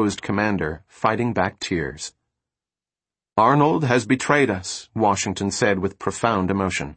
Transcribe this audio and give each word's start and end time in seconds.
deposed 0.00 0.22
commander, 0.22 0.82
fighting 0.88 1.34
back 1.34 1.60
tears. 1.60 2.14
Arnold 3.36 3.84
has 3.84 4.06
betrayed 4.06 4.48
us, 4.48 4.88
Washington 4.94 5.50
said 5.50 5.78
with 5.78 5.98
profound 5.98 6.50
emotion. 6.50 6.96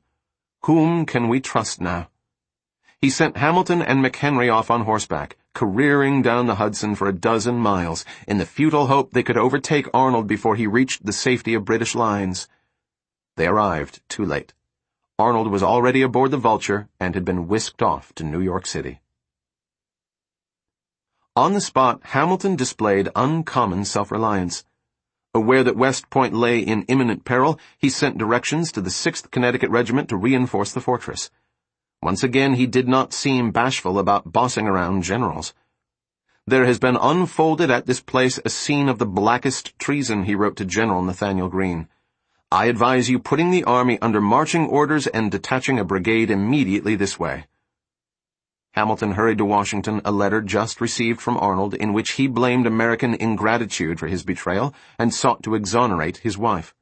Whom 0.61 1.05
can 1.05 1.27
we 1.27 1.42
trust 1.42 1.81
now? 1.81 2.08
He 3.01 3.09
sent 3.09 3.35
Hamilton 3.35 3.81
and 3.81 4.00
McHenry 4.00 4.50
off 4.50 4.71
on 4.71 4.85
horseback, 4.85 5.35
careering 5.53 6.21
down 6.21 6.45
the 6.45 6.55
Hudson 6.55 6.95
for 6.95 7.09
a 7.09 7.19
dozen 7.29 7.55
miles, 7.58 8.05
in 8.25 8.38
the 8.38 8.45
futile 8.45 8.88
hope 8.88 9.12
they 9.12 9.24
could 9.24 9.38
overtake 9.38 9.90
Arnold 9.94 10.26
before 10.26 10.56
he 10.56 10.66
reached 10.66 11.06
the 11.06 11.12
safety 11.12 11.54
of 11.54 11.66
British 11.66 11.96
lines. 11.96 12.48
They 13.36 13.48
arrived 13.48 14.00
too 14.08 14.24
late. 14.24 14.54
Arnold 15.20 15.52
was 15.52 15.62
already 15.62 16.02
aboard 16.02 16.32
the 16.32 16.38
Vulture 16.38 16.88
and 17.02 17.16
had 17.16 17.26
been 17.26 17.50
whisked 17.50 17.82
off 17.82 18.16
to 18.16 18.24
New 18.24 18.40
York 18.40 18.66
City. 18.66 19.02
On 21.36 21.54
the 21.54 21.61
spot, 21.61 22.00
Hamilton 22.04 22.55
displayed 22.55 23.09
uncommon 23.15 23.86
self-reliance. 23.86 24.65
Aware 25.33 25.64
that 25.64 25.75
West 25.75 26.11
Point 26.11 26.36
lay 26.36 26.60
in 26.60 26.83
imminent 26.83 27.25
peril, 27.25 27.60
he 27.79 27.89
sent 27.89 28.19
directions 28.19 28.71
to 28.71 28.82
the 28.82 28.91
6th 28.91 29.32
Connecticut 29.32 29.71
Regiment 29.71 30.10
to 30.10 30.15
reinforce 30.15 30.71
the 30.74 30.79
fortress. 30.79 31.32
Once 32.03 32.21
again, 32.21 32.53
he 32.53 32.67
did 32.67 32.88
not 32.88 33.13
seem 33.13 33.49
bashful 33.49 33.97
about 33.97 34.31
bossing 34.31 34.67
around 34.67 35.01
generals. 35.01 35.55
There 36.45 36.65
has 36.65 36.77
been 36.77 36.97
unfolded 36.97 37.71
at 37.71 37.88
this 37.88 37.99
place 37.99 38.39
a 38.45 38.49
scene 38.49 38.88
of 38.88 38.99
the 38.99 39.07
blackest 39.07 39.79
treason, 39.79 40.25
he 40.25 40.35
wrote 40.35 40.55
to 40.57 40.65
General 40.65 41.02
Nathanael 41.02 41.49
Greene. 41.49 41.88
I 42.52 42.65
advise 42.65 43.09
you 43.09 43.17
putting 43.17 43.49
the 43.49 43.63
army 43.63 43.97
under 44.03 44.21
marching 44.21 44.67
orders 44.67 45.07
and 45.07 45.31
detaching 45.31 45.79
a 45.79 45.83
brigade 45.83 46.29
immediately 46.29 46.95
this 46.95 47.17
way. 47.17 47.47
Hamilton 48.73 49.11
hurried 49.11 49.37
to 49.37 49.45
Washington 49.45 50.01
a 50.03 50.11
letter 50.11 50.41
just 50.41 50.81
received 50.81 51.21
from 51.21 51.37
Arnold 51.37 51.75
in 51.75 51.93
which 51.93 52.13
he 52.13 52.25
blamed 52.27 52.65
American 52.65 53.13
ingratitude 53.13 53.99
for 53.99 54.07
his 54.07 54.23
betrayal 54.23 54.73
and 54.97 55.13
sought 55.13 55.43
to 55.43 55.53
exonerate 55.53 56.17
his 56.17 56.39
wife. 56.39 56.73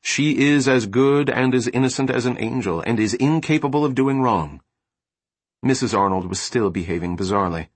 She 0.00 0.38
is 0.38 0.66
as 0.66 0.86
good 0.86 1.30
and 1.30 1.54
as 1.54 1.68
innocent 1.68 2.10
as 2.10 2.26
an 2.26 2.36
angel, 2.38 2.80
and 2.80 2.98
is 2.98 3.14
incapable 3.14 3.84
of 3.84 3.94
doing 3.94 4.22
wrong. 4.22 4.60
Mrs. 5.64 5.96
Arnold 5.96 6.28
was 6.28 6.40
still 6.40 6.68
behaving 6.68 7.16
bizarrely. 7.16 7.68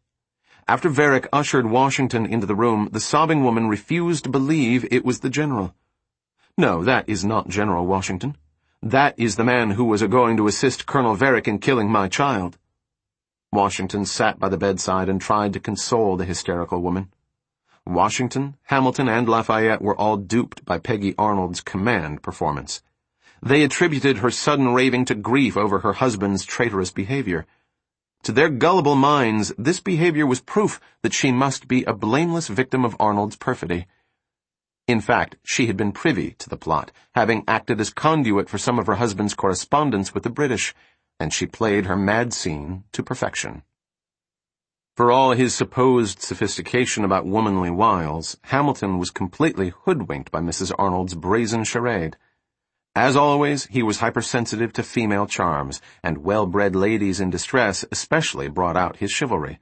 After 0.66 0.88
Varick 0.88 1.28
ushered 1.32 1.66
Washington 1.66 2.26
into 2.26 2.46
the 2.46 2.56
room, 2.56 2.88
the 2.90 2.98
sobbing 2.98 3.44
woman 3.44 3.68
refused 3.68 4.24
to 4.24 4.30
believe 4.30 4.84
it 4.90 5.04
was 5.04 5.20
the 5.20 5.30
general. 5.30 5.74
No, 6.56 6.82
that 6.82 7.08
is 7.08 7.24
not 7.24 7.48
General 7.48 7.86
Washington. 7.86 8.36
That 8.82 9.14
is 9.16 9.36
the 9.36 9.44
man 9.44 9.72
who 9.72 9.84
was 9.84 10.02
a 10.02 10.08
going 10.08 10.36
to 10.38 10.48
assist 10.48 10.86
Colonel 10.86 11.14
Varick 11.14 11.46
in 11.46 11.58
killing 11.58 11.88
my 11.88 12.08
child. 12.08 12.58
Washington 13.54 14.04
sat 14.04 14.38
by 14.38 14.48
the 14.48 14.58
bedside 14.58 15.08
and 15.08 15.20
tried 15.20 15.52
to 15.52 15.60
console 15.60 16.16
the 16.16 16.24
hysterical 16.24 16.82
woman. 16.82 17.12
Washington, 17.86 18.56
Hamilton, 18.64 19.08
and 19.08 19.28
Lafayette 19.28 19.80
were 19.80 19.96
all 19.96 20.16
duped 20.16 20.64
by 20.64 20.78
Peggy 20.78 21.14
Arnold's 21.16 21.60
command 21.60 22.22
performance. 22.22 22.82
They 23.42 23.62
attributed 23.62 24.18
her 24.18 24.30
sudden 24.30 24.74
raving 24.74 25.04
to 25.06 25.14
grief 25.14 25.56
over 25.56 25.78
her 25.80 25.92
husband's 25.92 26.44
traitorous 26.44 26.90
behavior. 26.90 27.46
To 28.24 28.32
their 28.32 28.48
gullible 28.48 28.96
minds, 28.96 29.52
this 29.58 29.80
behavior 29.80 30.26
was 30.26 30.40
proof 30.40 30.80
that 31.02 31.12
she 31.12 31.30
must 31.30 31.68
be 31.68 31.84
a 31.84 31.92
blameless 31.92 32.48
victim 32.48 32.84
of 32.84 32.96
Arnold's 32.98 33.36
perfidy. 33.36 33.86
In 34.86 35.00
fact, 35.00 35.36
she 35.44 35.66
had 35.66 35.76
been 35.76 35.92
privy 35.92 36.32
to 36.38 36.48
the 36.48 36.56
plot, 36.56 36.90
having 37.14 37.44
acted 37.46 37.80
as 37.80 37.90
conduit 37.90 38.48
for 38.48 38.58
some 38.58 38.78
of 38.78 38.86
her 38.86 38.96
husband's 38.96 39.34
correspondence 39.34 40.12
with 40.12 40.24
the 40.24 40.30
British, 40.30 40.74
and 41.18 41.32
she 41.32 41.46
played 41.46 41.86
her 41.86 41.96
mad 41.96 42.32
scene 42.32 42.84
to 42.92 43.02
perfection. 43.02 43.62
For 44.96 45.10
all 45.10 45.32
his 45.32 45.54
supposed 45.54 46.22
sophistication 46.22 47.04
about 47.04 47.26
womanly 47.26 47.70
wiles, 47.70 48.36
Hamilton 48.44 48.98
was 48.98 49.10
completely 49.10 49.70
hoodwinked 49.70 50.30
by 50.30 50.40
Mrs. 50.40 50.72
Arnold's 50.78 51.14
brazen 51.14 51.64
charade. 51.64 52.16
As 52.94 53.16
always, 53.16 53.66
he 53.66 53.82
was 53.82 53.98
hypersensitive 53.98 54.72
to 54.74 54.84
female 54.84 55.26
charms, 55.26 55.80
and 56.04 56.18
well-bred 56.18 56.76
ladies 56.76 57.18
in 57.18 57.28
distress 57.28 57.84
especially 57.90 58.48
brought 58.48 58.76
out 58.76 58.98
his 58.98 59.10
chivalry. 59.10 59.58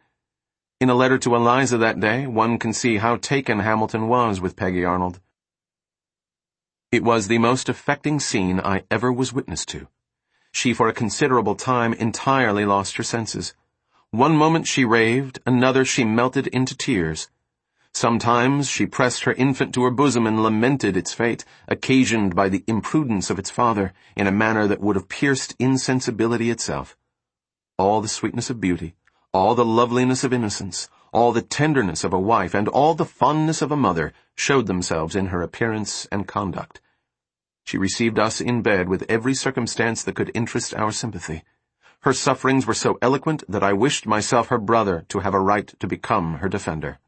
In 0.83 0.91
a 0.91 0.95
letter 0.95 1.17
to 1.17 1.35
Eliza 1.35 1.79
that 1.79 1.99
day, 1.99 2.27
one 2.27 2.59
can 2.59 2.75
see 2.75 2.99
how 2.99 3.17
taken 3.17 3.61
Hamilton 3.61 4.09
was 4.09 4.39
with 4.39 4.57
Peggy 4.57 4.85
Arnold. 4.85 5.19
It 6.91 7.03
was 7.03 7.29
the 7.29 7.39
most 7.39 7.71
affecting 7.71 8.21
scene 8.21 8.61
I 8.61 8.83
ever 8.91 9.11
was 9.11 9.33
witness 9.33 9.65
to. 9.67 9.89
She 10.53 10.75
for 10.75 10.87
a 10.87 10.93
considerable 10.93 11.57
time 11.57 11.93
entirely 11.95 12.65
lost 12.65 12.97
her 12.97 13.03
senses. 13.03 13.55
One 14.11 14.37
moment 14.37 14.69
she 14.69 14.85
raved, 14.85 15.41
another 15.47 15.85
she 15.85 16.05
melted 16.05 16.47
into 16.49 16.77
tears. 16.77 17.29
Sometimes 17.95 18.69
she 18.69 18.87
pressed 18.87 19.25
her 19.25 19.33
infant 19.33 19.75
to 19.75 19.83
her 19.83 19.91
bosom 19.91 20.27
and 20.27 20.43
lamented 20.43 20.97
its 20.97 21.13
fate, 21.13 21.45
occasioned 21.69 22.35
by 22.35 22.49
the 22.49 22.65
imprudence 22.67 23.29
of 23.29 23.39
its 23.39 23.51
father, 23.51 23.93
in 24.17 24.27
a 24.27 24.33
manner 24.33 24.67
that 24.67 24.81
would 24.81 24.97
have 24.97 25.09
pierced 25.09 25.55
insensibility 25.59 26.51
itself. 26.51 26.97
All 27.79 28.01
the 28.01 28.09
sweetness 28.09 28.49
of 28.49 28.61
beauty, 28.61 28.95
all 29.33 29.55
the 29.55 29.65
loveliness 29.65 30.25
of 30.25 30.33
innocence, 30.33 30.89
all 31.13 31.33
the 31.33 31.43
tenderness 31.43 32.05
of 32.05 32.13
a 32.13 32.21
wife, 32.21 32.55
and 32.55 32.69
all 32.69 32.95
the 32.95 33.05
fondness 33.05 33.63
of 33.63 33.73
a 33.73 33.77
mother 33.77 34.13
showed 34.35 34.67
themselves 34.67 35.17
in 35.17 35.27
her 35.27 35.43
appearance 35.43 36.07
and 36.13 36.29
conduct. 36.29 36.81
She 37.65 37.79
received 37.79 38.19
us 38.19 38.41
in 38.41 38.63
bed 38.63 38.89
with 38.89 39.05
every 39.09 39.35
circumstance 39.35 40.03
that 40.03 40.15
could 40.15 40.31
interest 40.35 40.75
our 40.75 40.93
sympathy. 40.93 41.43
Her 42.01 42.13
sufferings 42.13 42.67
were 42.67 42.75
so 42.75 42.99
eloquent 43.01 43.45
that 43.49 43.63
I 43.63 43.73
wished 43.73 44.07
myself 44.07 44.49
her 44.49 44.59
brother 44.59 45.05
to 45.09 45.21
have 45.21 45.35
a 45.35 45.41
right 45.41 45.73
to 45.79 45.87
become 45.87 46.39
her 46.39 46.49
defender. 46.49 46.99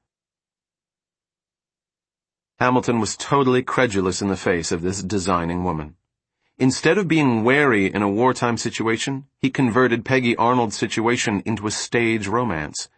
Hamilton 2.60 3.00
was 3.00 3.16
totally 3.16 3.62
credulous 3.62 4.22
in 4.22 4.28
the 4.28 4.36
face 4.36 4.70
of 4.70 4.82
this 4.82 5.02
designing 5.02 5.64
woman. 5.64 5.96
Instead 6.56 6.98
of 6.98 7.08
being 7.08 7.42
wary 7.42 7.92
in 7.92 8.00
a 8.00 8.08
wartime 8.08 8.56
situation, 8.56 9.26
he 9.40 9.50
converted 9.50 10.04
Peggy 10.04 10.36
Arnold's 10.36 10.76
situation 10.76 11.42
into 11.44 11.66
a 11.66 11.72
stage 11.72 12.28
romance. 12.28 12.88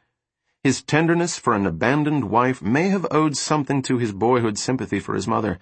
His 0.63 0.83
tenderness 0.83 1.39
for 1.39 1.55
an 1.55 1.65
abandoned 1.65 2.29
wife 2.29 2.61
may 2.61 2.91
have 2.91 3.07
owed 3.11 3.35
something 3.35 3.81
to 3.83 3.97
his 3.97 4.13
boyhood 4.13 4.59
sympathy 4.59 5.01
for 5.01 5.15
his 5.15 5.27
mother, 5.27 5.59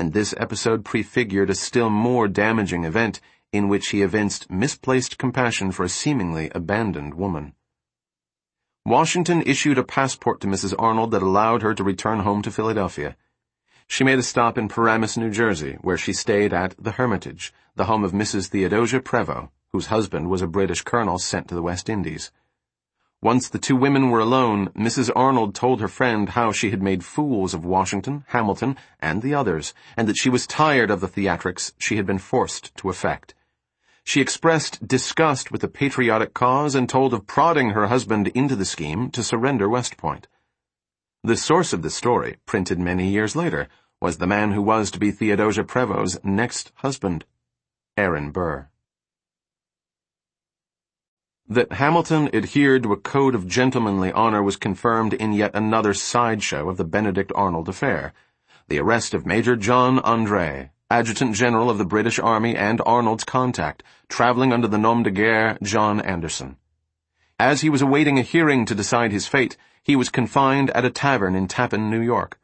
and 0.00 0.14
this 0.14 0.34
episode 0.38 0.82
prefigured 0.82 1.50
a 1.50 1.54
still 1.54 1.90
more 1.90 2.26
damaging 2.26 2.84
event 2.84 3.20
in 3.52 3.68
which 3.68 3.90
he 3.90 4.00
evinced 4.00 4.50
misplaced 4.50 5.18
compassion 5.18 5.70
for 5.70 5.84
a 5.84 5.90
seemingly 5.90 6.50
abandoned 6.54 7.12
woman. 7.12 7.52
Washington 8.86 9.42
issued 9.42 9.76
a 9.76 9.84
passport 9.84 10.40
to 10.40 10.46
Mrs. 10.46 10.74
Arnold 10.78 11.10
that 11.10 11.22
allowed 11.22 11.60
her 11.60 11.74
to 11.74 11.84
return 11.84 12.20
home 12.20 12.40
to 12.40 12.50
Philadelphia. 12.50 13.14
She 13.86 14.02
made 14.02 14.18
a 14.18 14.22
stop 14.22 14.56
in 14.56 14.68
Paramus, 14.68 15.18
New 15.18 15.30
Jersey, 15.30 15.76
where 15.82 15.98
she 15.98 16.14
stayed 16.14 16.54
at 16.54 16.74
the 16.82 16.92
Hermitage, 16.92 17.52
the 17.76 17.84
home 17.84 18.02
of 18.02 18.12
Mrs. 18.12 18.48
Theodosia 18.48 19.00
Prevost, 19.00 19.50
whose 19.72 19.88
husband 19.88 20.30
was 20.30 20.40
a 20.40 20.46
British 20.46 20.80
colonel 20.80 21.18
sent 21.18 21.46
to 21.48 21.54
the 21.54 21.62
West 21.62 21.90
Indies. 21.90 22.32
Once 23.22 23.50
the 23.50 23.58
two 23.58 23.76
women 23.76 24.08
were 24.08 24.20
alone, 24.20 24.70
Mrs. 24.70 25.10
Arnold 25.14 25.54
told 25.54 25.80
her 25.80 25.88
friend 25.88 26.30
how 26.30 26.52
she 26.52 26.70
had 26.70 26.82
made 26.82 27.04
fools 27.04 27.52
of 27.52 27.66
Washington, 27.66 28.24
Hamilton, 28.28 28.78
and 28.98 29.20
the 29.20 29.34
others, 29.34 29.74
and 29.94 30.08
that 30.08 30.16
she 30.16 30.30
was 30.30 30.46
tired 30.46 30.90
of 30.90 31.02
the 31.02 31.06
theatrics 31.08 31.74
she 31.76 31.96
had 31.96 32.06
been 32.06 32.18
forced 32.18 32.74
to 32.76 32.88
effect. 32.88 33.34
She 34.04 34.22
expressed 34.22 34.88
disgust 34.88 35.52
with 35.52 35.60
the 35.60 35.68
patriotic 35.68 36.32
cause 36.32 36.74
and 36.74 36.88
told 36.88 37.12
of 37.12 37.26
prodding 37.26 37.70
her 37.70 37.88
husband 37.88 38.28
into 38.28 38.56
the 38.56 38.64
scheme 38.64 39.10
to 39.10 39.22
surrender 39.22 39.68
West 39.68 39.98
Point. 39.98 40.26
The 41.22 41.36
source 41.36 41.74
of 41.74 41.82
the 41.82 41.90
story, 41.90 42.38
printed 42.46 42.78
many 42.78 43.06
years 43.06 43.36
later, 43.36 43.68
was 44.00 44.16
the 44.16 44.26
man 44.26 44.52
who 44.52 44.62
was 44.62 44.90
to 44.92 44.98
be 44.98 45.10
Theodosia 45.10 45.64
Prevost's 45.64 46.18
next 46.24 46.72
husband, 46.76 47.26
Aaron 47.98 48.30
Burr. 48.30 48.69
That 51.52 51.72
Hamilton 51.72 52.30
adhered 52.32 52.84
to 52.84 52.92
a 52.92 52.96
code 52.96 53.34
of 53.34 53.48
gentlemanly 53.48 54.12
honor 54.12 54.40
was 54.40 54.56
confirmed 54.56 55.14
in 55.14 55.32
yet 55.32 55.50
another 55.52 55.92
sideshow 55.92 56.68
of 56.68 56.76
the 56.76 56.84
Benedict 56.84 57.32
Arnold 57.34 57.68
affair, 57.68 58.12
the 58.68 58.78
arrest 58.78 59.14
of 59.14 59.26
Major 59.26 59.56
John 59.56 59.98
Andre, 59.98 60.70
Adjutant 60.92 61.34
General 61.34 61.68
of 61.68 61.76
the 61.76 61.84
British 61.84 62.20
Army 62.20 62.54
and 62.54 62.80
Arnold's 62.86 63.24
contact, 63.24 63.82
traveling 64.08 64.52
under 64.52 64.68
the 64.68 64.78
nom 64.78 65.02
de 65.02 65.10
guerre 65.10 65.58
John 65.60 66.00
Anderson. 66.00 66.56
As 67.36 67.62
he 67.62 67.68
was 67.68 67.82
awaiting 67.82 68.16
a 68.16 68.22
hearing 68.22 68.64
to 68.66 68.74
decide 68.76 69.10
his 69.10 69.26
fate, 69.26 69.56
he 69.82 69.96
was 69.96 70.08
confined 70.08 70.70
at 70.70 70.84
a 70.84 70.90
tavern 70.90 71.34
in 71.34 71.48
Tappan, 71.48 71.90
New 71.90 72.00
York. 72.00 72.38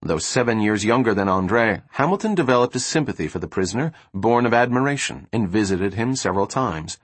Though 0.00 0.16
seven 0.16 0.60
years 0.60 0.86
younger 0.86 1.12
than 1.12 1.28
Andre, 1.28 1.82
Hamilton 1.90 2.34
developed 2.34 2.76
a 2.76 2.80
sympathy 2.80 3.28
for 3.28 3.40
the 3.40 3.46
prisoner, 3.46 3.92
born 4.14 4.46
of 4.46 4.54
admiration, 4.54 5.28
and 5.34 5.50
visited 5.50 5.92
him 5.92 6.16
several 6.16 6.46
times. 6.46 6.96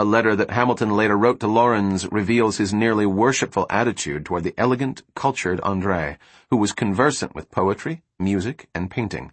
A 0.00 0.14
letter 0.16 0.34
that 0.34 0.52
Hamilton 0.52 0.96
later 0.96 1.14
wrote 1.14 1.40
to 1.40 1.46
Laurens 1.46 2.10
reveals 2.10 2.56
his 2.56 2.72
nearly 2.72 3.04
worshipful 3.04 3.66
attitude 3.68 4.24
toward 4.24 4.44
the 4.44 4.54
elegant, 4.56 5.02
cultured 5.14 5.60
Andre, 5.60 6.16
who 6.48 6.56
was 6.56 6.72
conversant 6.72 7.34
with 7.34 7.50
poetry, 7.50 8.00
music, 8.18 8.70
and 8.74 8.90
painting. 8.90 9.30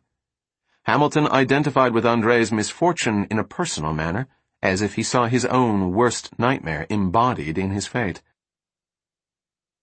Hamilton 0.83 1.25
identified 1.29 1.93
with 1.93 2.05
Andre's 2.05 2.51
misfortune 2.51 3.27
in 3.31 3.39
a 3.39 3.45
personal 3.45 3.93
manner, 3.93 4.27
as 4.61 4.81
if 4.81 4.95
he 4.95 5.03
saw 5.03 5.27
his 5.27 5.45
own 5.45 5.93
worst 5.93 6.37
nightmare 6.37 6.85
embodied 6.89 7.57
in 7.57 7.71
his 7.71 7.87
fate. 7.87 8.21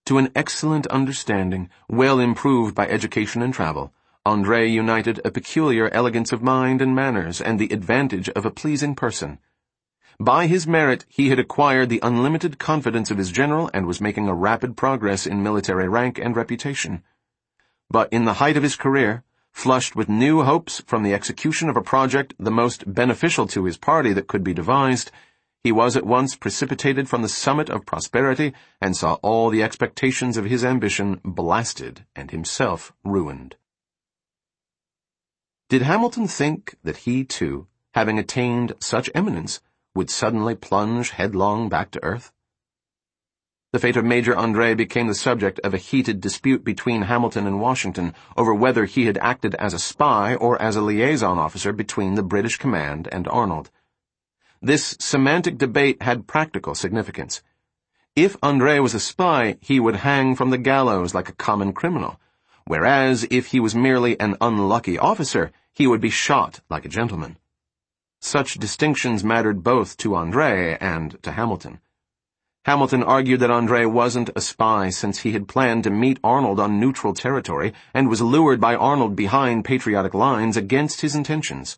To 0.04 0.18
an 0.18 0.28
excellent 0.34 0.86
understanding, 0.88 1.70
well 1.88 2.20
improved 2.20 2.74
by 2.74 2.88
education 2.88 3.40
and 3.40 3.54
travel, 3.54 3.94
Andre 4.26 4.68
united 4.68 5.18
a 5.24 5.30
peculiar 5.30 5.88
elegance 5.94 6.30
of 6.30 6.42
mind 6.42 6.82
and 6.82 6.94
manners 6.94 7.40
and 7.40 7.58
the 7.58 7.72
advantage 7.72 8.28
of 8.28 8.44
a 8.44 8.50
pleasing 8.50 8.94
person. 8.94 9.38
By 10.20 10.46
his 10.46 10.66
merit, 10.66 11.04
he 11.08 11.30
had 11.30 11.38
acquired 11.38 11.88
the 11.88 12.00
unlimited 12.02 12.58
confidence 12.58 13.10
of 13.10 13.18
his 13.18 13.32
general 13.32 13.70
and 13.74 13.86
was 13.86 14.00
making 14.00 14.28
a 14.28 14.34
rapid 14.34 14.76
progress 14.76 15.26
in 15.26 15.42
military 15.42 15.88
rank 15.88 16.18
and 16.18 16.36
reputation. 16.36 17.02
But 17.90 18.12
in 18.12 18.24
the 18.24 18.34
height 18.34 18.56
of 18.56 18.62
his 18.62 18.76
career, 18.76 19.24
flushed 19.50 19.96
with 19.96 20.08
new 20.08 20.42
hopes 20.42 20.80
from 20.86 21.02
the 21.02 21.14
execution 21.14 21.68
of 21.68 21.76
a 21.76 21.82
project 21.82 22.34
the 22.38 22.50
most 22.50 22.92
beneficial 22.92 23.46
to 23.48 23.64
his 23.64 23.76
party 23.76 24.12
that 24.12 24.28
could 24.28 24.44
be 24.44 24.54
devised, 24.54 25.10
he 25.62 25.72
was 25.72 25.96
at 25.96 26.06
once 26.06 26.36
precipitated 26.36 27.08
from 27.08 27.22
the 27.22 27.28
summit 27.28 27.70
of 27.70 27.86
prosperity 27.86 28.52
and 28.80 28.96
saw 28.96 29.14
all 29.22 29.50
the 29.50 29.62
expectations 29.62 30.36
of 30.36 30.44
his 30.44 30.64
ambition 30.64 31.20
blasted 31.24 32.04
and 32.14 32.30
himself 32.30 32.92
ruined. 33.02 33.56
Did 35.70 35.82
Hamilton 35.82 36.28
think 36.28 36.76
that 36.84 36.98
he, 36.98 37.24
too, 37.24 37.66
having 37.94 38.18
attained 38.18 38.74
such 38.78 39.08
eminence, 39.14 39.60
would 39.94 40.10
suddenly 40.10 40.54
plunge 40.54 41.10
headlong 41.10 41.68
back 41.68 41.90
to 41.92 42.02
earth? 42.02 42.32
The 43.72 43.80
fate 43.80 43.96
of 43.96 44.04
Major 44.04 44.36
Andre 44.36 44.74
became 44.74 45.08
the 45.08 45.16
subject 45.16 45.58
of 45.64 45.74
a 45.74 45.78
heated 45.78 46.20
dispute 46.20 46.62
between 46.62 47.02
Hamilton 47.02 47.46
and 47.46 47.60
Washington 47.60 48.14
over 48.36 48.54
whether 48.54 48.84
he 48.84 49.06
had 49.06 49.18
acted 49.18 49.56
as 49.56 49.74
a 49.74 49.80
spy 49.80 50.36
or 50.36 50.60
as 50.62 50.76
a 50.76 50.80
liaison 50.80 51.38
officer 51.38 51.72
between 51.72 52.14
the 52.14 52.22
British 52.22 52.56
command 52.56 53.08
and 53.10 53.26
Arnold. 53.26 53.70
This 54.62 54.96
semantic 55.00 55.58
debate 55.58 56.02
had 56.02 56.28
practical 56.28 56.76
significance. 56.76 57.42
If 58.14 58.36
Andre 58.44 58.78
was 58.78 58.94
a 58.94 59.00
spy, 59.00 59.58
he 59.60 59.80
would 59.80 59.96
hang 59.96 60.36
from 60.36 60.50
the 60.50 60.58
gallows 60.58 61.12
like 61.12 61.28
a 61.28 61.34
common 61.34 61.72
criminal, 61.72 62.20
whereas 62.64 63.26
if 63.28 63.46
he 63.48 63.58
was 63.58 63.74
merely 63.74 64.18
an 64.20 64.36
unlucky 64.40 64.98
officer, 64.98 65.50
he 65.72 65.88
would 65.88 66.00
be 66.00 66.10
shot 66.10 66.60
like 66.70 66.84
a 66.84 66.88
gentleman. 66.88 67.38
Such 68.24 68.54
distinctions 68.54 69.22
mattered 69.22 69.62
both 69.62 69.98
to 69.98 70.14
Andre 70.14 70.78
and 70.80 71.22
to 71.22 71.32
Hamilton. 71.32 71.80
Hamilton 72.64 73.02
argued 73.02 73.40
that 73.40 73.50
Andre 73.50 73.84
wasn't 73.84 74.30
a 74.34 74.40
spy 74.40 74.88
since 74.88 75.18
he 75.18 75.32
had 75.32 75.46
planned 75.46 75.84
to 75.84 75.90
meet 75.90 76.20
Arnold 76.24 76.58
on 76.58 76.80
neutral 76.80 77.12
territory 77.12 77.74
and 77.92 78.08
was 78.08 78.22
lured 78.22 78.60
by 78.60 78.76
Arnold 78.76 79.14
behind 79.14 79.66
patriotic 79.66 80.14
lines 80.14 80.56
against 80.56 81.02
his 81.02 81.14
intentions 81.14 81.76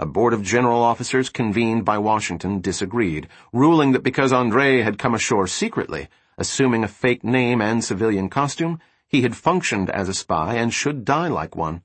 a 0.00 0.06
board 0.06 0.32
of 0.32 0.44
general 0.44 0.80
officers 0.80 1.28
convened 1.28 1.84
by 1.84 1.98
Washington 1.98 2.60
disagreed, 2.60 3.26
ruling 3.52 3.90
that 3.92 4.04
because 4.04 4.32
Andre 4.32 4.80
had 4.82 4.96
come 4.96 5.12
ashore 5.12 5.48
secretly, 5.48 6.08
assuming 6.36 6.84
a 6.84 6.88
fake 6.88 7.24
name 7.24 7.60
and 7.60 7.82
civilian 7.82 8.28
costume, 8.28 8.78
he 9.08 9.22
had 9.22 9.36
functioned 9.36 9.90
as 9.90 10.08
a 10.08 10.14
spy 10.14 10.54
and 10.54 10.72
should 10.72 11.04
die 11.04 11.26
like 11.26 11.56
one. 11.56 11.82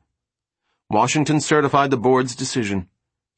Washington 0.91 1.41
certified 1.41 1.89
the 1.89 1.97
board's 1.97 2.35
decision. 2.35 2.87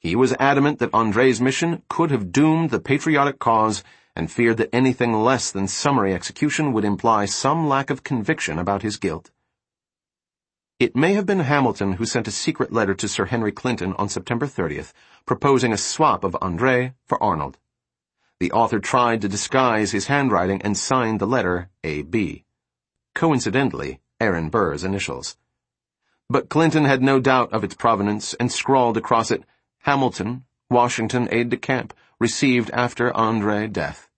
He 0.06 0.16
was 0.16 0.36
adamant 0.40 0.78
that 0.78 0.94
Andre's 0.94 1.42
mission 1.42 1.82
could 1.90 2.12
have 2.12 2.32
doomed 2.32 2.70
the 2.70 2.80
patriotic 2.80 3.40
cause 3.40 3.84
and 4.16 4.32
feared 4.32 4.58
that 4.58 4.70
anything 4.72 5.14
less 5.14 5.50
than 5.50 5.68
summary 5.68 6.14
execution 6.14 6.74
would 6.74 6.86
imply 6.86 7.26
some 7.26 7.68
lack 7.68 7.90
of 7.90 8.04
conviction 8.04 8.60
about 8.60 8.84
his 8.84 8.98
guilt. 8.98 9.32
It 10.80 10.96
may 10.96 11.16
have 11.16 11.26
been 11.26 11.40
Hamilton 11.40 11.94
who 11.94 12.06
sent 12.06 12.28
a 12.28 12.32
secret 12.32 12.72
letter 12.72 12.94
to 12.94 13.08
Sir 13.08 13.26
Henry 13.26 13.52
Clinton 13.52 13.94
on 13.94 14.08
September 14.08 14.46
30th, 14.46 14.94
proposing 15.26 15.74
a 15.74 15.76
swap 15.76 16.24
of 16.24 16.38
Andre 16.40 16.94
for 17.08 17.22
Arnold. 17.24 17.58
The 18.40 18.52
author 18.52 18.80
tried 18.80 19.22
to 19.22 19.28
disguise 19.28 19.92
his 19.92 20.06
handwriting 20.06 20.62
and 20.62 20.78
signed 20.78 21.20
the 21.20 21.26
letter 21.26 21.72
A.B. 21.84 22.46
Coincidentally, 23.16 24.02
Aaron 24.22 24.50
Burr's 24.50 24.84
initials. 24.84 25.36
But 26.30 26.50
Clinton 26.50 26.86
had 26.86 27.02
no 27.02 27.20
doubt 27.20 27.52
of 27.52 27.64
its 27.64 27.74
provenance 27.74 28.36
and 28.36 28.52
scrawled 28.52 28.98
across 28.98 29.32
it, 29.32 29.44
Hamilton, 29.86 30.46
Washington 30.68 31.28
aide-de-camp, 31.32 31.94
received 32.20 32.72
after 32.72 33.16
Andre 33.16 33.68
death. 33.68 34.10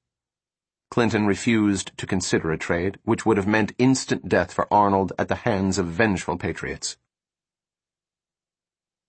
Clinton 0.89 1.27
refused 1.27 1.91
to 1.97 2.07
consider 2.07 2.53
a 2.53 2.57
trade, 2.57 2.99
which 3.03 3.25
would 3.25 3.35
have 3.35 3.47
meant 3.47 3.73
instant 3.77 4.29
death 4.29 4.53
for 4.53 4.71
Arnold 4.73 5.11
at 5.19 5.27
the 5.27 5.43
hands 5.43 5.77
of 5.77 5.87
vengeful 5.87 6.37
patriots. 6.37 6.95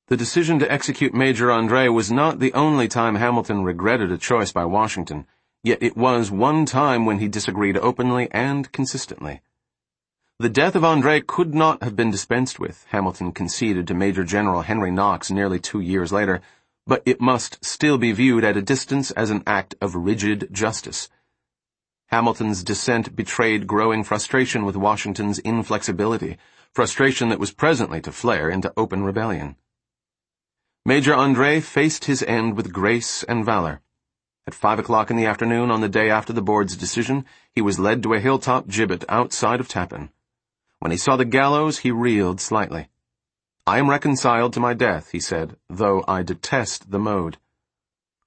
The 0.08 0.16
decision 0.16 0.58
to 0.58 0.72
execute 0.72 1.14
Major 1.14 1.52
Andre 1.52 1.86
was 1.86 2.10
not 2.10 2.40
the 2.40 2.52
only 2.54 2.88
time 2.88 3.14
Hamilton 3.14 3.62
regretted 3.62 4.10
a 4.10 4.18
choice 4.18 4.50
by 4.50 4.64
Washington, 4.64 5.28
yet 5.62 5.80
it 5.80 5.96
was 5.96 6.32
one 6.32 6.66
time 6.66 7.06
when 7.06 7.20
he 7.20 7.28
disagreed 7.28 7.76
openly 7.76 8.28
and 8.32 8.72
consistently. 8.72 9.42
The 10.40 10.48
death 10.48 10.76
of 10.76 10.84
Andre 10.84 11.20
could 11.20 11.54
not 11.54 11.82
have 11.82 11.96
been 11.96 12.10
dispensed 12.10 12.60
with, 12.60 12.86
Hamilton 12.90 13.32
conceded 13.32 13.86
to 13.88 13.94
Major 13.94 14.24
General 14.24 14.62
Henry 14.62 14.90
Knox 14.90 15.30
nearly 15.30 15.58
two 15.58 15.80
years 15.80 16.12
later, 16.12 16.40
but 16.86 17.02
it 17.04 17.20
must 17.20 17.64
still 17.64 17.98
be 17.98 18.12
viewed 18.12 18.44
at 18.44 18.56
a 18.56 18.62
distance 18.62 19.10
as 19.10 19.30
an 19.30 19.42
act 19.46 19.74
of 19.80 19.94
rigid 19.94 20.48
justice 20.52 21.08
Hamilton's 22.10 22.64
dissent 22.64 23.14
betrayed 23.14 23.66
growing 23.66 24.02
frustration 24.02 24.64
with 24.64 24.76
Washington's 24.76 25.38
inflexibility, 25.40 26.38
frustration 26.72 27.28
that 27.28 27.38
was 27.38 27.52
presently 27.52 28.00
to 28.00 28.10
flare 28.10 28.48
into 28.48 28.72
open 28.78 29.04
rebellion. 29.04 29.56
Major 30.86 31.14
Andre 31.14 31.60
faced 31.60 32.06
his 32.06 32.22
end 32.22 32.56
with 32.56 32.72
grace 32.72 33.24
and 33.24 33.44
valor. 33.44 33.82
At 34.46 34.54
five 34.54 34.78
o'clock 34.78 35.10
in 35.10 35.18
the 35.18 35.26
afternoon 35.26 35.70
on 35.70 35.82
the 35.82 35.88
day 35.90 36.08
after 36.08 36.32
the 36.32 36.40
board's 36.40 36.78
decision, 36.78 37.26
he 37.52 37.60
was 37.60 37.78
led 37.78 38.02
to 38.04 38.14
a 38.14 38.20
hilltop 38.20 38.68
gibbet 38.68 39.04
outside 39.10 39.60
of 39.60 39.68
Tappan. 39.68 40.08
When 40.80 40.92
he 40.92 40.96
saw 40.96 41.16
the 41.16 41.24
gallows, 41.24 41.78
he 41.78 41.90
reeled 41.90 42.40
slightly. 42.40 42.88
I 43.66 43.78
am 43.78 43.90
reconciled 43.90 44.52
to 44.54 44.60
my 44.60 44.74
death, 44.74 45.10
he 45.10 45.20
said, 45.20 45.56
though 45.68 46.04
I 46.06 46.22
detest 46.22 46.90
the 46.90 46.98
mode. 46.98 47.38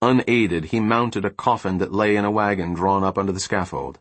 Unaided, 0.01 0.65
he 0.65 0.79
mounted 0.79 1.25
a 1.25 1.29
coffin 1.29 1.77
that 1.77 1.93
lay 1.93 2.15
in 2.15 2.25
a 2.25 2.31
wagon 2.31 2.73
drawn 2.73 3.03
up 3.03 3.17
under 3.17 3.31
the 3.31 3.39
scaffold. 3.39 3.99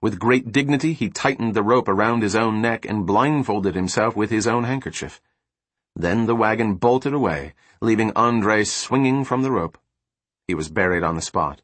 With 0.00 0.18
great 0.18 0.50
dignity, 0.50 0.94
he 0.94 1.10
tightened 1.10 1.54
the 1.54 1.62
rope 1.62 1.88
around 1.88 2.22
his 2.22 2.34
own 2.34 2.62
neck 2.62 2.86
and 2.86 3.06
blindfolded 3.06 3.74
himself 3.74 4.16
with 4.16 4.30
his 4.30 4.46
own 4.46 4.64
handkerchief. 4.64 5.20
Then 5.94 6.26
the 6.26 6.34
wagon 6.34 6.76
bolted 6.76 7.12
away, 7.12 7.54
leaving 7.82 8.12
Andre 8.16 8.64
swinging 8.64 9.24
from 9.24 9.42
the 9.42 9.50
rope. 9.50 9.76
He 10.46 10.54
was 10.54 10.70
buried 10.70 11.02
on 11.02 11.16
the 11.16 11.22
spot. 11.22 11.60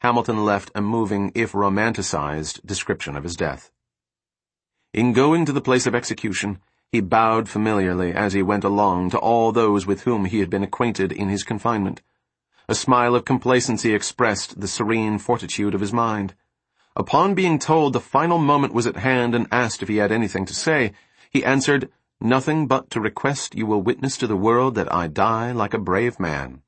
Hamilton 0.00 0.44
left 0.44 0.72
a 0.74 0.82
moving, 0.82 1.30
if 1.34 1.52
romanticized, 1.52 2.66
description 2.66 3.16
of 3.16 3.22
his 3.22 3.36
death. 3.36 3.70
In 4.94 5.14
going 5.14 5.46
to 5.46 5.52
the 5.52 5.62
place 5.62 5.86
of 5.86 5.94
execution, 5.94 6.60
he 6.90 7.00
bowed 7.00 7.48
familiarly 7.48 8.12
as 8.12 8.34
he 8.34 8.42
went 8.42 8.62
along 8.62 9.08
to 9.10 9.18
all 9.18 9.50
those 9.50 9.86
with 9.86 10.02
whom 10.02 10.26
he 10.26 10.40
had 10.40 10.50
been 10.50 10.62
acquainted 10.62 11.10
in 11.10 11.30
his 11.30 11.44
confinement. 11.44 12.02
A 12.68 12.74
smile 12.74 13.14
of 13.14 13.24
complacency 13.24 13.94
expressed 13.94 14.60
the 14.60 14.68
serene 14.68 15.18
fortitude 15.18 15.74
of 15.74 15.80
his 15.80 15.94
mind. 15.94 16.34
Upon 16.94 17.34
being 17.34 17.58
told 17.58 17.94
the 17.94 18.00
final 18.00 18.36
moment 18.36 18.74
was 18.74 18.86
at 18.86 18.98
hand 18.98 19.34
and 19.34 19.48
asked 19.50 19.82
if 19.82 19.88
he 19.88 19.96
had 19.96 20.12
anything 20.12 20.44
to 20.44 20.54
say, 20.54 20.92
he 21.30 21.42
answered, 21.42 21.90
Nothing 22.20 22.66
but 22.66 22.90
to 22.90 23.00
request 23.00 23.54
you 23.54 23.64
will 23.64 23.80
witness 23.80 24.18
to 24.18 24.26
the 24.26 24.36
world 24.36 24.74
that 24.74 24.92
I 24.92 25.06
die 25.06 25.52
like 25.52 25.72
a 25.72 25.78
brave 25.78 26.20
man. 26.20 26.60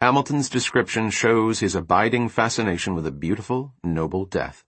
Hamilton's 0.00 0.50
description 0.50 1.10
shows 1.10 1.60
his 1.60 1.76
abiding 1.76 2.30
fascination 2.30 2.96
with 2.96 3.06
a 3.06 3.12
beautiful, 3.12 3.74
noble 3.84 4.24
death. 4.24 4.64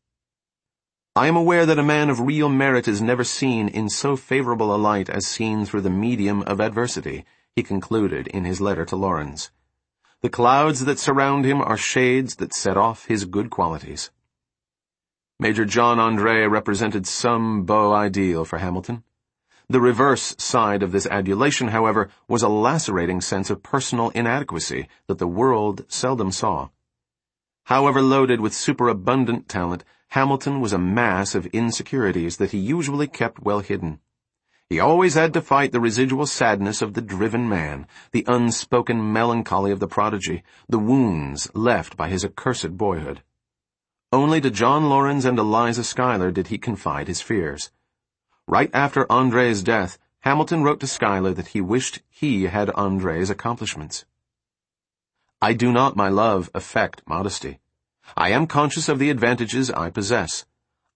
I 1.17 1.29
am 1.29 1.37
aware 1.37 1.65
that 1.65 1.79
a 1.79 1.85
man 1.85 2.11
of 2.11 2.19
real 2.19 2.49
merit 2.49 2.89
is 2.89 3.01
never 3.01 3.23
seen 3.23 3.69
in 3.69 3.89
so 3.89 4.17
favorable 4.17 4.75
a 4.75 4.77
light 4.77 5.09
as 5.09 5.29
seen 5.29 5.65
through 5.65 5.83
the 5.83 5.91
medium 5.91 6.43
of 6.43 6.61
adversity, 6.61 7.25
he 7.55 7.63
concluded 7.63 8.27
in 8.27 8.45
his 8.45 8.61
letter 8.61 8.85
to 8.87 8.97
Laurens. 8.97 9.53
The 10.23 10.29
clouds 10.29 10.87
that 10.87 10.99
surround 10.99 11.45
him 11.45 11.63
are 11.63 11.77
shades 11.77 12.35
that 12.37 12.53
set 12.53 12.77
off 12.77 13.07
his 13.07 13.27
good 13.27 13.49
qualities. 13.49 14.11
Major 15.39 15.65
John 15.65 16.01
Andre 16.01 16.47
represented 16.47 17.07
some 17.07 17.63
beau 17.63 17.93
ideal 17.93 18.45
for 18.45 18.59
Hamilton. 18.59 19.05
The 19.69 19.81
reverse 19.81 20.35
side 20.39 20.83
of 20.83 20.91
this 20.91 21.07
adulation, 21.07 21.69
however, 21.69 22.09
was 22.27 22.43
a 22.43 22.49
lacerating 22.49 23.21
sense 23.21 23.51
of 23.51 23.63
personal 23.63 24.11
inadequacy 24.11 24.89
that 25.07 25.19
the 25.19 25.29
world 25.29 25.85
seldom 25.87 26.33
saw. 26.33 26.71
However 27.67 28.03
loaded 28.03 28.41
with 28.41 28.53
superabundant 28.53 29.49
talent, 29.49 29.85
Hamilton 30.15 30.61
was 30.61 30.73
a 30.73 30.79
mass 30.79 31.35
of 31.35 31.47
insecurities 31.47 32.37
that 32.37 32.53
he 32.53 32.59
usually 32.59 33.09
kept 33.09 33.43
well 33.43 33.59
hidden. 33.59 33.99
He 34.71 34.79
always 34.79 35.15
had 35.15 35.35
to 35.35 35.43
fight 35.43 35.73
the 35.73 35.81
residual 35.81 36.25
sadness 36.25 36.81
of 36.81 36.95
the 36.95 37.03
driven 37.03 37.49
man, 37.49 37.89
the 38.13 38.25
unspoken 38.29 39.13
melancholy 39.13 39.73
of 39.73 39.81
the 39.81 39.89
prodigy, 39.89 40.45
the 40.69 40.79
wounds 40.79 41.51
left 41.53 41.97
by 41.97 42.11
his 42.11 42.25
accursed 42.25 42.77
boyhood. 42.79 43.25
Only 44.13 44.41
to 44.41 44.53
John 44.53 44.89
Laurens 44.89 45.25
and 45.25 45.37
Eliza 45.37 45.83
Schuyler 45.83 46.31
did 46.31 46.47
he 46.47 46.59
confide 46.59 47.09
his 47.09 47.21
fears. 47.21 47.73
Right 48.47 48.71
after 48.73 49.11
Andre's 49.11 49.65
death, 49.65 49.99
Hamilton 50.21 50.63
wrote 50.63 50.79
to 50.79 50.87
Schuyler 50.87 51.35
that 51.35 51.49
he 51.49 51.61
wished 51.61 52.03
he 52.09 52.45
had 52.45 52.71
Andre's 52.77 53.31
accomplishments. 53.31 54.05
I 55.43 55.55
do 55.55 55.73
not, 55.73 55.97
my 55.97 56.09
love, 56.09 56.51
affect 56.55 57.03
modesty. 57.05 57.59
I 58.17 58.31
am 58.31 58.47
conscious 58.47 58.89
of 58.89 58.99
the 58.99 59.11
advantages 59.11 59.71
I 59.71 59.91
possess. 59.91 60.45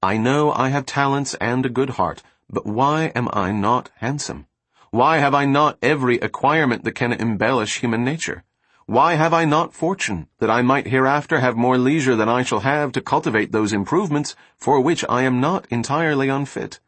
I 0.03 0.17
know 0.17 0.53
I 0.53 0.69
have 0.69 0.87
talents 0.87 1.35
and 1.35 1.67
a 1.67 1.69
good 1.69 1.91
heart, 1.91 2.23
but 2.49 2.67
why 2.67 3.13
am 3.15 3.29
I 3.33 3.51
not 3.51 3.91
handsome? 3.97 4.47
Why 4.91 5.19
have 5.19 5.35
I 5.35 5.45
not 5.45 5.79
every 5.83 6.19
acquirement 6.19 6.85
that 6.85 6.95
can 6.95 7.13
embellish 7.13 7.81
human 7.81 8.05
nature? 8.05 8.45
Why 8.87 9.15
have 9.15 9.35
I 9.35 9.45
not 9.45 9.75
fortune, 9.75 10.29
that 10.39 10.49
I 10.49 10.63
might 10.63 10.87
hereafter 10.87 11.41
have 11.41 11.57
more 11.57 11.77
leisure 11.77 12.17
than 12.17 12.29
I 12.29 12.43
shall 12.43 12.61
have 12.61 12.93
to 12.93 13.03
cultivate 13.03 13.53
those 13.53 13.75
improvements 13.75 14.35
for 14.57 14.81
which 14.81 15.05
I 15.09 15.25
am 15.25 15.41
not 15.41 15.67
entirely 15.69 16.31
unfit? 16.31 16.81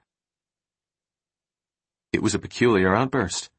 It 2.13 2.23
was 2.23 2.35
a 2.35 2.39
peculiar 2.39 2.95
outburst. 2.95 3.51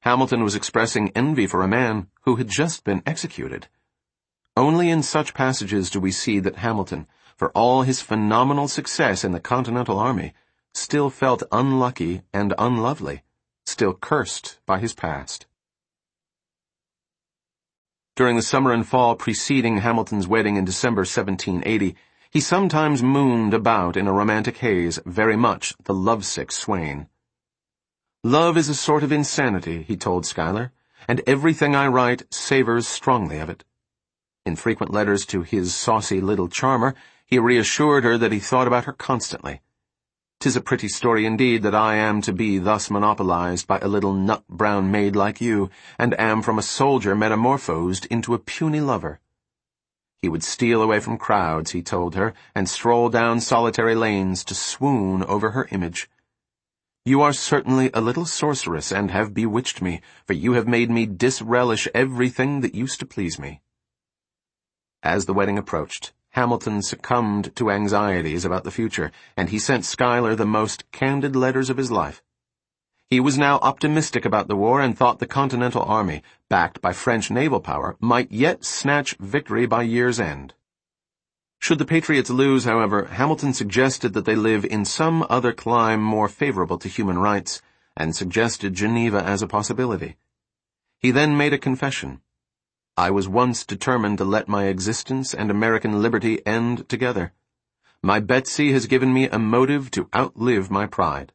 Hamilton 0.00 0.44
was 0.44 0.54
expressing 0.54 1.10
envy 1.14 1.46
for 1.46 1.62
a 1.62 1.68
man 1.68 2.08
who 2.22 2.36
had 2.36 2.48
just 2.48 2.84
been 2.84 3.02
executed. 3.06 3.68
Only 4.58 4.90
in 4.90 5.04
such 5.04 5.34
passages 5.34 5.88
do 5.88 6.00
we 6.00 6.10
see 6.10 6.40
that 6.40 6.56
Hamilton, 6.56 7.06
for 7.36 7.50
all 7.50 7.82
his 7.82 8.02
phenomenal 8.02 8.66
success 8.66 9.22
in 9.22 9.30
the 9.30 9.38
Continental 9.38 10.00
Army, 10.00 10.34
still 10.74 11.10
felt 11.10 11.44
unlucky 11.52 12.22
and 12.34 12.52
unlovely, 12.58 13.22
still 13.66 13.94
cursed 13.94 14.58
by 14.66 14.80
his 14.80 14.94
past. 14.94 15.46
During 18.16 18.34
the 18.34 18.42
summer 18.42 18.72
and 18.72 18.84
fall 18.84 19.14
preceding 19.14 19.78
Hamilton's 19.78 20.26
wedding 20.26 20.56
in 20.56 20.64
December 20.64 21.02
1780, 21.02 21.94
he 22.28 22.40
sometimes 22.40 23.00
mooned 23.00 23.54
about 23.54 23.96
in 23.96 24.08
a 24.08 24.12
romantic 24.12 24.56
haze, 24.56 24.98
very 25.06 25.36
much 25.36 25.72
the 25.84 25.94
lovesick 25.94 26.50
swain. 26.50 27.06
Love 28.24 28.56
is 28.56 28.68
a 28.68 28.74
sort 28.74 29.04
of 29.04 29.12
insanity, 29.12 29.84
he 29.84 29.96
told 29.96 30.26
Schuyler, 30.26 30.72
and 31.06 31.22
everything 31.28 31.76
I 31.76 31.86
write 31.86 32.24
savors 32.34 32.88
strongly 32.88 33.38
of 33.38 33.48
it. 33.48 33.62
In 34.48 34.56
frequent 34.56 34.94
letters 34.94 35.26
to 35.26 35.42
his 35.42 35.74
saucy 35.74 36.22
little 36.22 36.48
charmer, 36.48 36.94
he 37.26 37.38
reassured 37.38 38.02
her 38.02 38.16
that 38.16 38.32
he 38.32 38.38
thought 38.38 38.66
about 38.66 38.86
her 38.86 38.94
constantly. 38.94 39.60
"'Tis 40.40 40.56
a 40.56 40.62
pretty 40.62 40.88
story 40.88 41.26
indeed 41.26 41.62
that 41.62 41.74
I 41.74 41.96
am 41.96 42.22
to 42.22 42.32
be 42.32 42.56
thus 42.56 42.88
monopolized 42.90 43.66
by 43.66 43.78
a 43.80 43.88
little 43.88 44.14
nut-brown 44.14 44.90
maid 44.90 45.14
like 45.14 45.42
you, 45.42 45.68
and 45.98 46.18
am 46.18 46.40
from 46.40 46.58
a 46.58 46.62
soldier 46.62 47.14
metamorphosed 47.14 48.06
into 48.06 48.32
a 48.32 48.38
puny 48.38 48.80
lover. 48.80 49.20
He 50.22 50.30
would 50.30 50.42
steal 50.42 50.80
away 50.80 51.00
from 51.00 51.18
crowds, 51.18 51.72
he 51.72 51.82
told 51.82 52.14
her, 52.14 52.32
and 52.54 52.70
stroll 52.70 53.10
down 53.10 53.40
solitary 53.40 53.94
lanes 53.94 54.44
to 54.44 54.54
swoon 54.54 55.24
over 55.24 55.50
her 55.50 55.68
image. 55.70 56.08
You 57.04 57.20
are 57.20 57.34
certainly 57.34 57.90
a 57.92 58.00
little 58.00 58.24
sorceress 58.24 58.92
and 58.92 59.10
have 59.10 59.34
bewitched 59.34 59.82
me, 59.82 60.00
for 60.24 60.32
you 60.32 60.54
have 60.54 60.66
made 60.66 60.90
me 60.90 61.04
disrelish 61.04 61.86
everything 61.94 62.62
that 62.62 62.74
used 62.74 62.98
to 63.00 63.04
please 63.04 63.38
me. 63.38 63.60
As 65.02 65.26
the 65.26 65.34
wedding 65.34 65.58
approached, 65.58 66.12
Hamilton 66.30 66.82
succumbed 66.82 67.54
to 67.56 67.70
anxieties 67.70 68.44
about 68.44 68.64
the 68.64 68.70
future, 68.70 69.12
and 69.36 69.48
he 69.48 69.58
sent 69.58 69.84
Schuyler 69.84 70.34
the 70.34 70.46
most 70.46 70.90
candid 70.92 71.36
letters 71.36 71.70
of 71.70 71.76
his 71.76 71.90
life. 71.90 72.22
He 73.08 73.20
was 73.20 73.38
now 73.38 73.58
optimistic 73.60 74.24
about 74.24 74.48
the 74.48 74.56
war 74.56 74.80
and 74.80 74.96
thought 74.96 75.18
the 75.18 75.26
Continental 75.26 75.82
Army, 75.82 76.22
backed 76.50 76.80
by 76.80 76.92
French 76.92 77.30
naval 77.30 77.60
power, 77.60 77.96
might 78.00 78.30
yet 78.30 78.64
snatch 78.64 79.16
victory 79.18 79.66
by 79.66 79.82
year's 79.82 80.20
end. 80.20 80.52
Should 81.58 81.78
the 81.78 81.84
Patriots 81.84 82.28
lose, 82.28 82.64
however, 82.64 83.06
Hamilton 83.06 83.54
suggested 83.54 84.12
that 84.12 84.26
they 84.26 84.36
live 84.36 84.64
in 84.64 84.84
some 84.84 85.26
other 85.30 85.52
clime 85.52 86.02
more 86.02 86.28
favorable 86.28 86.78
to 86.78 86.88
human 86.88 87.18
rights, 87.18 87.62
and 87.96 88.14
suggested 88.14 88.74
Geneva 88.74 89.22
as 89.24 89.42
a 89.42 89.48
possibility. 89.48 90.16
He 90.98 91.10
then 91.10 91.36
made 91.36 91.52
a 91.52 91.58
confession. 91.58 92.20
I 92.98 93.12
was 93.12 93.28
once 93.28 93.64
determined 93.64 94.18
to 94.18 94.24
let 94.24 94.48
my 94.48 94.64
existence 94.64 95.32
and 95.32 95.52
American 95.52 96.02
liberty 96.02 96.44
end 96.44 96.88
together. 96.88 97.32
My 98.02 98.18
Betsy 98.18 98.72
has 98.72 98.86
given 98.88 99.14
me 99.14 99.28
a 99.28 99.38
motive 99.38 99.92
to 99.92 100.08
outlive 100.12 100.68
my 100.68 100.86
pride. 100.86 101.32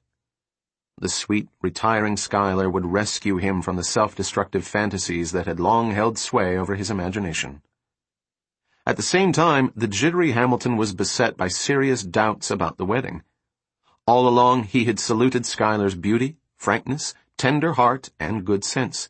The 0.98 1.08
sweet, 1.08 1.48
retiring 1.62 2.18
Schuyler 2.18 2.70
would 2.70 2.88
rescue 2.88 3.38
him 3.38 3.62
from 3.62 3.78
the 3.78 3.84
self-destructive 3.86 4.68
fantasies 4.68 5.32
that 5.32 5.46
had 5.46 5.62
long 5.62 5.92
held 5.92 6.18
sway 6.18 6.58
over 6.58 6.76
his 6.76 6.92
imagination. 6.92 7.62
At 8.86 8.98
the 8.98 9.02
same 9.02 9.32
time, 9.32 9.72
the 9.74 9.88
jittery 9.88 10.34
Hamilton 10.34 10.76
was 10.76 10.94
beset 10.94 11.38
by 11.38 11.48
serious 11.48 12.04
doubts 12.04 12.52
about 12.52 12.76
the 12.78 12.86
wedding. 12.86 13.24
All 14.06 14.28
along 14.28 14.64
he 14.64 14.84
had 14.84 15.00
saluted 15.00 15.46
Schuyler's 15.46 15.96
beauty, 15.96 16.36
frankness, 16.58 17.14
tender 17.38 17.72
heart, 17.72 18.10
and 18.20 18.44
good 18.44 18.66
sense. 18.66 19.08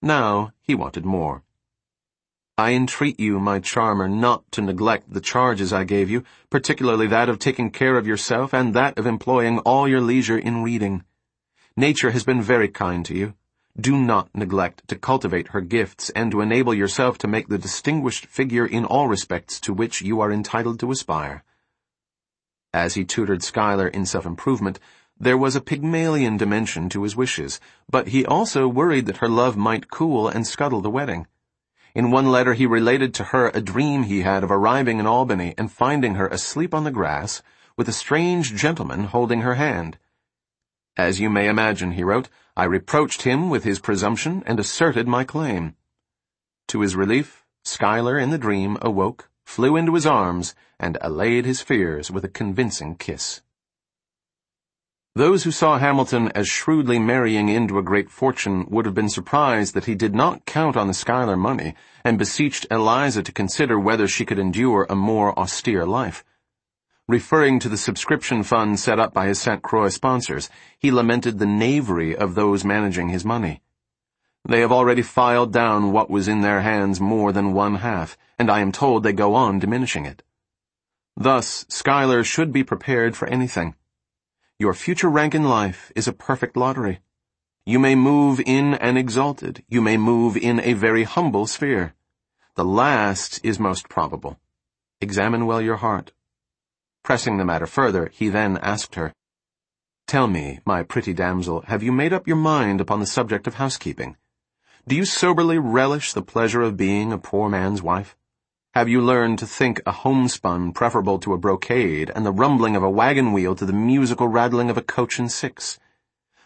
Now 0.00 0.52
he 0.62 0.76
wanted 0.76 1.04
more. 1.04 1.42
I 2.60 2.72
entreat 2.72 3.20
you, 3.20 3.38
my 3.38 3.60
charmer, 3.60 4.08
not 4.08 4.50
to 4.50 4.60
neglect 4.60 5.12
the 5.12 5.20
charges 5.20 5.72
I 5.72 5.84
gave 5.84 6.10
you, 6.10 6.24
particularly 6.50 7.06
that 7.06 7.28
of 7.28 7.38
taking 7.38 7.70
care 7.70 7.96
of 7.96 8.04
yourself 8.04 8.52
and 8.52 8.74
that 8.74 8.98
of 8.98 9.06
employing 9.06 9.60
all 9.60 9.86
your 9.86 10.00
leisure 10.00 10.36
in 10.36 10.64
reading. 10.64 11.04
Nature 11.76 12.10
has 12.10 12.24
been 12.24 12.42
very 12.42 12.66
kind 12.66 13.06
to 13.06 13.14
you. 13.14 13.34
Do 13.80 13.96
not 13.96 14.34
neglect 14.34 14.88
to 14.88 14.96
cultivate 14.96 15.50
her 15.50 15.60
gifts 15.60 16.10
and 16.16 16.32
to 16.32 16.40
enable 16.40 16.74
yourself 16.74 17.16
to 17.18 17.28
make 17.28 17.46
the 17.46 17.58
distinguished 17.58 18.26
figure 18.26 18.66
in 18.66 18.84
all 18.84 19.06
respects 19.06 19.60
to 19.60 19.72
which 19.72 20.02
you 20.02 20.20
are 20.20 20.32
entitled 20.32 20.80
to 20.80 20.90
aspire. 20.90 21.44
As 22.74 22.94
he 22.94 23.04
tutored 23.04 23.44
Schuyler 23.44 23.86
in 23.86 24.04
self-improvement, 24.04 24.80
there 25.16 25.38
was 25.38 25.54
a 25.54 25.60
Pygmalion 25.60 26.36
dimension 26.36 26.88
to 26.88 27.04
his 27.04 27.14
wishes, 27.14 27.60
but 27.88 28.08
he 28.08 28.26
also 28.26 28.66
worried 28.66 29.06
that 29.06 29.18
her 29.18 29.28
love 29.28 29.56
might 29.56 29.92
cool 29.92 30.26
and 30.26 30.44
scuttle 30.44 30.80
the 30.80 30.90
wedding. 30.90 31.28
In 31.94 32.10
one 32.10 32.30
letter 32.30 32.54
he 32.54 32.66
related 32.66 33.14
to 33.14 33.24
her 33.24 33.48
a 33.48 33.60
dream 33.60 34.04
he 34.04 34.22
had 34.22 34.44
of 34.44 34.50
arriving 34.50 34.98
in 34.98 35.06
Albany 35.06 35.54
and 35.56 35.72
finding 35.72 36.14
her 36.14 36.28
asleep 36.28 36.74
on 36.74 36.84
the 36.84 36.90
grass, 36.90 37.42
with 37.76 37.88
a 37.88 37.92
strange 37.92 38.54
gentleman 38.54 39.04
holding 39.04 39.40
her 39.40 39.54
hand. 39.54 39.98
As 40.96 41.20
you 41.20 41.30
may 41.30 41.48
imagine, 41.48 41.92
he 41.92 42.04
wrote, 42.04 42.28
I 42.56 42.64
reproached 42.64 43.22
him 43.22 43.50
with 43.50 43.64
his 43.64 43.78
presumption 43.78 44.42
and 44.46 44.58
asserted 44.58 45.06
my 45.06 45.24
claim. 45.24 45.76
To 46.68 46.80
his 46.80 46.96
relief, 46.96 47.46
Schuyler 47.64 48.18
in 48.18 48.30
the 48.30 48.38
dream 48.38 48.76
awoke, 48.82 49.30
flew 49.44 49.76
into 49.76 49.94
his 49.94 50.06
arms, 50.06 50.54
and 50.78 50.98
allayed 51.00 51.44
his 51.44 51.60
fears 51.62 52.10
with 52.10 52.24
a 52.24 52.28
convincing 52.28 52.96
kiss. 52.96 53.42
Those 55.18 55.42
who 55.42 55.50
saw 55.50 55.80
Hamilton 55.80 56.30
as 56.36 56.46
shrewdly 56.46 57.00
marrying 57.00 57.48
into 57.48 57.76
a 57.76 57.82
great 57.82 58.08
fortune 58.08 58.66
would 58.70 58.86
have 58.86 58.94
been 58.94 59.08
surprised 59.08 59.74
that 59.74 59.86
he 59.86 59.96
did 59.96 60.14
not 60.14 60.46
count 60.46 60.76
on 60.76 60.86
the 60.86 60.94
Schuyler 60.94 61.36
money, 61.36 61.74
and 62.04 62.16
beseeched 62.16 62.68
Eliza 62.70 63.24
to 63.24 63.32
consider 63.32 63.80
whether 63.80 64.06
she 64.06 64.24
could 64.24 64.38
endure 64.38 64.86
a 64.88 64.94
more 64.94 65.36
austere 65.36 65.84
life. 65.84 66.24
Referring 67.08 67.58
to 67.58 67.68
the 67.68 67.76
subscription 67.76 68.44
fund 68.44 68.78
set 68.78 69.00
up 69.00 69.12
by 69.12 69.26
his 69.26 69.40
St. 69.40 69.60
Croix 69.60 69.88
sponsors, 69.88 70.48
he 70.78 70.92
lamented 70.92 71.40
the 71.40 71.46
knavery 71.46 72.14
of 72.16 72.36
those 72.36 72.64
managing 72.64 73.08
his 73.08 73.24
money. 73.24 73.60
They 74.48 74.60
have 74.60 74.70
already 74.70 75.02
filed 75.02 75.52
down 75.52 75.90
what 75.90 76.08
was 76.08 76.28
in 76.28 76.42
their 76.42 76.60
hands 76.60 77.00
more 77.00 77.32
than 77.32 77.52
one 77.54 77.74
half, 77.74 78.16
and 78.38 78.48
I 78.48 78.60
am 78.60 78.70
told 78.70 79.02
they 79.02 79.12
go 79.12 79.34
on 79.34 79.58
diminishing 79.58 80.06
it. 80.06 80.22
Thus, 81.16 81.66
Schuyler 81.68 82.22
should 82.22 82.52
be 82.52 82.62
prepared 82.62 83.16
for 83.16 83.26
anything. 83.26 83.74
Your 84.60 84.74
future 84.74 85.08
rank 85.08 85.36
in 85.36 85.44
life 85.44 85.92
is 85.94 86.08
a 86.08 86.12
perfect 86.12 86.56
lottery. 86.56 86.98
You 87.64 87.78
may 87.78 87.94
move 87.94 88.40
in 88.44 88.74
an 88.74 88.96
exalted, 88.96 89.62
you 89.68 89.80
may 89.80 89.96
move 89.96 90.36
in 90.36 90.58
a 90.58 90.72
very 90.72 91.04
humble 91.04 91.46
sphere. 91.46 91.94
The 92.56 92.64
last 92.64 93.38
is 93.44 93.60
most 93.60 93.88
probable. 93.88 94.40
Examine 95.00 95.46
well 95.46 95.62
your 95.62 95.76
heart. 95.76 96.10
Pressing 97.04 97.36
the 97.36 97.44
matter 97.44 97.68
further, 97.68 98.10
he 98.12 98.30
then 98.30 98.58
asked 98.58 98.96
her, 98.96 99.12
Tell 100.08 100.26
me, 100.26 100.58
my 100.64 100.82
pretty 100.82 101.14
damsel, 101.14 101.60
have 101.68 101.84
you 101.84 101.92
made 101.92 102.12
up 102.12 102.26
your 102.26 102.36
mind 102.36 102.80
upon 102.80 102.98
the 102.98 103.06
subject 103.06 103.46
of 103.46 103.54
housekeeping? 103.54 104.16
Do 104.88 104.96
you 104.96 105.04
soberly 105.04 105.60
relish 105.60 106.12
the 106.12 106.22
pleasure 106.22 106.62
of 106.62 106.76
being 106.76 107.12
a 107.12 107.18
poor 107.18 107.48
man's 107.48 107.80
wife? 107.80 108.16
Have 108.74 108.88
you 108.88 109.00
learned 109.00 109.38
to 109.38 109.46
think 109.46 109.80
a 109.86 109.92
homespun 109.92 110.72
preferable 110.72 111.18
to 111.20 111.32
a 111.32 111.38
brocade 111.38 112.12
and 112.14 112.24
the 112.24 112.30
rumbling 112.30 112.76
of 112.76 112.82
a 112.82 112.90
wagon 112.90 113.32
wheel 113.32 113.54
to 113.54 113.64
the 113.64 113.72
musical 113.72 114.28
rattling 114.28 114.68
of 114.68 114.76
a 114.76 114.82
coach 114.82 115.18
and 115.18 115.32
six? 115.32 115.80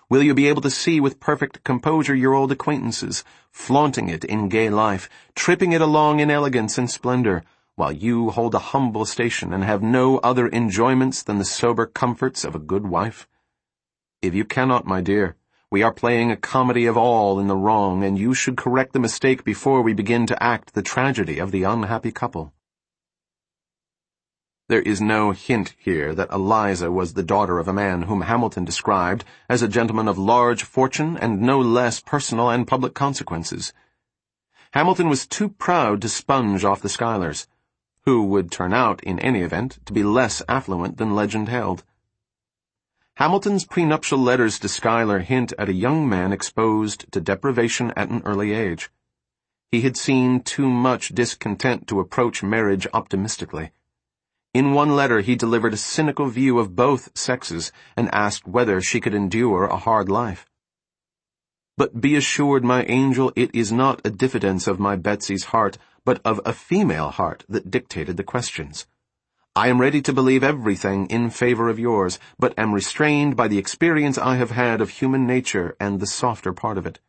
Will 0.09 0.23
you 0.23 0.33
be 0.33 0.47
able 0.47 0.63
to 0.63 0.71
see 0.71 1.01
with 1.01 1.19
perfect 1.19 1.65
composure 1.65 2.15
your 2.15 2.35
old 2.35 2.53
acquaintances, 2.53 3.25
flaunting 3.51 4.09
it 4.09 4.25
in 4.25 4.49
gay 4.49 4.71
life, 4.71 5.11
tripping 5.35 5.73
it 5.73 5.81
along 5.81 6.21
in 6.21 6.31
elegance 6.31 6.79
and 6.79 6.89
splendor, 6.89 7.43
while 7.75 7.93
you 7.93 8.31
hold 8.31 8.55
a 8.55 8.71
humble 8.71 9.05
station 9.05 9.53
and 9.53 9.65
have 9.65 9.83
no 9.83 10.19
other 10.19 10.49
enjoyments 10.49 11.25
than 11.25 11.39
the 11.39 11.45
sober 11.45 11.87
comforts 11.87 12.45
of 12.45 12.55
a 12.55 12.61
good 12.61 12.87
wife? 12.87 13.27
If 14.23 14.33
you 14.33 14.45
cannot, 14.45 14.87
my 14.87 15.01
dear, 15.01 15.35
we 15.73 15.83
are 15.83 15.91
playing 15.91 16.31
a 16.31 16.37
comedy 16.37 16.85
of 16.85 16.99
all 16.99 17.41
in 17.41 17.47
the 17.47 17.57
wrong, 17.57 18.05
and 18.05 18.19
you 18.19 18.35
should 18.35 18.59
correct 18.59 18.93
the 18.93 18.99
mistake 18.99 19.43
before 19.43 19.81
we 19.81 19.95
begin 19.95 20.27
to 20.27 20.43
act 20.43 20.75
the 20.75 20.83
tragedy 20.83 21.39
of 21.39 21.51
the 21.51 21.63
unhappy 21.63 22.13
couple. 22.13 22.53
There 24.69 24.83
is 24.83 25.01
no 25.01 25.31
hint 25.31 25.75
here 25.79 26.15
that 26.15 26.31
Eliza 26.31 26.93
was 26.93 27.15
the 27.15 27.23
daughter 27.23 27.59
of 27.59 27.69
a 27.69 27.73
man 27.73 28.03
whom 28.03 28.21
Hamilton 28.21 28.67
described 28.67 29.25
as 29.49 29.63
a 29.63 29.67
gentleman 29.67 30.09
of 30.09 30.19
large 30.19 30.63
fortune 30.63 31.17
and 31.17 31.41
no 31.41 31.59
less 31.59 32.01
personal 32.01 32.51
and 32.51 32.69
public 32.69 32.93
consequences. 32.93 33.73
Hamilton 34.73 35.09
was 35.09 35.27
too 35.27 35.49
proud 35.49 36.03
to 36.03 36.09
sponge 36.11 36.67
off 36.67 36.83
the 36.83 36.91
Schuylers. 36.91 37.47
who 38.05 38.25
would 38.25 38.51
turn 38.51 38.75
out, 38.75 39.03
in 39.05 39.19
any 39.21 39.41
event, 39.41 39.79
to 39.87 39.95
be 39.95 40.03
less 40.03 40.43
affluent 40.51 40.99
than 40.99 41.15
legend 41.15 41.49
held. 41.49 41.83
Hamilton's 43.17 43.67
prenuptial 43.67 44.19
letters 44.19 44.59
to 44.59 44.69
Schuyler 44.69 45.19
hint 45.19 45.53
at 45.59 45.69
a 45.69 45.75
young 45.75 46.09
man 46.09 46.33
exposed 46.33 47.05
to 47.13 47.21
deprivation 47.21 47.93
at 47.95 48.09
an 48.09 48.23
early 48.25 48.53
age. 48.53 48.91
He 49.71 49.83
had 49.83 49.99
seen 49.99 50.41
too 50.41 50.69
much 50.69 51.11
discontent 51.11 51.87
to 51.89 52.01
approach 52.01 52.43
marriage 52.43 52.87
optimistically. 52.95 53.73
In 54.55 54.73
one 54.73 54.97
letter 54.97 55.21
he 55.21 55.37
delivered 55.37 55.75
a 55.75 55.79
cynical 55.79 56.27
view 56.27 56.59
of 56.59 56.75
both 56.75 57.11
sexes 57.15 57.71
and 57.97 58.15
asked 58.15 58.49
whether 58.49 58.81
she 58.81 59.01
could 59.01 59.15
endure 59.15 59.65
a 59.65 59.77
hard 59.77 60.09
life. 60.09 60.47
But 61.77 62.01
be 62.01 62.17
assured, 62.17 62.65
my 62.65 62.85
angel, 62.85 63.33
it 63.37 63.51
is 63.55 63.73
not 63.73 64.01
a 64.05 64.11
diffidence 64.11 64.67
of 64.67 64.79
my 64.79 64.97
Betsy's 64.97 65.45
heart, 65.45 65.77
but 66.05 66.21
of 66.25 66.41
a 66.45 66.53
female 66.53 67.11
heart 67.11 67.45
that 67.49 67.71
dictated 67.71 68.17
the 68.17 68.25
questions. 68.25 68.87
I 69.55 69.69
am 69.69 69.83
ready 69.83 70.01
to 70.01 70.15
believe 70.15 70.43
everything 70.43 71.07
in 71.09 71.29
favor 71.29 71.69
of 71.69 71.79
yours, 71.79 72.19
but 72.39 72.55
am 72.59 72.73
restrained 72.73 73.37
by 73.37 73.49
the 73.49 73.59
experience 73.59 74.17
I 74.17 74.37
have 74.37 74.53
had 74.53 74.81
of 74.81 74.89
human 74.89 75.27
nature 75.27 75.77
and 75.79 76.01
the 76.01 76.07
softer 76.07 76.55
part 76.55 76.79
of 76.79 76.87
it. 76.87 77.01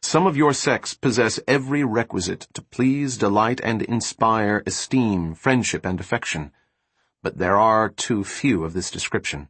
Some 0.00 0.26
of 0.26 0.34
your 0.34 0.54
sex 0.54 0.94
possess 0.94 1.38
every 1.46 1.84
requisite 1.84 2.48
to 2.54 2.62
please, 2.62 3.18
delight, 3.18 3.60
and 3.62 3.82
inspire 3.82 4.62
esteem, 4.64 5.34
friendship, 5.34 5.84
and 5.84 6.00
affection, 6.00 6.52
but 7.22 7.36
there 7.36 7.58
are 7.58 7.90
too 7.90 8.24
few 8.24 8.64
of 8.64 8.72
this 8.72 8.90
description. 8.90 9.48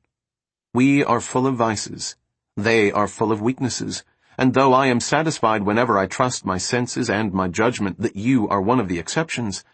We 0.73 1.05
are 1.05 1.21
full 1.21 1.47
of 1.47 1.55
vices. 1.55 2.17
They 2.57 2.91
are 2.91 3.07
full 3.07 3.31
of 3.31 3.43
weaknesses 3.43 4.03
and 4.37 4.55
though 4.55 4.73
I 4.73 4.87
am 4.87 5.00
satisfied 5.00 5.62
whenever 5.62 5.97
I 5.97 6.07
trust 6.07 6.45
my 6.45 6.59
senses 6.59 7.09
and 7.09 7.33
my 7.33 7.49
judgment 7.49 8.00
that 8.00 8.17
you 8.17 8.49
are 8.49 8.61
one 8.61 8.81
of 8.81 8.88
the 8.88 8.99
exceptions, 8.99 9.64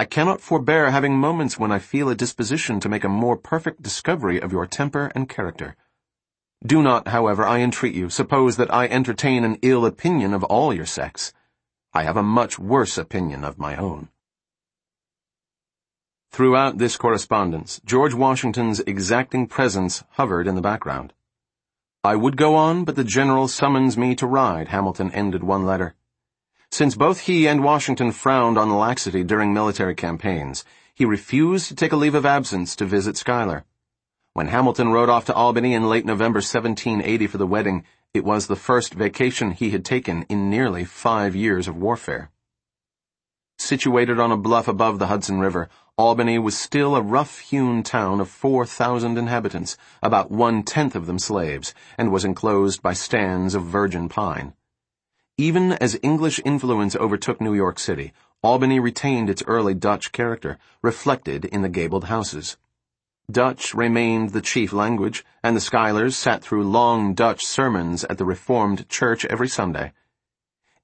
I 0.00 0.06
cannot 0.06 0.40
forbear 0.40 0.90
having 0.90 1.18
moments 1.18 1.58
when 1.58 1.70
I 1.70 1.78
feel 1.78 2.08
a 2.08 2.14
disposition 2.14 2.80
to 2.80 2.88
make 2.88 3.04
a 3.04 3.08
more 3.10 3.36
perfect 3.36 3.82
discovery 3.82 4.40
of 4.40 4.50
your 4.50 4.64
temper 4.64 5.12
and 5.14 5.28
character. 5.28 5.76
Do 6.64 6.80
not, 6.80 7.08
however, 7.08 7.44
I 7.44 7.58
entreat 7.58 7.92
you, 7.92 8.08
suppose 8.08 8.56
that 8.56 8.72
I 8.72 8.86
entertain 8.86 9.44
an 9.44 9.58
ill 9.60 9.84
opinion 9.84 10.32
of 10.32 10.42
all 10.44 10.72
your 10.72 10.86
sex. 10.86 11.34
I 11.92 12.04
have 12.04 12.16
a 12.16 12.22
much 12.22 12.58
worse 12.58 12.96
opinion 12.96 13.44
of 13.44 13.58
my 13.58 13.76
own. 13.76 14.08
Throughout 16.30 16.78
this 16.78 16.96
correspondence, 16.96 17.78
George 17.84 18.14
Washington's 18.14 18.80
exacting 18.80 19.48
presence 19.48 20.02
hovered 20.12 20.46
in 20.46 20.54
the 20.54 20.62
background. 20.62 21.12
I 22.02 22.16
would 22.16 22.38
go 22.38 22.54
on, 22.54 22.84
but 22.86 22.96
the 22.96 23.04
general 23.04 23.48
summons 23.48 23.98
me 23.98 24.14
to 24.14 24.26
ride, 24.26 24.68
Hamilton 24.68 25.12
ended 25.12 25.44
one 25.44 25.66
letter. 25.66 25.94
Since 26.72 26.94
both 26.94 27.20
he 27.20 27.48
and 27.48 27.64
Washington 27.64 28.12
frowned 28.12 28.56
on 28.56 28.70
laxity 28.70 29.24
during 29.24 29.52
military 29.52 29.94
campaigns, 29.94 30.64
he 30.94 31.04
refused 31.04 31.66
to 31.68 31.74
take 31.74 31.92
a 31.92 31.96
leave 31.96 32.14
of 32.14 32.24
absence 32.24 32.76
to 32.76 32.84
visit 32.84 33.16
Schuyler. 33.16 33.64
When 34.34 34.46
Hamilton 34.46 34.92
rode 34.92 35.08
off 35.08 35.26
to 35.26 35.34
Albany 35.34 35.74
in 35.74 35.88
late 35.88 36.06
November 36.06 36.38
1780 36.38 37.26
for 37.26 37.38
the 37.38 37.46
wedding, 37.46 37.84
it 38.14 38.24
was 38.24 38.46
the 38.46 38.54
first 38.54 38.94
vacation 38.94 39.50
he 39.50 39.70
had 39.70 39.84
taken 39.84 40.22
in 40.28 40.48
nearly 40.48 40.84
five 40.84 41.34
years 41.34 41.66
of 41.66 41.76
warfare. 41.76 42.30
Situated 43.58 44.20
on 44.20 44.30
a 44.30 44.36
bluff 44.36 44.68
above 44.68 45.00
the 45.00 45.08
Hudson 45.08 45.40
River, 45.40 45.68
Albany 45.98 46.38
was 46.38 46.56
still 46.56 46.94
a 46.94 47.02
rough-hewn 47.02 47.82
town 47.82 48.20
of 48.20 48.28
4,000 48.28 49.18
inhabitants, 49.18 49.76
about 50.02 50.30
one-tenth 50.30 50.94
of 50.94 51.06
them 51.06 51.18
slaves, 51.18 51.74
and 51.98 52.12
was 52.12 52.24
enclosed 52.24 52.80
by 52.80 52.92
stands 52.92 53.56
of 53.56 53.64
virgin 53.64 54.08
pine. 54.08 54.54
Even 55.40 55.72
as 55.72 55.98
English 56.02 56.38
influence 56.44 56.94
overtook 56.94 57.40
New 57.40 57.54
York 57.54 57.78
City, 57.78 58.12
Albany 58.42 58.78
retained 58.78 59.30
its 59.30 59.42
early 59.46 59.72
Dutch 59.72 60.12
character, 60.12 60.58
reflected 60.82 61.46
in 61.46 61.62
the 61.62 61.70
gabled 61.70 62.04
houses. 62.04 62.58
Dutch 63.30 63.72
remained 63.72 64.32
the 64.32 64.42
chief 64.42 64.70
language, 64.70 65.24
and 65.42 65.56
the 65.56 65.60
Schuylers 65.60 66.12
sat 66.12 66.42
through 66.42 66.68
long 66.68 67.14
Dutch 67.14 67.42
sermons 67.42 68.04
at 68.04 68.18
the 68.18 68.26
Reformed 68.26 68.86
Church 68.90 69.24
every 69.24 69.48
Sunday. 69.48 69.94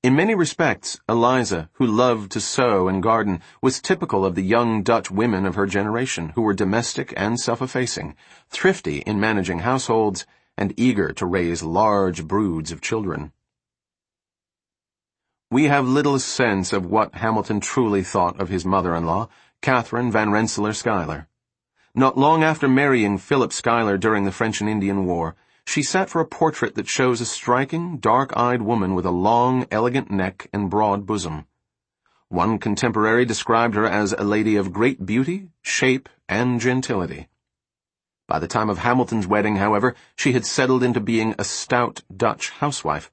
In 0.03 0.17
many 0.17 0.35
respects, 0.35 0.99
Eliza, 1.07 1.69
who 1.75 1.87
loved 1.87 2.33
to 2.33 2.41
sew 2.41 2.89
and 2.89 3.03
garden, 3.03 3.43
was 3.61 3.83
typical 3.83 4.25
of 4.25 4.37
the 4.37 4.43
young 4.43 4.83
Dutch 4.83 5.11
women 5.11 5.45
of 5.45 5.57
her 5.57 5.67
generation 5.67 6.31
who 6.35 6.41
were 6.41 6.55
domestic 6.55 7.13
and 7.15 7.39
self-effacing, 7.39 8.17
thrifty 8.49 9.01
in 9.01 9.21
managing 9.21 9.59
households, 9.59 10.25
and 10.57 10.73
eager 10.79 11.13
to 11.13 11.27
raise 11.27 11.63
large 11.63 12.27
broods 12.27 12.73
of 12.73 12.81
children. 12.81 13.33
We 15.49 15.67
have 15.67 15.87
little 15.87 16.19
sense 16.19 16.73
of 16.73 16.87
what 16.87 17.15
Hamilton 17.15 17.61
truly 17.61 18.03
thought 18.03 18.41
of 18.41 18.49
his 18.49 18.65
mother-in-law, 18.65 19.29
Catherine 19.63 20.11
Van 20.11 20.33
Rensselaer 20.33 20.73
Schuyler. 20.73 21.29
Not 21.95 22.19
long 22.19 22.43
after 22.43 22.67
marrying 22.67 23.17
Philip 23.17 23.53
Schuyler 23.53 23.97
during 23.97 24.25
the 24.25 24.33
French 24.33 24.61
and 24.61 24.69
Indian 24.69 25.07
War, 25.07 25.37
she 25.65 25.85
sat 25.85 26.11
for 26.11 26.21
a 26.21 26.27
portrait 26.27 26.75
that 26.75 26.89
shows 26.89 27.21
a 27.21 27.25
striking, 27.25 27.99
dark-eyed 27.99 28.63
woman 28.63 28.97
with 28.97 29.07
a 29.07 29.13
long, 29.13 29.67
elegant 29.71 30.11
neck 30.11 30.49
and 30.53 30.69
broad 30.69 31.07
bosom. 31.07 31.47
One 32.29 32.59
contemporary 32.59 33.25
described 33.25 33.77
her 33.77 33.87
as 33.87 34.13
a 34.13 34.25
lady 34.25 34.57
of 34.57 34.73
great 34.73 35.07
beauty, 35.07 35.51
shape, 35.63 36.09
and 36.29 36.61
gentility. 36.61 37.29
By 38.27 38.41
the 38.41 38.49
time 38.49 38.69
of 38.69 38.79
Hamilton's 38.79 39.29
wedding, 39.29 39.57
however, 39.57 39.95
she 40.17 40.33
had 40.33 40.45
settled 40.45 40.83
into 40.83 40.99
being 40.99 41.37
a 41.39 41.45
stout 41.45 42.03
Dutch 42.15 42.51
housewife. 42.51 43.13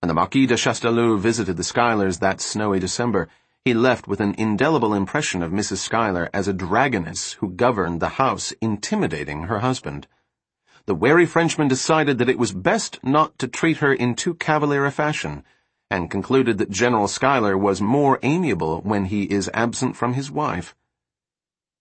When 0.00 0.08
the 0.08 0.14
Marquis 0.14 0.46
de 0.46 0.54
Chastellux 0.54 1.18
visited 1.18 1.56
the 1.56 1.62
Schuylers 1.62 2.20
that 2.20 2.40
snowy 2.40 2.78
December, 2.78 3.28
he 3.64 3.74
left 3.74 4.06
with 4.06 4.20
an 4.20 4.34
indelible 4.38 4.94
impression 4.94 5.42
of 5.42 5.52
Mrs. 5.52 5.78
Schuyler 5.78 6.30
as 6.32 6.48
a 6.48 6.54
dragoness 6.54 7.34
who 7.34 7.50
governed 7.50 8.00
the 8.00 8.10
house, 8.20 8.52
intimidating 8.60 9.44
her 9.44 9.58
husband 9.58 10.06
the 10.88 10.94
wary 10.94 11.26
Frenchman 11.26 11.68
decided 11.68 12.16
that 12.16 12.30
it 12.30 12.38
was 12.38 12.50
best 12.50 12.98
not 13.04 13.38
to 13.38 13.46
treat 13.46 13.76
her 13.76 13.92
in 13.92 14.14
too 14.14 14.32
cavalier 14.32 14.86
a 14.86 14.90
fashion, 14.90 15.44
and 15.90 16.10
concluded 16.10 16.56
that 16.56 16.70
General 16.70 17.06
Schuyler 17.06 17.58
was 17.58 17.82
more 17.82 18.18
amiable 18.22 18.80
when 18.80 19.04
he 19.04 19.24
is 19.24 19.50
absent 19.52 19.96
from 19.96 20.14
his 20.14 20.30
wife. 20.30 20.74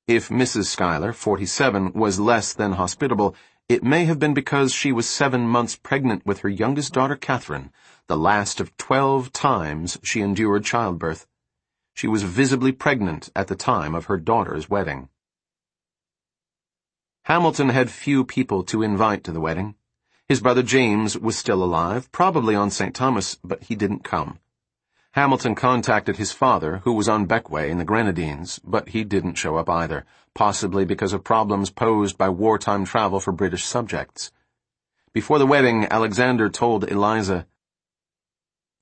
If 0.10 0.28
Mrs. 0.28 0.66
Schuyler, 0.66 1.14
47, 1.14 1.94
was 1.94 2.20
less 2.20 2.54
than 2.54 2.74
hospitable, 2.74 3.34
it 3.70 3.84
may 3.84 4.06
have 4.06 4.18
been 4.18 4.34
because 4.34 4.74
she 4.74 4.94
was 4.94 5.10
seven 5.10 5.46
months 5.46 5.76
pregnant 5.76 6.26
with 6.26 6.40
her 6.40 6.48
youngest 6.48 6.94
daughter 6.94 7.18
Catherine, 7.18 7.70
the 8.08 8.16
last 8.16 8.62
of 8.62 8.76
twelve 8.78 9.34
times 9.34 10.00
she 10.04 10.22
endured 10.22 10.64
childbirth. 10.64 11.28
She 11.94 12.08
was 12.08 12.24
visibly 12.24 12.72
pregnant 12.72 13.30
at 13.36 13.48
the 13.48 13.56
time 13.56 13.94
of 13.94 14.06
her 14.06 14.18
daughter's 14.18 14.70
wedding. 14.70 15.10
Hamilton 17.24 17.68
had 17.68 17.92
few 17.92 18.24
people 18.24 18.64
to 18.64 18.84
invite 18.84 19.26
to 19.26 19.34
the 19.34 19.42
wedding. 19.42 19.76
His 20.30 20.40
brother 20.40 20.64
James 20.64 21.18
was 21.18 21.38
still 21.38 21.62
alive, 21.62 22.10
probably 22.14 22.56
on 22.56 22.70
St. 22.70 22.96
Thomas, 22.96 23.38
but 23.44 23.64
he 23.64 23.76
didn't 23.76 24.06
come. 24.06 24.40
Hamilton 25.18 25.56
contacted 25.56 26.18
his 26.18 26.32
father, 26.32 26.82
who 26.84 26.94
was 26.94 27.10
on 27.10 27.26
Bequia 27.26 27.68
in 27.68 27.80
the 27.80 27.84
Grenadines, 27.84 28.60
but 28.64 28.90
he 28.90 29.04
didn't 29.04 29.34
show 29.34 29.56
up 29.56 29.68
either, 29.68 30.06
possibly 30.36 30.86
because 30.86 31.12
of 31.12 31.24
problems 31.24 31.72
posed 31.72 32.20
by 32.20 32.30
wartime 32.30 32.86
travel 32.86 33.20
for 33.20 33.32
British 33.32 33.64
subjects. 33.66 34.32
Before 35.14 35.40
the 35.40 35.48
wedding, 35.48 35.88
Alexander 35.90 36.50
told 36.50 36.84
Eliza, 36.84 37.48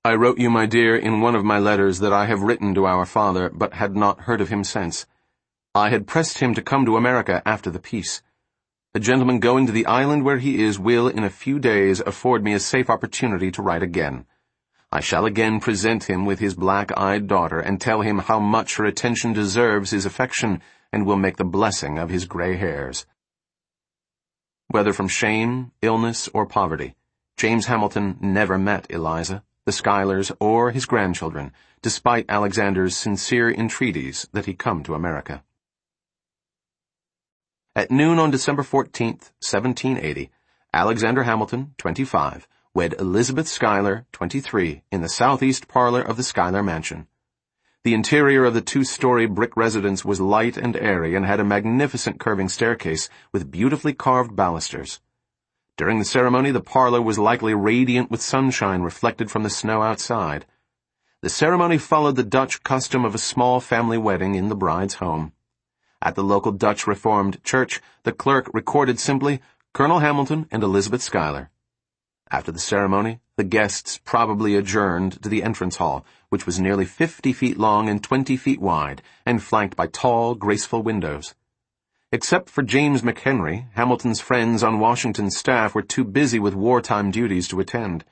I 0.04 0.16
wrote 0.16 0.38
you, 0.38 0.50
my 0.50 0.66
dear, 0.66 0.98
in 0.98 1.22
one 1.22 1.36
of 1.36 1.46
my 1.46 1.58
letters 1.58 2.00
that 2.00 2.12
I 2.12 2.26
have 2.26 2.42
written 2.42 2.76
to 2.76 2.86
our 2.86 3.06
father, 3.06 3.50
but 3.50 3.76
had 3.76 3.96
not 3.96 4.24
heard 4.28 4.42
of 4.42 4.50
him 4.50 4.66
since. 4.66 5.06
I 5.74 5.90
had 5.90 6.06
pressed 6.06 6.40
him 6.40 6.54
to 6.56 6.62
come 6.62 6.86
to 6.86 6.98
America 6.98 7.42
after 7.46 7.72
the 7.72 7.80
peace. 7.80 8.22
A 8.94 9.00
gentleman 9.00 9.40
going 9.40 9.68
to 9.68 9.72
the 9.72 9.86
island 9.86 10.26
where 10.26 10.40
he 10.40 10.62
is 10.62 10.78
will, 10.78 11.08
in 11.08 11.24
a 11.24 11.30
few 11.30 11.60
days, 11.60 12.02
afford 12.02 12.44
me 12.44 12.52
a 12.52 12.60
safe 12.60 12.90
opportunity 12.90 13.52
to 13.52 13.62
write 13.62 13.84
again. 13.84 14.26
I 14.96 15.02
shall 15.02 15.26
again 15.26 15.60
present 15.60 16.06
him 16.06 16.24
with 16.24 16.40
his 16.40 16.56
black-eyed 16.56 17.28
daughter 17.28 17.60
and 17.60 17.82
tell 17.82 18.00
him 18.00 18.20
how 18.20 18.40
much 18.40 18.78
her 18.78 18.86
attention 18.86 19.34
deserves 19.34 19.92
his 19.92 20.06
affection 20.06 20.62
and 20.90 21.06
will 21.06 21.18
make 21.18 21.36
the 21.36 21.44
blessing 21.44 21.98
of 21.98 22.10
his 22.10 22.24
gray 22.24 22.56
hairs. 22.56 23.06
Whether 24.70 24.94
from 24.94 25.10
shame, 25.10 25.74
illness, 25.82 26.30
or 26.34 26.46
poverty, 26.46 26.96
James 27.36 27.66
Hamilton 27.66 28.20
never 28.22 28.58
met 28.58 28.86
Eliza, 28.90 29.44
the 29.66 29.74
Schuylers, 29.74 30.32
or 30.40 30.72
his 30.72 30.86
grandchildren, 30.86 31.52
despite 31.82 32.30
Alexander's 32.30 32.96
sincere 32.96 33.52
entreaties 33.52 34.30
that 34.32 34.46
he 34.46 34.54
come 34.54 34.82
to 34.84 34.96
America. 34.96 35.44
At 37.76 37.92
noon 37.92 38.18
on 38.18 38.32
December 38.32 38.64
14, 38.64 39.08
1780, 39.08 40.32
Alexander 40.74 41.24
Hamilton, 41.24 41.74
25, 41.80 42.48
wed 42.76 42.94
Elizabeth 43.00 43.48
Schuyler, 43.48 44.06
23, 44.12 44.84
in 44.92 45.00
the 45.00 45.08
southeast 45.08 45.70
parlor 45.70 46.02
of 46.02 46.18
the 46.18 46.24
Schuyler 46.24 46.62
mansion. 46.62 47.08
The 47.86 47.94
interior 47.94 48.44
of 48.44 48.54
the 48.54 48.60
two-story 48.60 49.28
brick 49.28 49.56
residence 49.56 50.04
was 50.04 50.20
light 50.20 50.58
and 50.58 50.76
airy 50.76 51.16
and 51.16 51.26
had 51.26 51.40
a 51.40 51.46
magnificent 51.46 52.20
curving 52.20 52.50
staircase 52.50 53.08
with 53.32 53.50
beautifully 53.50 53.94
carved 53.94 54.36
balusters. 54.36 55.00
During 55.78 56.00
the 56.00 56.06
ceremony, 56.06 56.52
the 56.52 56.60
parlor 56.60 57.02
was 57.02 57.18
likely 57.18 57.54
radiant 57.54 58.12
with 58.12 58.22
sunshine 58.22 58.82
reflected 58.82 59.32
from 59.32 59.44
the 59.44 59.50
snow 59.50 59.82
outside. 59.82 60.46
The 61.22 61.30
ceremony 61.30 61.78
followed 61.78 62.18
the 62.18 62.24
Dutch 62.24 62.62
custom 62.64 63.06
of 63.06 63.16
a 63.16 63.20
small 63.20 63.62
family 63.62 63.98
wedding 63.98 64.36
in 64.36 64.50
the 64.50 64.56
bride's 64.56 64.96
home. 64.96 65.32
At 66.02 66.16
the 66.16 66.26
local 66.26 66.52
Dutch 66.52 66.88
Reformed 66.88 67.42
church, 67.46 67.82
the 68.04 68.12
clerk 68.12 68.50
recorded 68.54 69.00
simply, 69.00 69.40
Colonel 69.74 70.00
Hamilton 70.00 70.48
and 70.52 70.62
Elizabeth 70.62 71.02
Schuyler. 71.02 71.52
After 72.32 72.52
the 72.52 72.60
ceremony, 72.60 73.20
the 73.38 73.44
guests 73.44 74.00
probably 74.04 74.56
adjourned 74.56 75.22
to 75.24 75.30
the 75.30 75.44
entrance 75.44 75.78
hall, 75.78 76.06
which 76.30 76.46
was 76.46 76.60
nearly 76.60 76.86
fifty 76.86 77.34
feet 77.34 77.58
long 77.58 77.88
and 77.88 78.04
twenty 78.04 78.38
feet 78.38 78.60
wide, 78.60 79.02
and 79.26 79.44
flanked 79.44 79.76
by 79.76 79.88
tall, 79.88 80.36
graceful 80.36 80.82
windows. 80.82 81.36
Except 82.12 82.50
for 82.50 82.64
James 82.64 83.02
McHenry, 83.02 83.68
Hamilton's 83.74 84.22
friends 84.22 84.64
on 84.64 84.80
Washington's 84.80 85.38
staff 85.38 85.76
were 85.76 85.82
too 85.82 86.04
busy 86.04 86.40
with 86.40 86.56
wartime 86.56 87.12
duties 87.12 87.48
to 87.50 87.60
attend. 87.60 88.06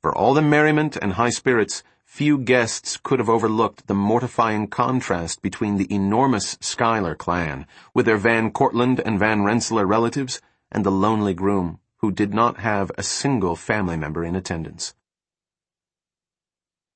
For 0.00 0.16
all 0.16 0.34
the 0.34 0.42
merriment 0.42 0.96
and 0.96 1.14
high 1.14 1.30
spirits, 1.30 1.82
Few 2.12 2.36
guests 2.36 2.98
could 3.02 3.20
have 3.20 3.30
overlooked 3.30 3.86
the 3.86 3.94
mortifying 3.94 4.66
contrast 4.66 5.40
between 5.40 5.78
the 5.78 5.90
enormous 5.90 6.58
Schuyler 6.60 7.14
clan, 7.14 7.66
with 7.94 8.04
their 8.04 8.18
Van 8.18 8.50
Cortlandt 8.50 9.00
and 9.00 9.18
Van 9.18 9.44
Rensselaer 9.44 9.86
relatives, 9.86 10.38
and 10.70 10.84
the 10.84 10.90
lonely 10.90 11.32
groom, 11.32 11.80
who 12.02 12.10
did 12.12 12.34
not 12.34 12.58
have 12.58 12.90
a 12.98 13.02
single 13.02 13.56
family 13.56 13.96
member 13.96 14.24
in 14.24 14.36
attendance. 14.36 14.94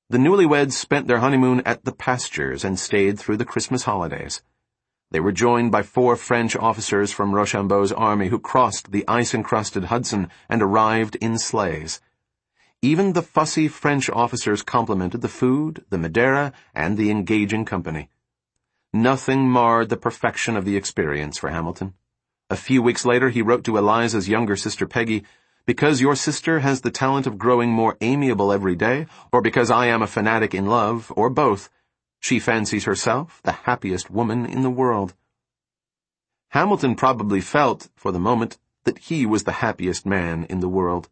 The 0.09 0.17
newlyweds 0.17 0.73
spent 0.73 1.07
their 1.07 1.19
honeymoon 1.19 1.61
at 1.65 1.85
the 1.85 1.93
pastures 1.93 2.63
and 2.63 2.77
stayed 2.77 3.17
through 3.17 3.37
the 3.37 3.45
Christmas 3.45 3.83
holidays. 3.83 4.41
They 5.11 5.21
were 5.21 5.31
joined 5.31 5.71
by 5.71 5.83
four 5.83 6.17
French 6.17 6.55
officers 6.57 7.13
from 7.13 7.33
Rochambeau's 7.33 7.93
army 7.93 8.27
who 8.27 8.39
crossed 8.39 8.91
the 8.91 9.05
ice-encrusted 9.07 9.85
Hudson 9.85 10.29
and 10.49 10.61
arrived 10.61 11.15
in 11.15 11.37
sleighs. 11.37 12.01
Even 12.81 13.13
the 13.13 13.21
fussy 13.21 13.69
French 13.69 14.09
officers 14.09 14.61
complimented 14.61 15.21
the 15.21 15.29
food, 15.29 15.85
the 15.89 15.97
Madeira, 15.97 16.51
and 16.75 16.97
the 16.97 17.09
engaging 17.09 17.63
company. 17.63 18.09
Nothing 18.93 19.49
marred 19.49 19.89
the 19.89 19.97
perfection 19.97 20.57
of 20.57 20.65
the 20.65 20.75
experience 20.75 21.37
for 21.37 21.49
Hamilton. 21.49 21.93
A 22.49 22.55
few 22.55 22.81
weeks 22.81 23.03
later, 23.03 23.29
he 23.29 23.41
wrote 23.41 23.65
to 23.65 23.77
Eliza's 23.77 24.29
younger 24.29 24.55
sister 24.55 24.87
Peggy, 24.87 25.25
Because 25.65 25.99
your 25.99 26.15
sister 26.15 26.59
has 26.59 26.79
the 26.79 26.91
talent 26.91 27.27
of 27.27 27.37
growing 27.37 27.71
more 27.71 27.97
amiable 27.99 28.53
every 28.53 28.73
day, 28.75 29.07
or 29.33 29.41
because 29.41 29.69
I 29.69 29.87
am 29.87 30.01
a 30.01 30.07
fanatic 30.07 30.55
in 30.55 30.65
love, 30.65 31.11
or 31.17 31.29
both, 31.29 31.69
she 32.21 32.39
fancies 32.39 32.85
herself 32.85 33.41
the 33.43 33.51
happiest 33.51 34.09
woman 34.09 34.45
in 34.45 34.61
the 34.61 34.69
world. 34.69 35.13
Hamilton 36.51 36.95
probably 36.95 37.41
felt, 37.41 37.89
for 37.97 38.13
the 38.13 38.19
moment, 38.19 38.57
that 38.85 38.97
he 38.99 39.25
was 39.25 39.43
the 39.43 39.59
happiest 39.63 40.05
man 40.05 40.45
in 40.45 40.61
the 40.61 40.69
world. 40.69 41.09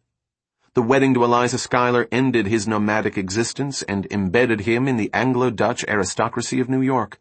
The 0.72 0.80
wedding 0.80 1.12
to 1.14 1.24
Eliza 1.24 1.58
Schuyler 1.58 2.08
ended 2.10 2.46
his 2.46 2.66
nomadic 2.66 3.18
existence 3.18 3.82
and 3.82 4.06
embedded 4.10 4.60
him 4.60 4.88
in 4.88 4.96
the 4.96 5.10
Anglo-Dutch 5.12 5.84
aristocracy 5.86 6.60
of 6.60 6.70
New 6.70 6.80
York. 6.80 7.20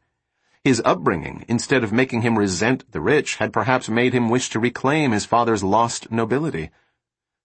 His 0.66 0.82
upbringing, 0.84 1.46
instead 1.48 1.84
of 1.84 1.94
making 1.94 2.24
him 2.24 2.40
resent 2.40 2.92
the 2.92 3.00
rich, 3.00 3.36
had 3.36 3.54
perhaps 3.54 3.88
made 3.88 4.14
him 4.14 4.30
wish 4.30 4.50
to 4.50 4.60
reclaim 4.60 5.12
his 5.12 5.24
father's 5.24 5.64
lost 5.64 6.12
nobility. 6.12 6.72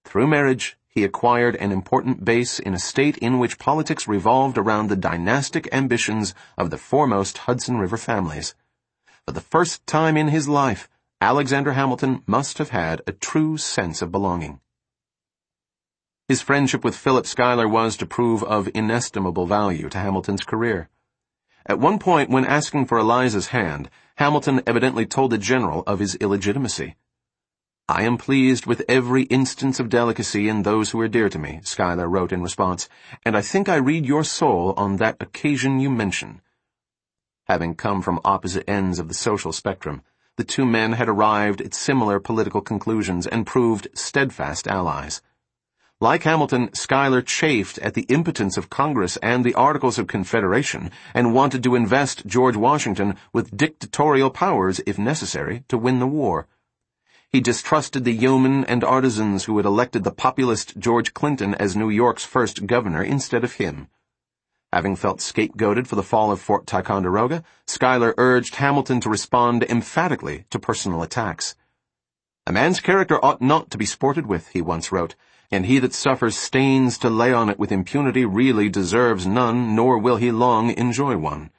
Through 0.07 0.29
marriage, 0.29 0.79
he 0.89 1.05
acquired 1.05 1.55
an 1.57 1.71
important 1.71 2.25
base 2.25 2.59
in 2.59 2.73
a 2.73 2.79
state 2.79 3.19
in 3.19 3.39
which 3.39 3.59
politics 3.59 4.09
revolved 4.09 4.57
around 4.57 4.89
the 4.89 4.97
dynastic 4.97 5.69
ambitions 5.71 6.35
of 6.57 6.71
the 6.71 6.79
foremost 6.79 7.37
Hudson 7.45 7.77
River 7.77 7.99
families. 7.99 8.55
For 9.27 9.33
the 9.33 9.43
first 9.43 9.87
time 9.87 10.17
in 10.17 10.29
his 10.29 10.49
life, 10.49 10.89
Alexander 11.21 11.73
Hamilton 11.73 12.23
must 12.27 12.57
have 12.57 12.71
had 12.71 13.03
a 13.07 13.13
true 13.13 13.59
sense 13.59 14.01
of 14.01 14.11
belonging. 14.11 14.61
His 16.27 16.41
friendship 16.41 16.83
with 16.83 16.97
Philip 16.97 17.27
Schuyler 17.27 17.69
was 17.69 17.99
to 17.99 18.07
prove 18.07 18.43
of 18.43 18.71
inestimable 18.75 19.45
value 19.45 19.91
to 19.91 19.99
Hamilton's 19.99 20.43
career. 20.43 20.89
At 21.71 21.79
one 21.79 22.01
point, 22.01 22.31
when 22.31 22.45
asking 22.45 22.87
for 22.87 22.99
Eliza's 22.99 23.55
hand, 23.55 23.91
Hamilton 24.17 24.61
evidently 24.67 25.07
told 25.07 25.31
the 25.31 25.39
general 25.39 25.85
of 25.87 26.01
his 26.01 26.17
illegitimacy. 26.17 26.97
I 27.89 28.03
am 28.03 28.19
pleased 28.19 28.67
with 28.67 28.83
every 28.89 29.23
instance 29.27 29.79
of 29.79 29.89
delicacy 29.89 30.49
in 30.49 30.65
those 30.65 30.91
who 30.91 31.01
are 31.01 31.07
dear 31.07 31.29
to 31.29 31.39
me, 31.39 31.61
Schuyler 31.63 32.09
wrote 32.09 32.33
in 32.33 32.43
response, 32.43 32.89
and 33.25 33.37
I 33.37 33.43
think 33.43 33.69
I 33.69 33.77
read 33.77 34.05
your 34.05 34.25
soul 34.25 34.75
on 34.77 34.97
that 34.97 35.23
occasion 35.23 35.79
you 35.79 35.91
mention. 35.91 36.41
Having 37.45 37.77
come 37.77 38.03
from 38.03 38.19
opposite 38.25 38.69
ends 38.69 38.99
of 38.99 39.07
the 39.07 39.15
social 39.15 39.53
spectrum, 39.53 40.03
the 40.37 40.43
two 40.43 40.67
men 40.67 40.95
had 40.95 41.09
arrived 41.09 41.61
at 41.61 41.73
similar 41.73 42.19
political 42.19 42.63
conclusions 42.63 43.29
and 43.29 43.47
proved 43.47 43.87
steadfast 43.95 44.67
allies. 44.67 45.23
Like 46.03 46.23
Hamilton, 46.23 46.73
Schuyler 46.73 47.21
chafed 47.21 47.77
at 47.81 47.93
the 47.93 48.07
impotence 48.09 48.57
of 48.57 48.71
Congress 48.71 49.19
and 49.19 49.45
the 49.45 49.53
Articles 49.53 49.99
of 49.99 50.07
Confederation 50.07 50.91
and 51.13 51.35
wanted 51.35 51.63
to 51.63 51.75
invest 51.75 52.25
George 52.25 52.57
Washington 52.57 53.17
with 53.35 53.55
dictatorial 53.55 54.31
powers, 54.31 54.81
if 54.87 54.99
necessary, 54.99 55.63
to 55.69 55.77
win 55.77 55.99
the 55.99 56.07
war. 56.07 56.47
He 57.29 57.43
distrusted 57.43 58.05
the 58.05 58.15
yeomen 58.15 58.65
and 58.65 58.83
artisans 58.83 59.45
who 59.45 59.59
had 59.59 59.67
elected 59.67 60.03
the 60.03 60.11
populist 60.11 60.79
George 60.79 61.13
Clinton 61.13 61.55
as 61.57 61.77
New 61.77 61.91
York's 61.91 62.25
first 62.25 62.67
governor 62.67 63.05
instead 63.05 63.45
of 63.45 63.57
him. 63.57 63.89
Having 64.73 64.97
felt 64.97 65.19
scapegoated 65.19 65.87
for 65.87 65.97
the 65.97 66.03
fall 66.03 66.33
of 66.33 66.41
Fort 66.41 66.67
Ticonderoga, 66.67 67.45
Schuyler 67.67 68.15
urged 68.17 68.55
Hamilton 68.55 69.01
to 69.03 69.11
respond 69.11 69.65
emphatically 69.65 70.47
to 70.49 70.59
personal 70.59 71.03
attacks. 71.03 71.57
A 72.47 72.53
man's 72.53 72.81
character 72.81 73.23
ought 73.23 73.43
not 73.43 73.71
to 73.71 73.77
be 73.77 73.85
sported 73.85 74.27
with, 74.27 74.49
he 74.49 74.63
once 74.63 74.91
wrote, 74.91 75.15
and 75.51 75.67
he 75.67 75.79
that 75.81 75.93
suffers 75.93 76.37
stains 76.37 76.97
to 76.99 77.11
lay 77.11 77.33
on 77.33 77.49
it 77.49 77.59
with 77.59 77.73
impunity 77.73 78.25
really 78.25 78.69
deserves 78.69 79.27
none, 79.27 79.75
nor 79.75 79.99
will 79.99 80.17
he 80.17 80.31
long 80.31 80.71
enjoy 80.71 81.17
one. 81.17 81.51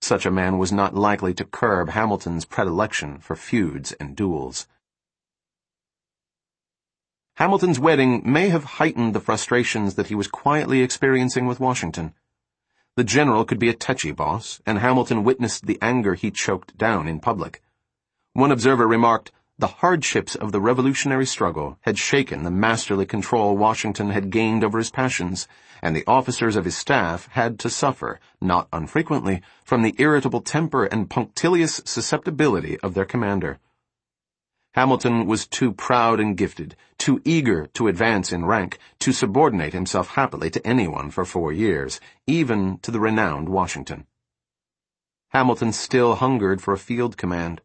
Such 0.00 0.26
a 0.26 0.30
man 0.30 0.58
was 0.58 0.72
not 0.72 0.94
likely 0.94 1.32
to 1.34 1.44
curb 1.44 1.90
Hamilton's 1.90 2.44
predilection 2.44 3.18
for 3.18 3.36
feuds 3.36 3.92
and 3.92 4.16
duels. 4.16 4.66
Hamilton's 7.36 7.78
wedding 7.78 8.22
may 8.24 8.48
have 8.48 8.64
heightened 8.64 9.14
the 9.14 9.20
frustrations 9.20 9.94
that 9.94 10.06
he 10.06 10.14
was 10.14 10.26
quietly 10.26 10.80
experiencing 10.80 11.46
with 11.46 11.60
Washington. 11.60 12.14
The 12.96 13.04
general 13.04 13.44
could 13.44 13.58
be 13.58 13.68
a 13.68 13.74
touchy 13.74 14.10
boss, 14.10 14.60
and 14.64 14.78
Hamilton 14.78 15.22
witnessed 15.22 15.66
the 15.66 15.78
anger 15.82 16.14
he 16.14 16.30
choked 16.30 16.78
down 16.78 17.06
in 17.06 17.20
public. 17.20 17.62
One 18.32 18.50
observer 18.50 18.88
remarked, 18.88 19.32
the 19.58 19.66
hardships 19.66 20.34
of 20.34 20.52
the 20.52 20.60
revolutionary 20.60 21.24
struggle 21.24 21.78
had 21.80 21.98
shaken 21.98 22.42
the 22.42 22.50
masterly 22.50 23.06
control 23.06 23.56
Washington 23.56 24.10
had 24.10 24.30
gained 24.30 24.62
over 24.62 24.76
his 24.76 24.90
passions, 24.90 25.48
and 25.80 25.96
the 25.96 26.04
officers 26.06 26.56
of 26.56 26.66
his 26.66 26.76
staff 26.76 27.26
had 27.28 27.58
to 27.58 27.70
suffer, 27.70 28.20
not 28.38 28.68
unfrequently, 28.70 29.40
from 29.64 29.80
the 29.80 29.94
irritable 29.96 30.42
temper 30.42 30.84
and 30.84 31.08
punctilious 31.08 31.80
susceptibility 31.86 32.78
of 32.80 32.92
their 32.92 33.06
commander. 33.06 33.58
Hamilton 34.74 35.24
was 35.24 35.46
too 35.46 35.72
proud 35.72 36.20
and 36.20 36.36
gifted, 36.36 36.76
too 36.98 37.22
eager 37.24 37.66
to 37.68 37.88
advance 37.88 38.30
in 38.30 38.44
rank, 38.44 38.78
to 38.98 39.10
subordinate 39.10 39.72
himself 39.72 40.08
happily 40.08 40.50
to 40.50 40.66
anyone 40.66 41.10
for 41.10 41.24
four 41.24 41.50
years, 41.50 41.98
even 42.26 42.76
to 42.80 42.90
the 42.90 43.00
renowned 43.00 43.48
Washington. 43.48 44.06
Hamilton 45.30 45.72
still 45.72 46.16
hungered 46.16 46.60
for 46.60 46.74
a 46.74 46.78
field 46.78 47.16
command. 47.16 47.62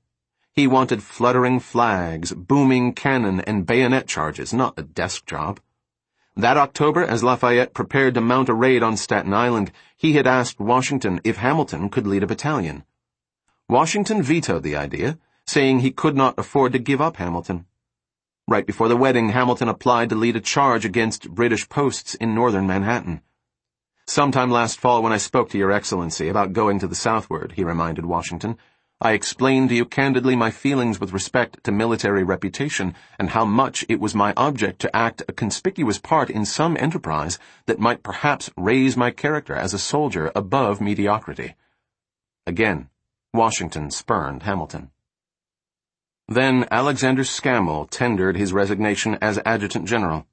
He 0.54 0.68
wanted 0.68 1.02
fluttering 1.02 1.62
flags, 1.62 2.34
booming 2.34 2.94
cannon, 2.94 3.40
and 3.42 3.66
bayonet 3.66 4.08
charges, 4.08 4.54
not 4.54 4.78
a 4.78 4.84
desk 4.84 5.26
job. 5.26 5.62
That 6.36 6.58
October, 6.58 7.04
as 7.04 7.24
Lafayette 7.24 7.74
prepared 7.74 8.16
to 8.16 8.22
mount 8.22 8.50
a 8.50 8.54
raid 8.54 8.84
on 8.84 8.98
Staten 8.98 9.34
Island, 9.34 9.72
he 9.96 10.14
had 10.14 10.28
asked 10.28 10.60
Washington 10.60 11.22
if 11.24 11.38
Hamilton 11.38 11.90
could 11.90 12.06
lead 12.06 12.24
a 12.24 12.28
battalion. 12.28 12.84
Washington 13.70 14.22
vetoed 14.22 14.64
the 14.64 14.76
idea, 14.76 15.18
saying 15.46 15.80
he 15.80 15.92
could 15.92 16.16
not 16.16 16.38
afford 16.38 16.74
to 16.74 16.80
give 16.80 17.00
up 17.00 17.16
Hamilton. 17.18 17.66
Right 18.48 18.66
before 18.66 18.90
the 18.90 18.98
wedding, 18.98 19.30
Hamilton 19.30 19.70
applied 19.70 20.10
to 20.10 20.16
lead 20.16 20.36
a 20.36 20.42
charge 20.42 20.84
against 20.84 21.30
British 21.30 21.70
posts 21.70 22.16
in 22.16 22.36
northern 22.36 22.68
Manhattan. 22.68 23.22
Sometime 24.06 24.52
last 24.52 24.80
fall 24.80 25.02
when 25.02 25.14
I 25.14 25.18
spoke 25.18 25.50
to 25.52 25.58
Your 25.58 25.72
Excellency 25.72 26.28
about 26.28 26.52
going 26.52 26.80
to 26.80 26.88
the 26.88 26.96
southward, 26.96 27.54
he 27.54 27.64
reminded 27.64 28.06
Washington, 28.06 28.58
I 29.04 29.14
explained 29.14 29.70
to 29.70 29.76
you 29.76 29.86
candidly 29.86 30.36
my 30.36 30.52
feelings 30.52 31.00
with 31.00 31.12
respect 31.12 31.64
to 31.64 31.72
military 31.72 32.24
reputation 32.24 32.94
and 33.18 33.32
how 33.32 33.46
much 33.46 33.84
it 33.90 34.00
was 34.00 34.14
my 34.14 34.32
object 34.38 34.80
to 34.82 34.96
act 34.96 35.24
a 35.28 35.34
conspicuous 35.34 35.98
part 35.98 36.30
in 36.30 36.46
some 36.46 36.78
enterprise 36.80 37.40
that 37.66 37.80
might 37.80 38.04
perhaps 38.04 38.52
raise 38.56 38.96
my 38.96 39.10
character 39.10 39.56
as 39.56 39.74
a 39.74 39.80
soldier 39.80 40.32
above 40.36 40.80
mediocrity. 40.80 41.56
Again, 42.46 42.90
Washington 43.34 43.90
spurned 43.90 44.44
Hamilton. 44.44 44.92
Then 46.28 46.68
Alexander 46.70 47.24
Scammell 47.24 47.90
tendered 47.90 48.38
his 48.38 48.54
resignation 48.54 49.18
as 49.20 49.40
adjutant 49.48 49.88
general. 49.88 50.28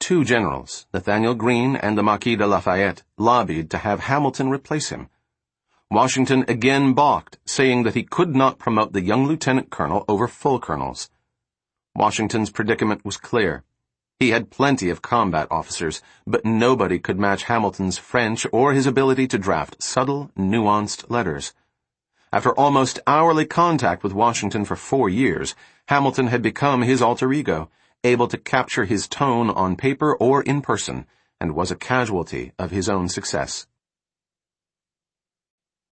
Two 0.00 0.22
generals, 0.22 0.86
Nathanael 0.92 1.34
Greene 1.34 1.76
and 1.76 1.96
the 1.96 2.02
Marquis 2.02 2.36
de 2.36 2.46
Lafayette, 2.46 3.04
lobbied 3.16 3.70
to 3.70 3.78
have 3.78 4.00
Hamilton 4.00 4.50
replace 4.50 4.90
him 4.90 5.08
Washington 5.90 6.44
again 6.48 6.94
balked, 6.94 7.38
saying 7.46 7.84
that 7.84 7.94
he 7.94 8.02
could 8.02 8.34
not 8.34 8.58
promote 8.58 8.92
the 8.92 9.02
young 9.02 9.26
lieutenant 9.26 9.70
colonel 9.70 10.04
over 10.08 10.26
full 10.26 10.58
colonels. 10.58 11.10
Washington's 11.94 12.50
predicament 12.50 13.04
was 13.04 13.16
clear. 13.16 13.62
He 14.18 14.30
had 14.30 14.50
plenty 14.50 14.90
of 14.90 15.00
combat 15.00 15.46
officers, 15.48 16.02
but 16.26 16.44
nobody 16.44 16.98
could 16.98 17.20
match 17.20 17.44
Hamilton's 17.44 17.98
French 17.98 18.46
or 18.52 18.72
his 18.72 18.86
ability 18.86 19.28
to 19.28 19.38
draft 19.38 19.80
subtle, 19.80 20.32
nuanced 20.36 21.08
letters. 21.08 21.54
After 22.32 22.52
almost 22.58 22.98
hourly 23.06 23.46
contact 23.46 24.02
with 24.02 24.12
Washington 24.12 24.64
for 24.64 24.74
four 24.74 25.08
years, 25.08 25.54
Hamilton 25.86 26.26
had 26.26 26.42
become 26.42 26.82
his 26.82 27.00
alter 27.00 27.32
ego, 27.32 27.70
able 28.02 28.26
to 28.26 28.38
capture 28.38 28.86
his 28.86 29.06
tone 29.06 29.50
on 29.50 29.76
paper 29.76 30.16
or 30.16 30.42
in 30.42 30.62
person, 30.62 31.06
and 31.40 31.54
was 31.54 31.70
a 31.70 31.76
casualty 31.76 32.50
of 32.58 32.72
his 32.72 32.88
own 32.88 33.08
success. 33.08 33.68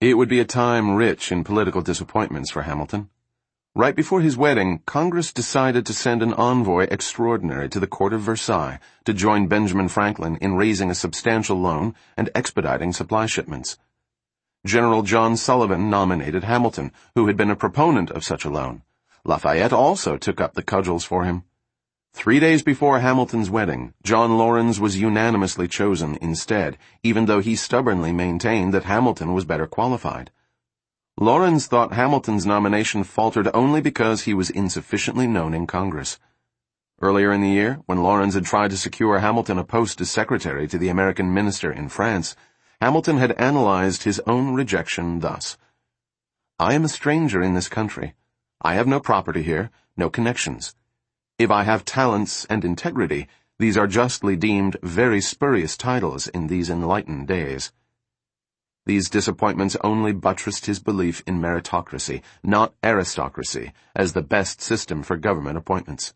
It 0.00 0.18
would 0.18 0.28
be 0.28 0.40
a 0.40 0.44
time 0.44 0.96
rich 0.96 1.30
in 1.30 1.44
political 1.44 1.80
disappointments 1.80 2.50
for 2.50 2.62
Hamilton. 2.62 3.10
Right 3.76 3.96
before 3.96 4.20
his 4.20 4.36
wedding, 4.36 4.82
Congress 4.86 5.32
decided 5.32 5.86
to 5.86 5.92
send 5.92 6.22
an 6.22 6.34
envoy 6.34 6.84
extraordinary 6.90 7.68
to 7.70 7.80
the 7.80 7.86
court 7.86 8.12
of 8.12 8.20
Versailles 8.20 8.80
to 9.04 9.14
join 9.14 9.46
Benjamin 9.46 9.88
Franklin 9.88 10.36
in 10.36 10.56
raising 10.56 10.90
a 10.90 10.94
substantial 10.94 11.56
loan 11.56 11.94
and 12.16 12.28
expediting 12.34 12.92
supply 12.92 13.26
shipments. 13.26 13.78
General 14.66 15.02
John 15.02 15.36
Sullivan 15.36 15.90
nominated 15.90 16.44
Hamilton, 16.44 16.92
who 17.14 17.26
had 17.26 17.36
been 17.36 17.50
a 17.50 17.56
proponent 17.56 18.10
of 18.10 18.24
such 18.24 18.44
a 18.44 18.50
loan. 18.50 18.82
Lafayette 19.24 19.72
also 19.72 20.16
took 20.16 20.40
up 20.40 20.54
the 20.54 20.62
cudgels 20.62 21.04
for 21.04 21.24
him. 21.24 21.44
Three 22.14 22.38
days 22.38 22.62
before 22.62 23.00
Hamilton's 23.00 23.50
wedding, 23.50 23.92
John 24.04 24.38
Laurens 24.38 24.78
was 24.78 25.00
unanimously 25.00 25.66
chosen 25.66 26.16
instead, 26.22 26.78
even 27.02 27.26
though 27.26 27.40
he 27.40 27.56
stubbornly 27.56 28.12
maintained 28.12 28.72
that 28.72 28.84
Hamilton 28.84 29.34
was 29.34 29.44
better 29.44 29.66
qualified. 29.66 30.30
Laurens 31.18 31.66
thought 31.66 31.92
Hamilton's 31.92 32.46
nomination 32.46 33.02
faltered 33.02 33.48
only 33.52 33.80
because 33.80 34.22
he 34.22 34.32
was 34.32 34.48
insufficiently 34.48 35.26
known 35.26 35.52
in 35.52 35.66
Congress. 35.66 36.20
Earlier 37.02 37.32
in 37.32 37.40
the 37.40 37.50
year, 37.50 37.80
when 37.86 38.02
Laurens 38.02 38.34
had 38.34 38.44
tried 38.44 38.70
to 38.70 38.76
secure 38.76 39.18
Hamilton 39.18 39.58
a 39.58 39.64
post 39.64 40.00
as 40.00 40.08
secretary 40.08 40.68
to 40.68 40.78
the 40.78 40.88
American 40.88 41.34
minister 41.34 41.72
in 41.72 41.88
France, 41.88 42.36
Hamilton 42.80 43.18
had 43.18 43.32
analyzed 43.32 44.04
his 44.04 44.20
own 44.24 44.54
rejection 44.54 45.18
thus. 45.18 45.58
I 46.60 46.74
am 46.74 46.84
a 46.84 46.88
stranger 46.88 47.42
in 47.42 47.54
this 47.54 47.68
country. 47.68 48.14
I 48.62 48.74
have 48.74 48.86
no 48.86 49.00
property 49.00 49.42
here, 49.42 49.72
no 49.96 50.08
connections. 50.08 50.76
If 51.36 51.50
I 51.50 51.64
have 51.64 51.84
talents 51.84 52.44
and 52.44 52.64
integrity, 52.64 53.26
these 53.58 53.76
are 53.76 53.88
justly 53.88 54.36
deemed 54.36 54.76
very 54.84 55.20
spurious 55.20 55.76
titles 55.76 56.28
in 56.28 56.46
these 56.46 56.70
enlightened 56.70 57.26
days. 57.26 57.72
These 58.86 59.10
disappointments 59.10 59.76
only 59.82 60.12
buttressed 60.12 60.66
his 60.66 60.78
belief 60.78 61.24
in 61.26 61.40
meritocracy, 61.40 62.22
not 62.44 62.74
aristocracy, 62.84 63.72
as 63.96 64.12
the 64.12 64.22
best 64.22 64.60
system 64.60 65.02
for 65.02 65.16
government 65.16 65.58
appointments. 65.58 66.14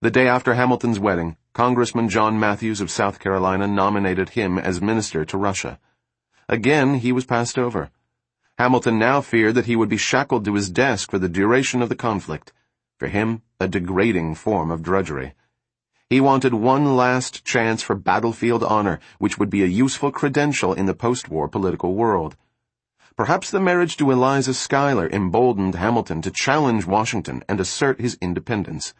The 0.00 0.10
day 0.10 0.26
after 0.26 0.54
Hamilton's 0.54 0.98
wedding, 0.98 1.36
Congressman 1.52 2.08
John 2.08 2.40
Mathews 2.40 2.80
of 2.80 2.90
South 2.90 3.18
Carolina 3.18 3.66
nominated 3.66 4.30
him 4.30 4.58
as 4.58 4.80
minister 4.80 5.26
to 5.26 5.36
Russia. 5.36 5.78
Again, 6.48 6.94
he 6.94 7.12
was 7.12 7.26
passed 7.26 7.58
over. 7.58 7.90
Hamilton 8.56 8.98
now 8.98 9.20
feared 9.20 9.54
that 9.56 9.66
he 9.66 9.76
would 9.76 9.90
be 9.90 9.98
shackled 9.98 10.46
to 10.46 10.54
his 10.54 10.70
desk 10.70 11.10
for 11.10 11.18
the 11.18 11.28
duration 11.28 11.82
of 11.82 11.90
the 11.90 11.94
conflict. 11.94 12.52
For 12.98 13.08
him, 13.08 13.42
a 13.62 13.68
degrading 13.68 14.34
form 14.34 14.70
of 14.70 14.82
drudgery. 14.82 15.34
He 16.10 16.20
wanted 16.20 16.52
one 16.52 16.96
last 16.96 17.44
chance 17.44 17.80
for 17.82 17.94
battlefield 17.94 18.62
honor, 18.62 18.98
which 19.18 19.38
would 19.38 19.48
be 19.48 19.62
a 19.62 19.66
useful 19.66 20.10
credential 20.10 20.74
in 20.74 20.86
the 20.86 20.94
post-war 20.94 21.48
political 21.48 21.94
world. 21.94 22.36
Perhaps 23.16 23.50
the 23.50 23.60
marriage 23.60 23.96
to 23.98 24.10
Eliza 24.10 24.52
Schuyler 24.52 25.08
emboldened 25.08 25.76
Hamilton 25.76 26.20
to 26.22 26.30
challenge 26.30 26.86
Washington 26.86 27.44
and 27.48 27.60
assert 27.60 28.00
his 28.00 28.18
independence. 28.20 28.94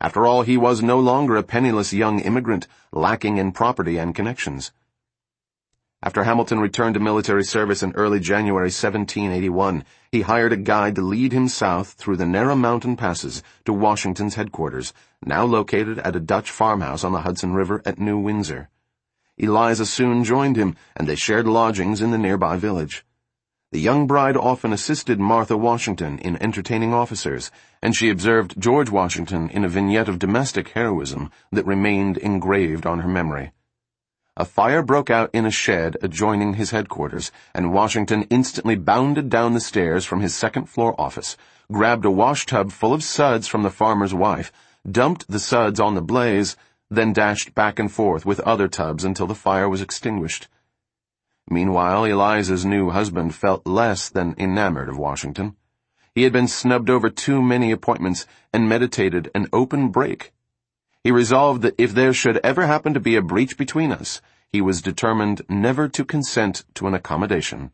After 0.00 0.26
all, 0.26 0.42
he 0.42 0.56
was 0.56 0.82
no 0.82 1.00
longer 1.00 1.36
a 1.36 1.42
penniless 1.42 1.92
young 1.92 2.20
immigrant, 2.20 2.68
lacking 2.92 3.38
in 3.38 3.52
property 3.52 3.98
and 3.98 4.14
connections. 4.14 4.72
After 6.06 6.22
Hamilton 6.22 6.60
returned 6.60 6.94
to 6.94 7.00
military 7.00 7.42
service 7.42 7.82
in 7.82 7.90
early 7.96 8.20
January 8.20 8.68
1781, 8.68 9.82
he 10.12 10.20
hired 10.20 10.52
a 10.52 10.56
guide 10.56 10.94
to 10.94 11.02
lead 11.02 11.32
him 11.32 11.48
south 11.48 11.94
through 11.94 12.16
the 12.16 12.24
narrow 12.24 12.54
mountain 12.54 12.94
passes 12.94 13.42
to 13.64 13.72
Washington's 13.72 14.36
headquarters, 14.36 14.94
now 15.24 15.44
located 15.44 15.98
at 15.98 16.14
a 16.14 16.20
Dutch 16.20 16.48
farmhouse 16.48 17.02
on 17.02 17.10
the 17.10 17.22
Hudson 17.22 17.54
River 17.54 17.82
at 17.84 17.98
New 17.98 18.18
Windsor. 18.18 18.68
Eliza 19.36 19.84
soon 19.84 20.22
joined 20.22 20.54
him, 20.54 20.76
and 20.94 21.08
they 21.08 21.16
shared 21.16 21.48
lodgings 21.48 22.00
in 22.00 22.12
the 22.12 22.18
nearby 22.18 22.56
village. 22.56 23.04
The 23.72 23.80
young 23.80 24.06
bride 24.06 24.36
often 24.36 24.72
assisted 24.72 25.18
Martha 25.18 25.56
Washington 25.56 26.20
in 26.20 26.40
entertaining 26.40 26.94
officers, 26.94 27.50
and 27.82 27.96
she 27.96 28.10
observed 28.10 28.60
George 28.60 28.90
Washington 28.90 29.50
in 29.50 29.64
a 29.64 29.68
vignette 29.68 30.08
of 30.08 30.20
domestic 30.20 30.68
heroism 30.68 31.32
that 31.50 31.66
remained 31.66 32.16
engraved 32.16 32.86
on 32.86 33.00
her 33.00 33.08
memory. 33.08 33.50
A 34.38 34.44
fire 34.44 34.82
broke 34.82 35.08
out 35.08 35.30
in 35.32 35.46
a 35.46 35.50
shed 35.50 35.96
adjoining 36.02 36.54
his 36.54 36.70
headquarters, 36.70 37.32
and 37.54 37.72
Washington 37.72 38.24
instantly 38.28 38.76
bounded 38.76 39.30
down 39.30 39.54
the 39.54 39.60
stairs 39.60 40.04
from 40.04 40.20
his 40.20 40.34
second 40.34 40.68
floor 40.68 40.94
office, 41.00 41.38
grabbed 41.72 42.04
a 42.04 42.10
washtub 42.10 42.70
full 42.70 42.92
of 42.92 43.02
suds 43.02 43.48
from 43.48 43.62
the 43.62 43.70
farmer's 43.70 44.12
wife, 44.12 44.52
dumped 44.90 45.26
the 45.28 45.38
suds 45.38 45.80
on 45.80 45.94
the 45.94 46.02
blaze, 46.02 46.54
then 46.90 47.14
dashed 47.14 47.54
back 47.54 47.78
and 47.78 47.90
forth 47.90 48.26
with 48.26 48.40
other 48.40 48.68
tubs 48.68 49.04
until 49.04 49.26
the 49.26 49.34
fire 49.34 49.70
was 49.70 49.80
extinguished. 49.80 50.48
Meanwhile, 51.48 52.04
Eliza's 52.04 52.66
new 52.66 52.90
husband 52.90 53.34
felt 53.34 53.66
less 53.66 54.10
than 54.10 54.34
enamored 54.36 54.90
of 54.90 54.98
Washington. 54.98 55.56
He 56.14 56.24
had 56.24 56.32
been 56.34 56.48
snubbed 56.48 56.90
over 56.90 57.08
too 57.08 57.40
many 57.40 57.70
appointments 57.70 58.26
and 58.52 58.68
meditated 58.68 59.30
an 59.34 59.48
open 59.50 59.88
break. 59.88 60.34
He 61.06 61.12
resolved 61.12 61.62
that 61.62 61.76
if 61.78 61.94
there 61.94 62.12
should 62.12 62.38
ever 62.38 62.66
happen 62.66 62.92
to 62.92 62.98
be 62.98 63.14
a 63.14 63.22
breach 63.22 63.56
between 63.56 63.92
us, 63.92 64.20
he 64.50 64.60
was 64.60 64.82
determined 64.82 65.40
never 65.48 65.86
to 65.88 66.04
consent 66.04 66.64
to 66.74 66.88
an 66.88 66.94
accommodation. 66.94 67.70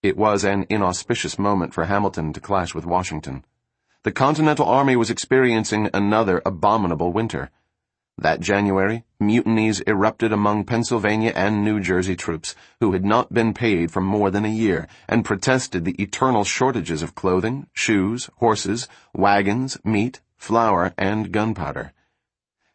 It 0.00 0.16
was 0.16 0.44
an 0.44 0.64
inauspicious 0.70 1.40
moment 1.40 1.74
for 1.74 1.86
Hamilton 1.86 2.32
to 2.34 2.40
clash 2.40 2.72
with 2.72 2.86
Washington. 2.86 3.44
The 4.04 4.12
Continental 4.12 4.66
Army 4.66 4.94
was 4.94 5.10
experiencing 5.10 5.90
another 5.92 6.40
abominable 6.46 7.12
winter. 7.12 7.50
That 8.16 8.38
January, 8.38 9.04
mutinies 9.18 9.80
erupted 9.80 10.32
among 10.32 10.66
Pennsylvania 10.66 11.32
and 11.34 11.64
New 11.64 11.80
Jersey 11.80 12.14
troops 12.14 12.54
who 12.78 12.92
had 12.92 13.04
not 13.04 13.34
been 13.34 13.52
paid 13.52 13.90
for 13.90 14.00
more 14.00 14.30
than 14.30 14.44
a 14.44 14.60
year 14.64 14.86
and 15.08 15.24
protested 15.24 15.84
the 15.84 16.00
eternal 16.00 16.44
shortages 16.44 17.02
of 17.02 17.16
clothing, 17.16 17.66
shoes, 17.72 18.30
horses, 18.36 18.86
wagons, 19.12 19.78
meat, 19.82 20.20
flour, 20.38 20.94
and 20.96 21.30
gunpowder. 21.30 21.92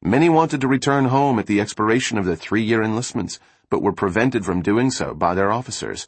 Many 0.01 0.29
wanted 0.29 0.61
to 0.61 0.67
return 0.67 1.05
home 1.05 1.39
at 1.39 1.47
the 1.47 1.61
expiration 1.61 2.17
of 2.17 2.25
their 2.25 2.35
three-year 2.35 2.83
enlistments, 2.83 3.39
but 3.69 3.81
were 3.81 3.93
prevented 3.93 4.45
from 4.45 4.61
doing 4.61 4.91
so 4.91 5.15
by 5.15 5.33
their 5.33 5.51
officers. 5.51 6.07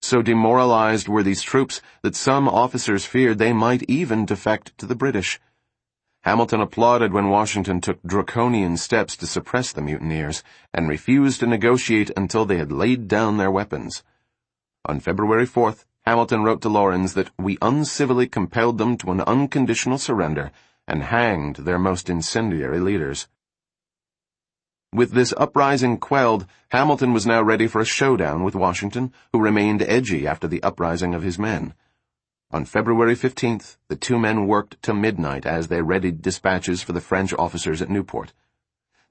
So 0.00 0.22
demoralized 0.22 1.06
were 1.06 1.22
these 1.22 1.42
troops 1.42 1.82
that 2.02 2.16
some 2.16 2.48
officers 2.48 3.04
feared 3.04 3.38
they 3.38 3.52
might 3.52 3.82
even 3.88 4.24
defect 4.24 4.76
to 4.78 4.86
the 4.86 4.94
British. 4.94 5.38
Hamilton 6.22 6.62
applauded 6.62 7.12
when 7.12 7.28
Washington 7.28 7.80
took 7.80 8.02
draconian 8.02 8.78
steps 8.78 9.16
to 9.18 9.26
suppress 9.26 9.72
the 9.72 9.82
mutineers 9.82 10.42
and 10.72 10.88
refused 10.88 11.40
to 11.40 11.46
negotiate 11.46 12.10
until 12.16 12.46
they 12.46 12.56
had 12.56 12.72
laid 12.72 13.06
down 13.06 13.36
their 13.36 13.50
weapons. 13.50 14.02
On 14.86 14.98
February 14.98 15.46
4th, 15.46 15.84
Hamilton 16.06 16.42
wrote 16.42 16.62
to 16.62 16.70
Laurens 16.70 17.12
that 17.12 17.30
we 17.38 17.58
uncivilly 17.60 18.26
compelled 18.26 18.78
them 18.78 18.96
to 18.96 19.10
an 19.10 19.20
unconditional 19.20 19.98
surrender 19.98 20.50
and 20.90 21.04
hanged 21.04 21.54
their 21.58 21.78
most 21.78 22.10
incendiary 22.10 22.80
leaders. 22.80 23.28
With 24.92 25.12
this 25.12 25.32
uprising 25.36 25.98
quelled, 25.98 26.48
Hamilton 26.70 27.12
was 27.12 27.24
now 27.24 27.42
ready 27.42 27.68
for 27.68 27.80
a 27.80 27.84
showdown 27.84 28.42
with 28.42 28.56
Washington, 28.56 29.12
who 29.32 29.38
remained 29.38 29.82
edgy 29.82 30.26
after 30.26 30.48
the 30.48 30.60
uprising 30.64 31.14
of 31.14 31.22
his 31.22 31.38
men. 31.38 31.74
On 32.50 32.64
February 32.64 33.14
15th, 33.14 33.76
the 33.86 33.94
two 33.94 34.18
men 34.18 34.48
worked 34.48 34.82
to 34.82 34.92
midnight 34.92 35.46
as 35.46 35.68
they 35.68 35.80
readied 35.80 36.22
dispatches 36.22 36.82
for 36.82 36.92
the 36.92 37.00
French 37.00 37.32
officers 37.34 37.80
at 37.80 37.88
Newport. 37.88 38.32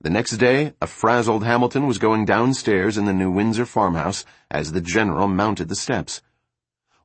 The 0.01 0.09
next 0.09 0.35
day, 0.35 0.73
a 0.81 0.87
frazzled 0.87 1.45
Hamilton 1.45 1.87
was 1.87 1.97
going 1.97 2.25
downstairs 2.25 2.97
in 2.97 3.05
the 3.05 3.13
New 3.13 3.31
Windsor 3.31 3.65
farmhouse 3.65 4.25
as 4.51 4.73
the 4.73 4.81
general 4.81 5.29
mounted 5.29 5.69
the 5.69 5.75
steps. 5.75 6.21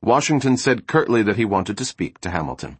Washington 0.01 0.57
said 0.57 0.85
curtly 0.85 1.23
that 1.23 1.37
he 1.37 1.45
wanted 1.45 1.77
to 1.77 1.85
speak 1.85 2.19
to 2.19 2.29
Hamilton. 2.29 2.77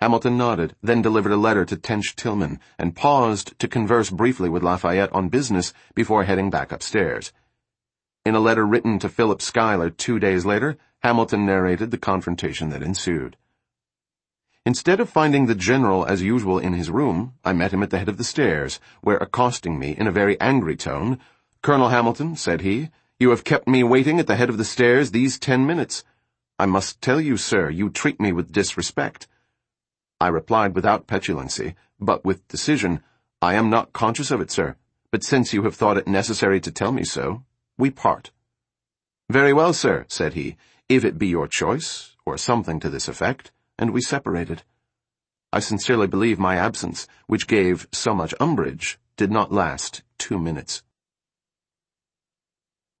Hamilton 0.00 0.38
nodded, 0.38 0.74
then 0.82 1.02
delivered 1.02 1.32
a 1.32 1.36
letter 1.36 1.66
to 1.66 1.76
Tench 1.76 2.16
Tilghman, 2.16 2.58
and 2.78 2.96
paused 2.96 3.58
to 3.58 3.68
converse 3.68 4.08
briefly 4.08 4.48
with 4.48 4.62
Lafayette 4.62 5.12
on 5.12 5.28
business 5.28 5.74
before 5.94 6.24
heading 6.24 6.48
back 6.48 6.72
upstairs. 6.72 7.32
In 8.24 8.34
a 8.34 8.40
letter 8.40 8.66
written 8.66 8.98
to 8.98 9.10
Philip 9.10 9.42
Schuyler 9.42 9.90
two 9.90 10.18
days 10.18 10.46
later, 10.46 10.78
Hamilton 11.02 11.44
narrated 11.44 11.90
the 11.90 11.98
confrontation 11.98 12.70
that 12.70 12.82
ensued. 12.82 13.36
Instead 14.64 15.00
of 15.00 15.08
finding 15.10 15.46
the 15.46 15.54
general 15.54 16.06
as 16.06 16.22
usual 16.22 16.58
in 16.58 16.72
his 16.72 16.90
room, 16.90 17.34
I 17.44 17.52
met 17.52 17.72
him 17.72 17.82
at 17.82 17.90
the 17.90 17.98
head 17.98 18.08
of 18.08 18.16
the 18.16 18.24
stairs, 18.24 18.80
where 19.02 19.16
accosting 19.16 19.78
me 19.78 19.96
in 19.96 20.06
a 20.06 20.12
very 20.12 20.40
angry 20.40 20.76
tone, 20.76 21.18
Colonel 21.62 21.88
Hamilton, 21.88 22.36
said 22.36 22.62
he, 22.62 22.88
you 23.18 23.30
have 23.30 23.44
kept 23.44 23.68
me 23.68 23.82
waiting 23.82 24.18
at 24.18 24.26
the 24.26 24.36
head 24.36 24.48
of 24.48 24.56
the 24.56 24.64
stairs 24.64 25.10
these 25.10 25.38
ten 25.38 25.66
minutes. 25.66 26.04
I 26.58 26.64
must 26.64 27.02
tell 27.02 27.20
you, 27.20 27.36
sir, 27.36 27.68
you 27.68 27.90
treat 27.90 28.18
me 28.18 28.32
with 28.32 28.52
disrespect. 28.52 29.26
I 30.20 30.28
replied 30.28 30.74
without 30.74 31.06
petulancy, 31.06 31.74
but 31.98 32.24
with 32.24 32.46
decision, 32.48 33.02
I 33.40 33.54
am 33.54 33.70
not 33.70 33.94
conscious 33.94 34.30
of 34.30 34.40
it, 34.40 34.50
sir, 34.50 34.76
but 35.10 35.24
since 35.24 35.54
you 35.54 35.62
have 35.62 35.74
thought 35.74 35.96
it 35.96 36.06
necessary 36.06 36.60
to 36.60 36.70
tell 36.70 36.92
me 36.92 37.04
so, 37.04 37.42
we 37.78 37.90
part. 37.90 38.30
Very 39.30 39.52
well, 39.52 39.72
sir, 39.72 40.04
said 40.08 40.34
he, 40.34 40.56
if 40.90 41.04
it 41.04 41.18
be 41.18 41.28
your 41.28 41.48
choice, 41.48 42.16
or 42.26 42.36
something 42.36 42.80
to 42.80 42.90
this 42.90 43.08
effect, 43.08 43.50
and 43.78 43.92
we 43.92 44.02
separated. 44.02 44.62
I 45.52 45.60
sincerely 45.60 46.06
believe 46.06 46.38
my 46.38 46.56
absence, 46.56 47.08
which 47.26 47.46
gave 47.46 47.88
so 47.90 48.14
much 48.14 48.34
umbrage, 48.38 48.98
did 49.16 49.30
not 49.30 49.52
last 49.52 50.02
two 50.18 50.38
minutes. 50.38 50.82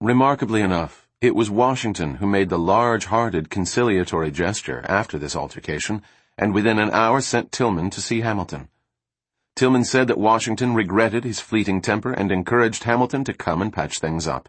Remarkably 0.00 0.62
enough, 0.62 1.06
it 1.20 1.34
was 1.34 1.50
Washington 1.50 2.14
who 2.14 2.26
made 2.26 2.48
the 2.48 2.58
large-hearted 2.58 3.50
conciliatory 3.50 4.30
gesture 4.30 4.82
after 4.88 5.18
this 5.18 5.36
altercation, 5.36 6.02
and 6.40 6.54
within 6.54 6.78
an 6.78 6.90
hour 6.90 7.20
sent 7.20 7.52
Tilghman 7.52 7.90
to 7.90 8.00
see 8.00 8.22
Hamilton. 8.22 8.70
Tilghman 9.56 9.84
said 9.84 10.08
that 10.08 10.16
Washington 10.16 10.74
regretted 10.74 11.22
his 11.22 11.38
fleeting 11.38 11.82
temper 11.82 12.12
and 12.14 12.32
encouraged 12.32 12.84
Hamilton 12.84 13.24
to 13.24 13.34
come 13.34 13.60
and 13.60 13.70
patch 13.70 13.98
things 13.98 14.26
up. 14.26 14.48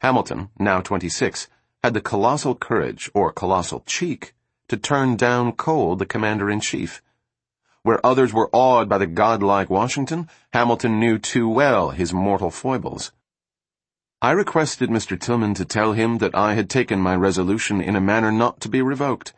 Hamilton, 0.00 0.50
now 0.60 0.80
26, 0.80 1.48
had 1.82 1.92
the 1.92 2.00
colossal 2.00 2.54
courage, 2.54 3.10
or 3.14 3.32
colossal 3.32 3.82
cheek, 3.84 4.34
to 4.68 4.76
turn 4.76 5.16
down 5.16 5.50
cold 5.50 5.98
the 5.98 6.06
commander-in-chief. 6.06 7.02
Where 7.82 8.06
others 8.06 8.32
were 8.32 8.48
awed 8.52 8.88
by 8.88 8.98
the 8.98 9.08
godlike 9.08 9.68
Washington, 9.68 10.30
Hamilton 10.52 11.00
knew 11.00 11.18
too 11.18 11.48
well 11.48 11.90
his 11.90 12.12
mortal 12.12 12.52
foibles. 12.52 13.10
I 14.20 14.30
requested 14.30 14.88
Mr. 14.88 15.18
Tilghman 15.18 15.56
to 15.56 15.64
tell 15.64 15.94
him 15.94 16.18
that 16.18 16.36
I 16.36 16.54
had 16.54 16.70
taken 16.70 17.00
my 17.00 17.16
resolution 17.16 17.80
in 17.80 17.96
a 17.96 18.00
manner 18.00 18.30
not 18.30 18.60
to 18.60 18.68
be 18.68 18.80
revoked, 18.80 19.32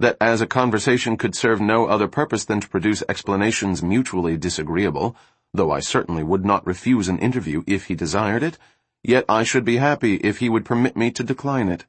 that 0.00 0.16
as 0.20 0.40
a 0.40 0.46
conversation 0.46 1.16
could 1.16 1.34
serve 1.34 1.60
no 1.60 1.86
other 1.86 2.06
purpose 2.06 2.44
than 2.44 2.60
to 2.60 2.68
produce 2.68 3.02
explanations 3.08 3.82
mutually 3.82 4.36
disagreeable, 4.36 5.16
though 5.52 5.70
I 5.70 5.80
certainly 5.80 6.22
would 6.22 6.44
not 6.44 6.66
refuse 6.66 7.08
an 7.08 7.18
interview 7.18 7.64
if 7.66 7.86
he 7.86 7.94
desired 7.94 8.42
it, 8.42 8.58
yet 9.02 9.24
I 9.28 9.42
should 9.42 9.64
be 9.64 9.78
happy 9.78 10.16
if 10.16 10.38
he 10.38 10.48
would 10.48 10.64
permit 10.64 10.96
me 10.96 11.10
to 11.12 11.24
decline 11.24 11.68
it. 11.68 11.84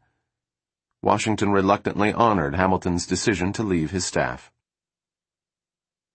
Washington 1.02 1.52
reluctantly 1.52 2.12
honored 2.12 2.56
Hamilton's 2.56 3.06
decision 3.06 3.54
to 3.54 3.63
leave 3.63 3.91
his 3.91 4.06
staff. 4.06 4.52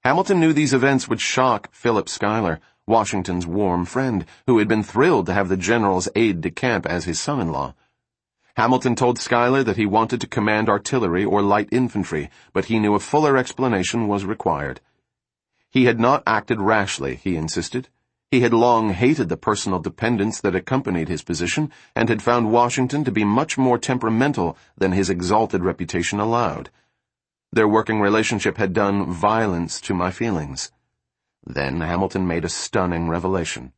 Hamilton 0.02 0.40
knew 0.40 0.52
these 0.52 0.74
events 0.74 1.09
would 1.09 1.20
shock 1.20 1.72
Philip 1.72 2.09
Schuyler, 2.09 2.61
Washington's 2.87 3.46
warm 3.46 3.87
friend, 3.87 4.26
who 4.46 4.59
had 4.59 4.68
been 4.68 4.83
thrilled 4.83 5.26
to 5.26 5.33
have 5.33 5.48
the 5.48 5.57
general's 5.57 6.09
aide-de-camp 6.14 6.85
as 6.85 7.07
his 7.07 7.18
son-in-law. 7.18 7.74
Hamilton 8.57 8.95
told 8.95 9.19
Schuyler 9.19 9.64
that 9.64 9.77
he 9.77 9.85
wanted 9.85 10.21
to 10.21 10.29
command 10.29 10.69
artillery 10.69 11.25
or 11.25 11.43
light 11.43 11.69
infantry, 11.73 12.31
but 12.53 12.67
he 12.67 12.79
knew 12.79 12.95
a 12.95 13.01
fuller 13.01 13.37
explanation 13.37 14.07
was 14.07 14.25
required. 14.25 14.81
He 15.71 15.87
had 15.87 15.99
not 15.99 16.23
acted 16.25 16.61
rashly, 16.61 17.17
he 17.17 17.35
insisted. 17.35 17.88
He 18.31 18.43
had 18.43 18.53
long 18.53 18.90
hated 18.90 19.29
the 19.29 19.37
personal 19.37 19.81
dependence 19.81 20.40
that 20.40 20.55
accompanied 20.55 21.09
his 21.09 21.23
position, 21.23 21.73
and 21.97 22.09
had 22.09 22.23
found 22.23 22.53
Washington 22.53 23.03
to 23.05 23.11
be 23.11 23.25
much 23.25 23.59
more 23.59 23.77
temperamental 23.77 24.57
than 24.79 24.93
his 24.93 25.11
exalted 25.11 25.64
reputation 25.64 26.21
allowed. 26.21 26.71
Their 27.51 27.67
working 27.67 28.01
relationship 28.01 28.57
had 28.57 28.73
done 28.73 29.12
violence 29.12 29.81
to 29.81 29.95
my 29.95 30.12
feelings. 30.12 30.71
Then 31.45 31.81
Hamilton 31.81 32.27
made 32.27 32.45
a 32.45 32.49
stunning 32.49 33.09
revelation. 33.09 33.73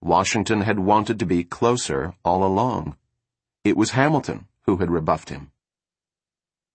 Washington 0.00 0.62
had 0.62 0.78
wanted 0.78 1.18
to 1.18 1.26
be 1.26 1.44
closer 1.44 2.14
all 2.24 2.42
along. 2.42 2.96
It 3.64 3.78
was 3.78 3.92
Hamilton 3.92 4.46
who 4.66 4.76
had 4.76 4.90
rebuffed 4.90 5.30
him. 5.30 5.50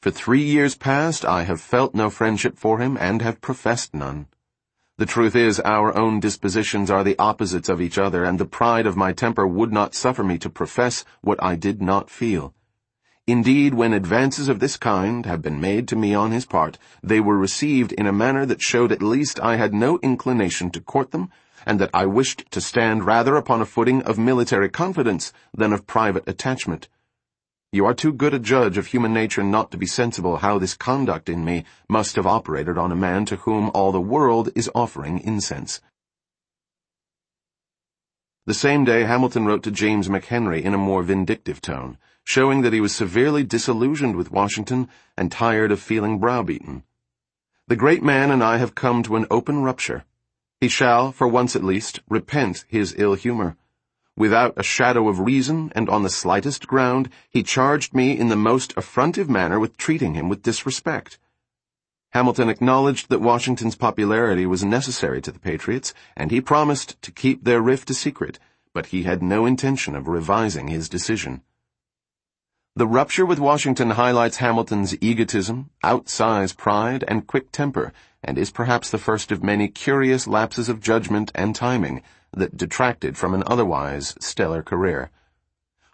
For 0.02 0.10
three 0.10 0.42
years 0.42 0.74
past 0.76 1.24
I 1.24 1.44
have 1.44 1.62
felt 1.62 1.94
no 1.94 2.10
friendship 2.10 2.58
for 2.58 2.80
him 2.80 2.98
and 3.00 3.22
have 3.22 3.42
professed 3.42 3.94
none. 3.94 4.26
The 4.98 5.06
truth 5.06 5.36
is, 5.36 5.60
our 5.60 5.96
own 5.96 6.20
dispositions 6.20 6.90
are 6.90 7.04
the 7.04 7.18
opposites 7.20 7.70
of 7.70 7.80
each 7.80 8.00
other, 8.00 8.24
and 8.24 8.40
the 8.40 8.46
pride 8.46 8.88
of 8.88 8.98
my 8.98 9.14
temper 9.14 9.46
would 9.46 9.72
not 9.72 9.94
suffer 9.94 10.24
me 10.24 10.40
to 10.40 10.50
profess 10.50 11.06
what 11.22 11.42
I 11.44 11.56
did 11.56 11.80
not 11.80 12.10
feel. 12.10 12.56
Indeed, 13.28 13.76
when 13.76 13.94
advances 13.94 14.50
of 14.50 14.60
this 14.60 14.76
kind 14.76 15.28
have 15.28 15.44
been 15.44 15.62
made 15.62 15.88
to 15.90 15.96
me 15.96 16.16
on 16.16 16.32
his 16.32 16.48
part, 16.48 16.80
they 17.04 17.20
were 17.20 17.38
received 17.38 17.92
in 17.92 18.08
a 18.08 18.12
manner 18.12 18.48
that 18.48 18.64
showed 18.64 18.92
at 18.92 19.04
least 19.04 19.40
I 19.40 19.58
had 19.58 19.76
no 19.76 20.00
inclination 20.00 20.72
to 20.72 20.82
court 20.82 21.12
them, 21.12 21.30
and 21.70 21.80
that 21.80 21.92
I 21.94 22.08
wished 22.08 22.50
to 22.50 22.62
stand 22.62 23.06
rather 23.06 23.36
upon 23.36 23.62
a 23.62 23.66
footing 23.66 24.02
of 24.02 24.18
military 24.18 24.70
confidence 24.70 25.32
than 25.54 25.72
of 25.72 25.86
private 25.86 26.28
attachment. 26.28 26.90
You 27.72 27.86
are 27.86 27.94
too 27.94 28.12
good 28.12 28.34
a 28.34 28.40
judge 28.40 28.76
of 28.80 28.88
human 28.88 29.14
nature 29.14 29.44
not 29.44 29.70
to 29.70 29.78
be 29.78 29.86
sensible 29.86 30.38
how 30.38 30.58
this 30.58 30.74
conduct 30.74 31.30
in 31.30 31.46
me 31.46 31.66
must 31.88 32.16
have 32.16 32.26
operated 32.26 32.80
on 32.80 32.92
a 32.92 32.96
man 32.96 33.26
to 33.26 33.36
whom 33.36 33.70
all 33.76 33.92
the 33.92 34.02
world 34.02 34.50
is 34.56 34.72
offering 34.74 35.20
incense. 35.20 35.80
The 38.48 38.56
same 38.56 38.84
day 38.84 39.04
Hamilton 39.04 39.46
wrote 39.46 39.62
to 39.62 39.70
James 39.70 40.10
McHenry 40.10 40.64
in 40.64 40.74
a 40.74 40.80
more 40.80 41.04
vindictive 41.04 41.62
tone, 41.62 42.00
showing 42.24 42.64
that 42.64 42.74
he 42.74 42.82
was 42.82 42.96
severely 42.96 43.44
disillusioned 43.44 44.16
with 44.16 44.32
Washington 44.32 44.90
and 45.16 45.32
tired 45.32 45.72
of 45.72 45.80
feeling 45.80 46.18
browbeaten. 46.18 46.82
The 47.68 47.76
great 47.76 48.02
man 48.02 48.32
and 48.32 48.44
I 48.44 48.58
have 48.58 48.74
come 48.74 49.04
to 49.04 49.18
an 49.18 49.28
open 49.30 49.62
rupture. 49.62 50.06
He 50.62 50.68
shall, 50.68 51.12
for 51.14 51.28
once 51.28 51.56
at 51.56 51.64
least, 51.64 52.02
repent 52.10 52.66
his 52.68 52.94
ill 52.98 53.14
humor. 53.14 53.56
Without 54.18 54.54
a 54.58 54.64
shadow 54.64 55.08
of 55.08 55.22
reason 55.22 55.72
and 55.74 55.88
on 55.90 56.04
the 56.04 56.10
slightest 56.10 56.68
ground, 56.68 57.10
he 57.30 57.44
charged 57.44 57.94
me 57.94 58.18
in 58.18 58.28
the 58.28 58.36
most 58.36 58.74
affrontive 58.76 59.30
manner 59.30 59.58
with 59.58 59.78
treating 59.78 60.16
him 60.16 60.28
with 60.28 60.44
disrespect. 60.44 61.18
Hamilton 62.12 62.50
acknowledged 62.50 63.08
that 63.08 63.22
Washington's 63.22 63.76
popularity 63.76 64.46
was 64.46 64.64
necessary 64.64 65.22
to 65.22 65.32
the 65.32 65.40
Patriots, 65.40 65.94
and 66.18 66.32
he 66.32 66.42
promised 66.42 67.02
to 67.04 67.12
keep 67.12 67.46
their 67.46 67.62
rift 67.62 67.90
a 67.92 67.94
secret, 67.94 68.40
but 68.74 68.88
he 68.88 69.04
had 69.04 69.24
no 69.24 69.46
intention 69.46 69.96
of 69.96 70.10
revising 70.10 70.68
his 70.68 70.90
decision. 70.90 71.42
The 72.76 72.88
rupture 72.88 73.26
with 73.26 73.40
Washington 73.40 73.92
highlights 73.92 74.38
Hamilton's 74.38 74.96
egotism, 75.02 75.70
outsized 75.84 76.58
pride, 76.58 77.06
and 77.08 77.28
quick 77.28 77.52
temper, 77.52 77.94
and 78.24 78.38
is 78.38 78.52
perhaps 78.52 78.90
the 78.90 78.98
first 78.98 79.32
of 79.32 79.44
many 79.44 79.68
curious 79.68 80.28
lapses 80.28 80.70
of 80.70 80.82
judgment 80.82 81.32
and 81.36 81.56
timing 81.56 82.02
that 82.32 82.58
detracted 82.58 83.18
from 83.18 83.34
an 83.34 83.44
otherwise 83.48 84.16
stellar 84.20 84.62
career. 84.62 85.10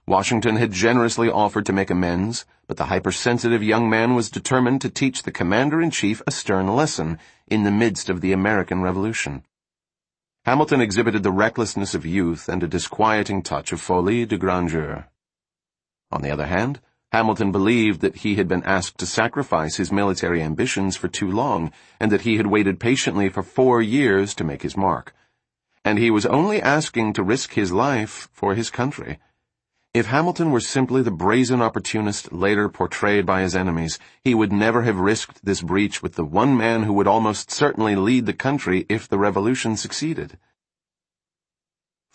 Washington 0.08 0.58
had 0.58 0.72
generously 0.72 1.30
offered 1.30 1.66
to 1.66 1.74
make 1.74 1.90
amends, 1.90 2.46
but 2.68 2.78
the 2.78 2.86
hypersensitive 2.86 3.64
young 3.64 3.90
man 3.90 4.14
was 4.16 4.30
determined 4.30 4.82
to 4.82 4.90
teach 4.90 5.24
the 5.24 5.32
commander-in-chief 5.32 6.22
a 6.28 6.32
stern 6.32 6.68
lesson 6.68 7.18
in 7.48 7.64
the 7.64 7.72
midst 7.72 8.10
of 8.10 8.22
the 8.22 8.32
American 8.32 8.82
Revolution. 8.82 9.44
Hamilton 10.46 10.80
exhibited 10.80 11.24
the 11.24 11.32
recklessness 11.32 11.96
of 11.96 12.06
youth 12.06 12.48
and 12.48 12.62
a 12.62 12.68
disquieting 12.68 13.42
touch 13.42 13.72
of 13.72 13.82
folie 13.82 14.26
de 14.26 14.38
grandeur. 14.38 15.08
On 16.12 16.22
the 16.22 16.30
other 16.30 16.46
hand, 16.46 16.82
Hamilton 17.16 17.54
believed 17.54 18.02
that 18.02 18.18
he 18.18 18.36
had 18.36 18.50
been 18.50 18.66
asked 18.66 18.98
to 18.98 19.06
sacrifice 19.06 19.78
his 19.78 19.90
military 19.90 20.44
ambitions 20.44 20.98
for 20.98 21.08
too 21.08 21.32
long, 21.32 21.72
and 21.98 22.12
that 22.12 22.24
he 22.24 22.36
had 22.36 22.48
waited 22.48 22.78
patiently 22.78 23.30
for 23.30 23.42
four 23.42 23.82
years 23.82 24.36
to 24.36 24.44
make 24.44 24.64
his 24.64 24.76
mark. 24.76 25.16
And 25.86 25.98
he 25.98 26.12
was 26.12 26.26
only 26.26 26.62
asking 26.62 27.14
to 27.14 27.24
risk 27.24 27.54
his 27.54 27.72
life 27.72 28.28
for 28.34 28.54
his 28.54 28.70
country. 28.70 29.20
If 29.94 30.08
Hamilton 30.08 30.52
were 30.52 30.60
simply 30.60 31.02
the 31.02 31.10
brazen 31.10 31.62
opportunist 31.62 32.34
later 32.34 32.68
portrayed 32.68 33.26
by 33.26 33.44
his 33.44 33.56
enemies, 33.56 33.98
he 34.22 34.36
would 34.36 34.52
never 34.52 34.82
have 34.82 35.00
risked 35.00 35.46
this 35.46 35.62
breach 35.62 36.04
with 36.04 36.16
the 36.16 36.26
one 36.26 36.58
man 36.58 36.84
who 36.84 36.92
would 36.92 37.08
almost 37.08 37.50
certainly 37.50 37.96
lead 37.96 38.26
the 38.26 38.34
country 38.34 38.86
if 38.90 39.08
the 39.08 39.18
revolution 39.18 39.78
succeeded. 39.78 40.38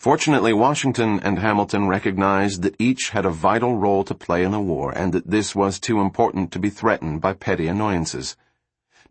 Fortunately, 0.01 0.51
Washington 0.51 1.19
and 1.19 1.37
Hamilton 1.37 1.87
recognized 1.87 2.63
that 2.63 2.75
each 2.79 3.11
had 3.11 3.23
a 3.23 3.29
vital 3.29 3.77
role 3.77 4.03
to 4.05 4.15
play 4.15 4.43
in 4.43 4.49
the 4.49 4.59
war 4.59 4.91
and 4.91 5.13
that 5.13 5.29
this 5.29 5.55
was 5.55 5.79
too 5.79 6.01
important 6.01 6.51
to 6.51 6.57
be 6.57 6.71
threatened 6.71 7.21
by 7.21 7.33
petty 7.33 7.67
annoyances. 7.67 8.35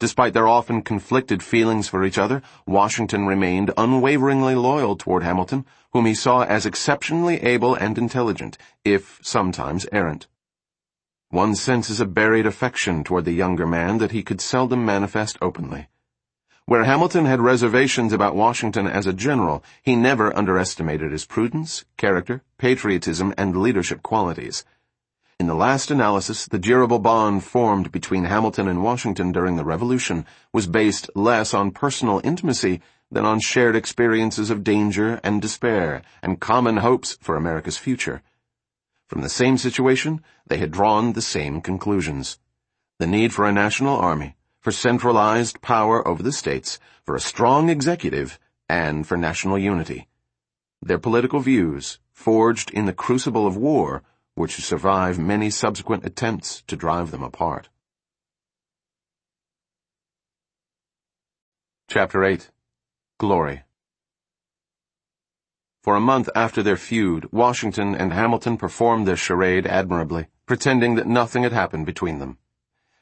Despite 0.01 0.33
their 0.33 0.49
often 0.49 0.83
conflicted 0.83 1.45
feelings 1.45 1.87
for 1.87 2.05
each 2.05 2.19
other, 2.19 2.43
Washington 2.67 3.25
remained 3.25 3.73
unwaveringly 3.77 4.57
loyal 4.57 4.97
toward 4.97 5.23
Hamilton, 5.23 5.65
whom 5.93 6.07
he 6.07 6.15
saw 6.15 6.43
as 6.43 6.67
exceptionally 6.67 7.41
able 7.41 7.77
and 7.77 7.97
intelligent, 7.97 8.59
if 8.85 9.21
sometimes 9.23 9.87
errant. 9.93 10.27
One 11.29 11.55
senses 11.55 12.01
a 12.01 12.05
buried 12.05 12.47
affection 12.47 13.05
toward 13.05 13.27
the 13.27 13.33
younger 13.33 13.65
man 13.65 13.99
that 13.99 14.11
he 14.11 14.25
could 14.25 14.41
seldom 14.41 14.85
manifest 14.85 15.39
openly. 15.41 15.87
Where 16.67 16.85
Hamilton 16.85 17.25
had 17.25 17.41
reservations 17.41 18.13
about 18.13 18.37
Washington 18.37 18.87
as 18.87 19.07
a 19.07 19.13
general, 19.13 19.65
he 19.83 19.97
never 19.97 20.37
underestimated 20.37 21.11
his 21.11 21.25
prudence, 21.25 21.85
character, 21.97 22.43
patriotism, 22.59 23.35
and 23.37 23.57
leadership 23.57 24.03
qualities. 24.03 24.65
In 25.41 25.47
the 25.47 25.55
last 25.55 25.91
analysis, 25.91 26.47
the 26.47 26.59
durable 26.59 26.99
bond 26.99 27.45
formed 27.45 27.91
between 27.91 28.25
Hamilton 28.25 28.69
and 28.69 28.85
Washington 28.85 29.33
during 29.33 29.57
the 29.57 29.65
Revolution 29.65 30.27
was 30.53 30.67
based 30.67 31.09
less 31.15 31.55
on 31.55 31.71
personal 31.71 32.21
intimacy 32.23 32.83
than 33.11 33.25
on 33.25 33.41
shared 33.41 33.75
experiences 33.75 34.51
of 34.51 34.63
danger 34.63 35.19
and 35.25 35.41
despair 35.41 36.03
and 36.23 36.41
common 36.41 36.77
hopes 36.77 37.17
for 37.21 37.37
America's 37.37 37.79
future. 37.79 38.23
From 39.09 39.23
the 39.23 39.29
same 39.29 39.57
situation, 39.57 40.23
they 40.47 40.59
had 40.59 40.71
drawn 40.71 41.15
the 41.15 41.23
same 41.23 41.61
conclusions. 41.61 42.39
The 42.99 43.07
need 43.07 43.33
for 43.33 43.47
a 43.47 43.53
national 43.53 43.97
army, 43.97 44.37
for 44.61 44.71
centralized 44.71 45.63
power 45.63 46.07
over 46.07 46.23
the 46.23 46.33
states, 46.33 46.79
for 47.03 47.17
a 47.17 47.21
strong 47.21 47.71
executive, 47.71 48.39
and 48.69 49.07
for 49.07 49.17
national 49.17 49.59
unity. 49.59 50.07
Their 50.83 50.99
political 50.99 51.41
views, 51.41 51.99
forged 52.13 52.71
in 52.71 52.85
the 52.87 52.93
crucible 52.93 53.47
of 53.47 53.57
war, 53.57 54.03
were 54.37 54.49
to 54.49 54.63
survive 54.63 55.19
many 55.19 55.51
subsequent 55.51 56.05
attempts 56.05 56.63
to 56.69 56.77
drive 56.77 57.11
them 57.11 57.23
apart. 57.23 57.69
Chapter 61.89 62.23
8 62.23 62.51
Glory 63.19 63.65
For 65.83 65.97
a 65.97 66.01
month 66.01 66.29
after 66.37 66.63
their 66.63 66.77
feud, 66.77 67.33
Washington 67.33 67.95
and 67.95 68.13
Hamilton 68.13 68.57
performed 68.57 69.09
their 69.09 69.17
charade 69.17 69.67
admirably, 69.67 70.29
pretending 70.47 70.95
that 70.95 71.07
nothing 71.07 71.43
had 71.43 71.53
happened 71.53 71.87
between 71.87 72.19
them. 72.19 72.39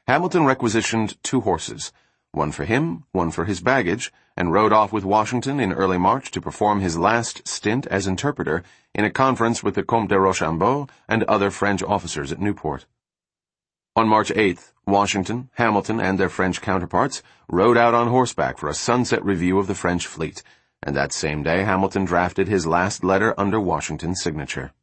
Hamilton 0.09 0.43
requisitioned 0.43 1.21
two 1.21 1.41
horses, 1.41 1.93
one 2.31 2.51
for 2.51 2.65
him, 2.65 3.03
one 3.11 3.29
for 3.29 3.45
his 3.45 3.61
baggage, 3.61 4.11
and 4.35 4.51
rode 4.51 4.73
off 4.73 4.91
with 4.91 5.05
Washington 5.05 5.59
in 5.59 5.71
early 5.71 5.99
March 5.99 6.31
to 6.31 6.41
perform 6.41 6.79
his 6.79 6.97
last 6.97 7.47
stint 7.47 7.85
as 7.91 8.07
interpreter 8.07 8.63
in 8.95 9.05
a 9.05 9.11
conference 9.11 9.61
with 9.61 9.75
the 9.75 9.83
Comte 9.83 10.09
de 10.09 10.19
Rochambeau 10.19 10.87
and 11.07 11.21
other 11.25 11.51
French 11.51 11.83
officers 11.83 12.31
at 12.31 12.41
Newport. 12.41 12.87
On 13.95 14.07
March 14.07 14.29
8th, 14.31 14.73
Washington, 14.87 15.51
Hamilton, 15.53 15.99
and 15.99 16.19
their 16.19 16.27
French 16.27 16.59
counterparts 16.59 17.21
rode 17.47 17.77
out 17.77 17.93
on 17.93 18.07
horseback 18.07 18.57
for 18.57 18.67
a 18.67 18.73
sunset 18.73 19.23
review 19.23 19.59
of 19.59 19.67
the 19.67 19.75
French 19.75 20.07
fleet, 20.07 20.41
and 20.81 20.95
that 20.95 21.13
same 21.13 21.43
day 21.43 21.63
Hamilton 21.63 22.05
drafted 22.05 22.47
his 22.47 22.65
last 22.65 23.03
letter 23.03 23.39
under 23.39 23.59
Washington's 23.59 24.23
signature. 24.23 24.73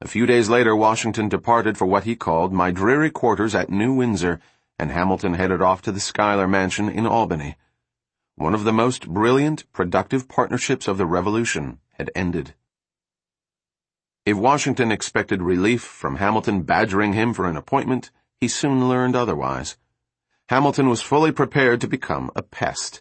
A 0.00 0.08
few 0.08 0.26
days 0.26 0.50
later, 0.50 0.76
Washington 0.76 1.28
departed 1.28 1.78
for 1.78 1.86
what 1.86 2.04
he 2.04 2.16
called 2.16 2.52
my 2.52 2.70
dreary 2.70 3.10
quarters 3.10 3.54
at 3.54 3.70
New 3.70 3.94
Windsor, 3.94 4.40
and 4.78 4.90
Hamilton 4.90 5.34
headed 5.34 5.62
off 5.62 5.82
to 5.82 5.92
the 5.92 6.00
Schuyler 6.00 6.46
Mansion 6.46 6.88
in 6.88 7.06
Albany. 7.06 7.56
One 8.36 8.54
of 8.54 8.64
the 8.64 8.72
most 8.72 9.08
brilliant, 9.08 9.70
productive 9.72 10.28
partnerships 10.28 10.86
of 10.86 10.98
the 10.98 11.06
Revolution 11.06 11.78
had 11.92 12.10
ended. 12.14 12.54
If 14.26 14.36
Washington 14.36 14.92
expected 14.92 15.40
relief 15.40 15.82
from 15.82 16.16
Hamilton 16.16 16.62
badgering 16.62 17.14
him 17.14 17.32
for 17.32 17.48
an 17.48 17.56
appointment, 17.56 18.10
he 18.40 18.48
soon 18.48 18.88
learned 18.88 19.16
otherwise. 19.16 19.78
Hamilton 20.48 20.88
was 20.88 21.00
fully 21.00 21.32
prepared 21.32 21.80
to 21.80 21.88
become 21.88 22.30
a 22.36 22.42
pest. 22.42 23.00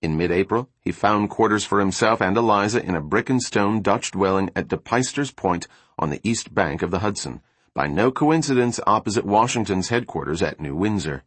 In 0.00 0.16
mid-April, 0.16 0.70
he 0.80 0.92
found 0.92 1.30
quarters 1.30 1.64
for 1.64 1.80
himself 1.80 2.20
and 2.20 2.36
Eliza 2.36 2.82
in 2.84 2.94
a 2.94 3.00
brick 3.00 3.28
and 3.28 3.42
stone 3.42 3.82
Dutch 3.82 4.10
dwelling 4.10 4.50
at 4.56 4.68
De 4.68 4.76
Peyster's 4.76 5.30
Point 5.30 5.66
on 5.98 6.10
the 6.10 6.20
east 6.22 6.54
bank 6.54 6.82
of 6.82 6.90
the 6.90 7.00
Hudson, 7.00 7.42
by 7.74 7.88
no 7.88 8.12
coincidence 8.12 8.78
opposite 8.86 9.24
Washington's 9.24 9.88
headquarters 9.88 10.42
at 10.42 10.60
New 10.60 10.76
Windsor. 10.76 11.24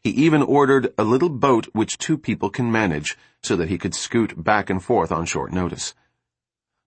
He 0.00 0.10
even 0.10 0.42
ordered 0.42 0.94
a 0.96 1.02
little 1.02 1.28
boat 1.28 1.66
which 1.72 1.98
two 1.98 2.16
people 2.16 2.48
can 2.48 2.70
manage, 2.70 3.16
so 3.42 3.56
that 3.56 3.68
he 3.68 3.78
could 3.78 3.94
scoot 3.94 4.42
back 4.42 4.70
and 4.70 4.82
forth 4.82 5.10
on 5.10 5.26
short 5.26 5.52
notice. 5.52 5.94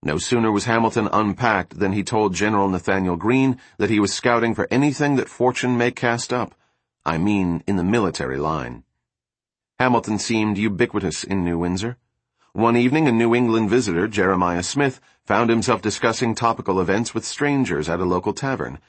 No 0.02 0.18
sooner 0.18 0.52
was 0.52 0.66
Hamilton 0.66 1.10
unpacked 1.12 1.80
than 1.80 1.92
he 1.92 2.04
told 2.04 2.34
General 2.34 2.70
Nathanael 2.70 3.18
Greene 3.18 3.58
that 3.78 3.90
he 3.90 4.00
was 4.00 4.14
scouting 4.14 4.56
for 4.56 4.68
anything 4.72 5.18
that 5.18 5.28
fortune 5.28 5.78
may 5.78 5.92
cast 5.92 6.32
up. 6.32 6.56
I 7.06 7.18
mean, 7.18 7.64
in 7.68 7.76
the 7.76 7.84
military 7.84 8.38
line. 8.38 8.84
Hamilton 9.80 10.18
seemed 10.18 10.58
ubiquitous 10.58 11.24
in 11.26 11.44
New 11.44 11.58
Windsor. 11.58 11.98
One 12.54 12.78
evening, 12.78 13.08
a 13.08 13.12
New 13.12 13.36
England 13.36 13.70
visitor, 13.70 14.08
Jeremiah 14.08 14.64
Smith, 14.64 15.02
found 15.28 15.50
himself 15.50 15.82
discussing 15.82 16.34
topical 16.34 16.80
events 16.80 17.14
with 17.14 17.26
strangers 17.26 17.90
at 17.90 18.00
a 18.00 18.06
local 18.06 18.34
tavern. 18.34 18.80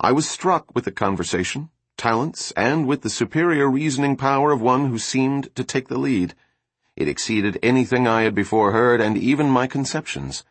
I 0.00 0.12
was 0.12 0.28
struck 0.28 0.72
with 0.76 0.84
the 0.84 0.92
conversation, 0.92 1.70
talents, 1.96 2.52
and 2.52 2.86
with 2.86 3.02
the 3.02 3.10
superior 3.10 3.68
reasoning 3.68 4.16
power 4.16 4.52
of 4.52 4.62
one 4.62 4.90
who 4.90 4.98
seemed 4.98 5.52
to 5.56 5.64
take 5.64 5.88
the 5.88 5.98
lead. 5.98 6.36
It 6.94 7.08
exceeded 7.08 7.58
anything 7.64 8.06
I 8.06 8.22
had 8.22 8.34
before 8.34 8.70
heard 8.70 9.00
and 9.00 9.18
even 9.18 9.50
my 9.50 9.66
conceptions. 9.66 10.44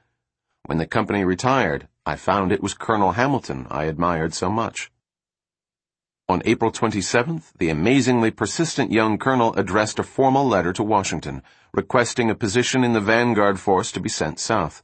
When 0.65 0.79
the 0.79 0.85
company 0.85 1.23
retired, 1.23 1.87
I 2.05 2.17
found 2.17 2.51
it 2.51 2.61
was 2.61 2.73
Colonel 2.73 3.13
Hamilton 3.13 3.67
I 3.69 3.85
admired 3.85 4.33
so 4.33 4.49
much. 4.49 4.91
On 6.27 6.41
April 6.43 6.73
27th, 6.73 7.53
the 7.57 7.69
amazingly 7.69 8.31
persistent 8.31 8.91
young 8.91 9.17
colonel 9.17 9.53
addressed 9.53 9.97
a 9.97 10.03
formal 10.03 10.45
letter 10.45 10.73
to 10.73 10.83
Washington, 10.83 11.41
requesting 11.73 12.29
a 12.29 12.35
position 12.35 12.83
in 12.83 12.91
the 12.91 12.99
vanguard 12.99 13.61
force 13.61 13.93
to 13.93 14.01
be 14.01 14.09
sent 14.09 14.39
south. 14.39 14.83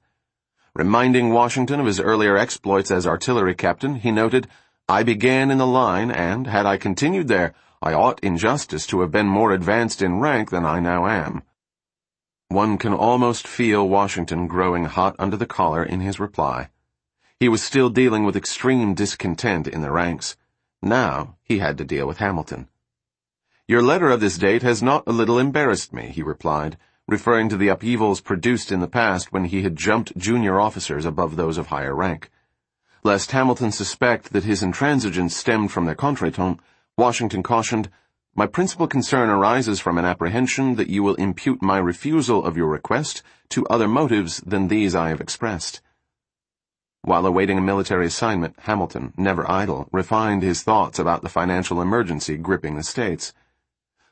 Reminding 0.74 1.32
Washington 1.32 1.82
of 1.82 1.86
his 1.86 2.00
earlier 2.00 2.38
exploits 2.38 2.92
as 2.92 3.06
artillery 3.06 3.56
captain, 3.56 3.96
he 3.96 4.10
noted, 4.10 4.48
I 4.88 5.04
began 5.04 5.52
in 5.52 5.58
the 5.58 5.68
line, 5.68 6.10
and, 6.10 6.48
had 6.48 6.66
I 6.66 6.78
continued 6.78 7.28
there, 7.28 7.54
I 7.82 7.94
ought 7.94 8.22
in 8.22 8.38
justice 8.38 8.88
to 8.88 9.02
have 9.02 9.12
been 9.12 9.28
more 9.28 9.52
advanced 9.52 10.02
in 10.02 10.22
rank 10.22 10.50
than 10.50 10.66
I 10.66 10.80
now 10.80 11.08
am. 11.08 11.44
One 12.48 12.78
can 12.78 12.94
almost 12.94 13.48
feel 13.48 13.88
Washington 13.88 14.48
growing 14.48 14.86
hot 14.86 15.16
under 15.20 15.36
the 15.36 15.46
collar 15.46 15.84
in 15.84 16.00
his 16.00 16.20
reply. 16.20 16.70
He 17.38 17.50
was 17.50 17.62
still 17.62 17.90
dealing 17.90 18.24
with 18.24 18.38
extreme 18.38 18.94
discontent 18.94 19.68
in 19.68 19.82
the 19.82 19.92
ranks. 19.92 20.38
Now 20.82 21.38
he 21.44 21.60
had 21.60 21.78
to 21.80 21.86
deal 21.86 22.08
with 22.08 22.18
Hamilton. 22.18 22.70
Your 23.68 23.82
letter 23.82 24.10
of 24.10 24.22
this 24.22 24.38
date 24.38 24.64
has 24.64 24.82
not 24.82 25.04
a 25.08 25.12
little 25.12 25.40
embarrassed 25.40 25.92
me, 25.92 26.08
he 26.08 26.24
replied, 26.24 26.78
referring 27.12 27.50
to 27.50 27.58
the 27.58 27.68
upheavals 27.68 28.22
produced 28.22 28.72
in 28.72 28.80
the 28.80 28.88
past 28.88 29.34
when 29.34 29.46
he 29.46 29.62
had 29.62 29.76
jumped 29.76 30.18
junior 30.18 30.60
officers 30.60 31.06
above 31.06 31.36
those 31.36 31.58
of 31.58 31.68
higher 31.68 31.94
rank. 31.94 32.32
Lest 33.04 33.32
Hamilton 33.32 33.72
suspect 33.72 34.32
that 34.32 34.46
his 34.46 34.64
intransigence 34.64 35.32
stemmed 35.32 35.72
from 35.72 35.86
their 35.86 35.96
contretemps, 35.96 36.62
Washington 36.98 37.44
cautioned, 37.44 37.90
my 38.34 38.48
principal 38.48 38.88
concern 38.88 39.30
arises 39.30 39.82
from 39.82 39.98
an 39.98 40.06
apprehension 40.06 40.76
that 40.76 40.90
you 40.90 41.04
will 41.04 41.16
impute 41.16 41.62
my 41.62 41.78
refusal 41.78 42.46
of 42.46 42.56
your 42.56 42.70
request 42.70 43.24
to 43.50 43.68
other 43.68 43.90
motives 43.90 44.38
than 44.46 44.70
these 44.70 44.96
I 44.96 45.10
have 45.10 45.20
expressed. 45.20 45.82
While 47.02 47.26
awaiting 47.26 47.58
a 47.58 47.62
military 47.62 48.06
assignment, 48.06 48.56
Hamilton, 48.60 49.14
never 49.18 49.50
idle, 49.52 49.90
refined 49.92 50.44
his 50.44 50.64
thoughts 50.64 50.98
about 50.98 51.24
the 51.24 51.30
financial 51.30 51.82
emergency 51.82 52.38
gripping 52.38 52.78
the 52.78 52.84
states. 52.84 53.34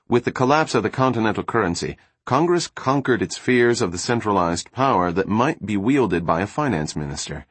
With 0.10 0.26
the 0.26 0.32
collapse 0.32 0.76
of 0.76 0.84
the 0.84 0.90
continental 0.90 1.44
currency, 1.44 1.96
Congress 2.26 2.68
conquered 2.68 3.22
its 3.22 3.38
fears 3.38 3.82
of 3.82 3.92
the 3.92 3.98
centralized 3.98 4.72
power 4.72 5.12
that 5.12 5.28
might 5.28 5.66
be 5.66 5.78
wielded 5.78 6.26
by 6.26 6.42
a 6.42 6.48
finance 6.48 6.96
minister. 6.96 7.46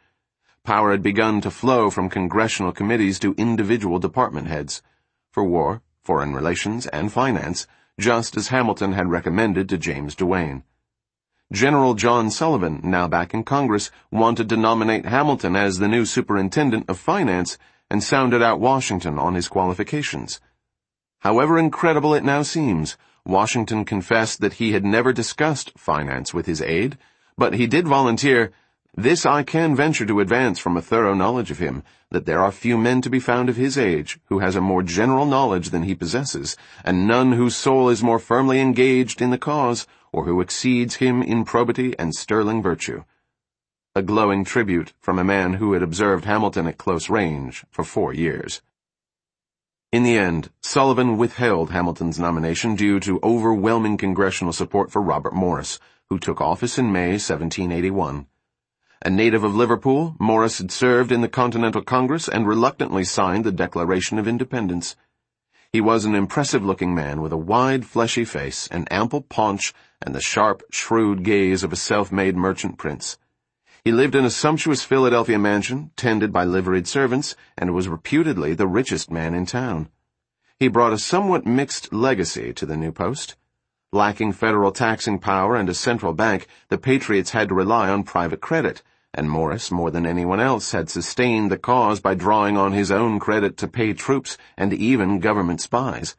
Power 0.64 0.91
had 0.91 1.03
begun 1.03 1.41
to 1.41 1.51
flow 1.51 1.91
from 1.91 2.09
congressional 2.09 2.73
committees 2.73 3.19
to 3.19 3.35
individual 3.37 3.99
department 3.99 4.49
heads. 4.49 4.83
For 5.31 5.43
war, 5.43 5.83
foreign 6.03 6.35
relations, 6.35 6.87
and 6.87 7.12
finance, 7.12 7.66
just 7.99 8.37
as 8.37 8.49
Hamilton 8.49 8.93
had 8.93 9.11
recommended 9.11 9.69
to 9.69 9.79
James 9.79 10.14
Duane. 10.14 10.62
General 11.51 11.95
John 11.95 12.31
Sullivan, 12.31 12.81
now 12.85 13.09
back 13.09 13.33
in 13.33 13.43
Congress, 13.43 13.91
wanted 14.11 14.49
to 14.51 14.57
nominate 14.57 15.07
Hamilton 15.07 15.57
as 15.57 15.79
the 15.79 15.89
new 15.89 16.05
superintendent 16.05 16.85
of 16.89 16.99
finance 16.99 17.57
and 17.91 18.03
sounded 18.03 18.43
out 18.43 18.61
Washington 18.61 19.19
on 19.19 19.35
his 19.35 19.49
qualifications. 19.49 20.41
However 21.21 21.59
incredible 21.59 22.14
it 22.14 22.23
now 22.23 22.43
seems, 22.43 22.99
Washington 23.29 23.85
confessed 23.85 24.41
that 24.41 24.55
he 24.55 24.72
had 24.72 24.87
never 24.87 25.12
discussed 25.12 25.79
finance 25.79 26.33
with 26.33 26.47
his 26.47 26.62
aide, 26.62 26.97
but 27.37 27.55
he 27.55 27.66
did 27.66 27.87
volunteer 27.87 28.51
this 28.97 29.26
I 29.26 29.43
can 29.43 29.76
venture 29.76 30.07
to 30.07 30.20
advance 30.20 30.59
from 30.59 30.76
a 30.76 30.83
thorough 30.83 31.14
knowledge 31.14 31.51
of 31.51 31.59
him, 31.59 31.85
that 32.11 32.24
there 32.24 32.41
are 32.41 32.51
few 32.51 32.79
men 32.79 33.03
to 33.03 33.11
be 33.11 33.20
found 33.20 33.51
of 33.51 33.57
his 33.57 33.76
age 33.76 34.18
who 34.24 34.39
has 34.39 34.57
a 34.57 34.62
more 34.62 34.83
general 34.83 35.26
knowledge 35.26 35.70
than 35.70 35.83
he 35.83 35.95
possesses, 35.95 36.57
and 36.83 37.07
none 37.07 37.33
whose 37.33 37.55
soul 37.55 37.91
is 37.91 38.03
more 38.03 38.18
firmly 38.18 38.61
engaged 38.61 39.20
in 39.20 39.29
the 39.29 39.39
cause, 39.39 39.87
or 40.11 40.24
who 40.24 40.41
exceeds 40.41 40.97
him 40.97 41.22
in 41.22 41.45
probity 41.45 41.95
and 41.99 42.14
sterling 42.14 42.62
virtue. 42.62 43.05
A 43.95 44.03
glowing 44.03 44.43
tribute 44.43 44.95
from 44.99 45.18
a 45.18 45.24
man 45.24 45.55
who 45.55 45.74
had 45.74 45.83
observed 45.83 46.24
Hamilton 46.24 46.66
at 46.66 46.79
close 46.79 47.11
range 47.11 47.64
for 47.70 47.85
four 47.85 48.14
years. 48.14 48.62
In 49.91 50.03
the 50.03 50.18
end, 50.18 50.51
Sullivan 50.61 51.16
withheld 51.16 51.70
Hamilton's 51.70 52.18
nomination 52.18 52.74
due 52.74 53.01
to 53.01 53.18
overwhelming 53.22 53.97
congressional 53.97 54.53
support 54.53 54.93
for 54.93 55.01
Robert 55.01 55.32
Morris, 55.32 55.80
who 56.11 56.18
took 56.18 56.43
office 56.43 56.76
in 56.76 56.93
May 56.93 57.12
1781. 57.12 58.26
A 59.01 59.09
native 59.09 59.45
of 59.45 59.55
Liverpool, 59.55 60.14
Morris 60.18 60.59
had 60.59 60.70
served 60.70 61.11
in 61.11 61.22
the 61.22 61.28
Continental 61.28 61.80
Congress 61.80 62.28
and 62.28 62.47
reluctantly 62.47 63.03
signed 63.03 63.45
the 63.45 63.51
Declaration 63.51 64.18
of 64.18 64.28
Independence. 64.28 64.95
He 65.72 65.80
was 65.80 66.05
an 66.05 66.14
impressive-looking 66.14 66.95
man 66.95 67.22
with 67.22 67.32
a 67.32 67.39
wide, 67.39 67.86
fleshy 67.86 68.26
face, 68.26 68.66
an 68.66 68.86
ample 68.91 69.22
paunch, 69.22 69.72
and 70.03 70.14
the 70.14 70.20
sharp, 70.20 70.62
shrewd 70.70 71.22
gaze 71.22 71.62
of 71.62 71.72
a 71.72 71.76
self-made 71.76 72.36
merchant 72.36 72.76
prince. 72.76 73.16
He 73.85 73.93
lived 73.93 74.14
in 74.14 74.24
a 74.24 74.31
sumptuous 74.31 74.83
Philadelphia 74.83 75.39
mansion, 75.39 75.91
tended 75.97 76.33
by 76.33 76.45
liveried 76.45 76.89
servants, 76.89 77.37
and 77.57 77.74
was 77.74 77.89
reputedly 77.89 78.55
the 78.55 78.66
richest 78.66 79.11
man 79.11 79.35
in 79.35 79.47
town. 79.47 79.89
He 80.59 80.68
brought 80.68 80.93
a 80.93 80.99
somewhat 80.99 81.47
mixed 81.47 81.93
legacy 81.93 82.53
to 82.53 82.66
the 82.66 82.76
new 82.76 82.91
post. 82.91 83.37
Lacking 83.93 84.33
federal 84.33 84.72
taxing 84.72 85.18
power 85.18 85.55
and 85.55 85.68
a 85.68 85.74
central 85.74 86.12
bank, 86.12 86.47
the 86.68 86.79
Patriots 86.79 87.31
had 87.31 87.49
to 87.49 87.55
rely 87.55 87.89
on 87.89 88.03
private 88.03 88.41
credit, 88.41 88.83
and 89.14 89.31
Morris, 89.31 89.70
more 89.70 89.91
than 89.91 90.05
anyone 90.05 90.41
else, 90.41 90.72
had 90.72 90.91
sustained 90.91 91.51
the 91.51 91.57
cause 91.57 92.01
by 92.01 92.14
drawing 92.14 92.57
on 92.57 92.72
his 92.72 92.91
own 92.91 93.18
credit 93.18 93.57
to 93.57 93.68
pay 93.68 93.93
troops 93.95 94.37
and 94.57 94.74
even 94.74 95.20
government 95.20 95.61
spies. 95.61 96.16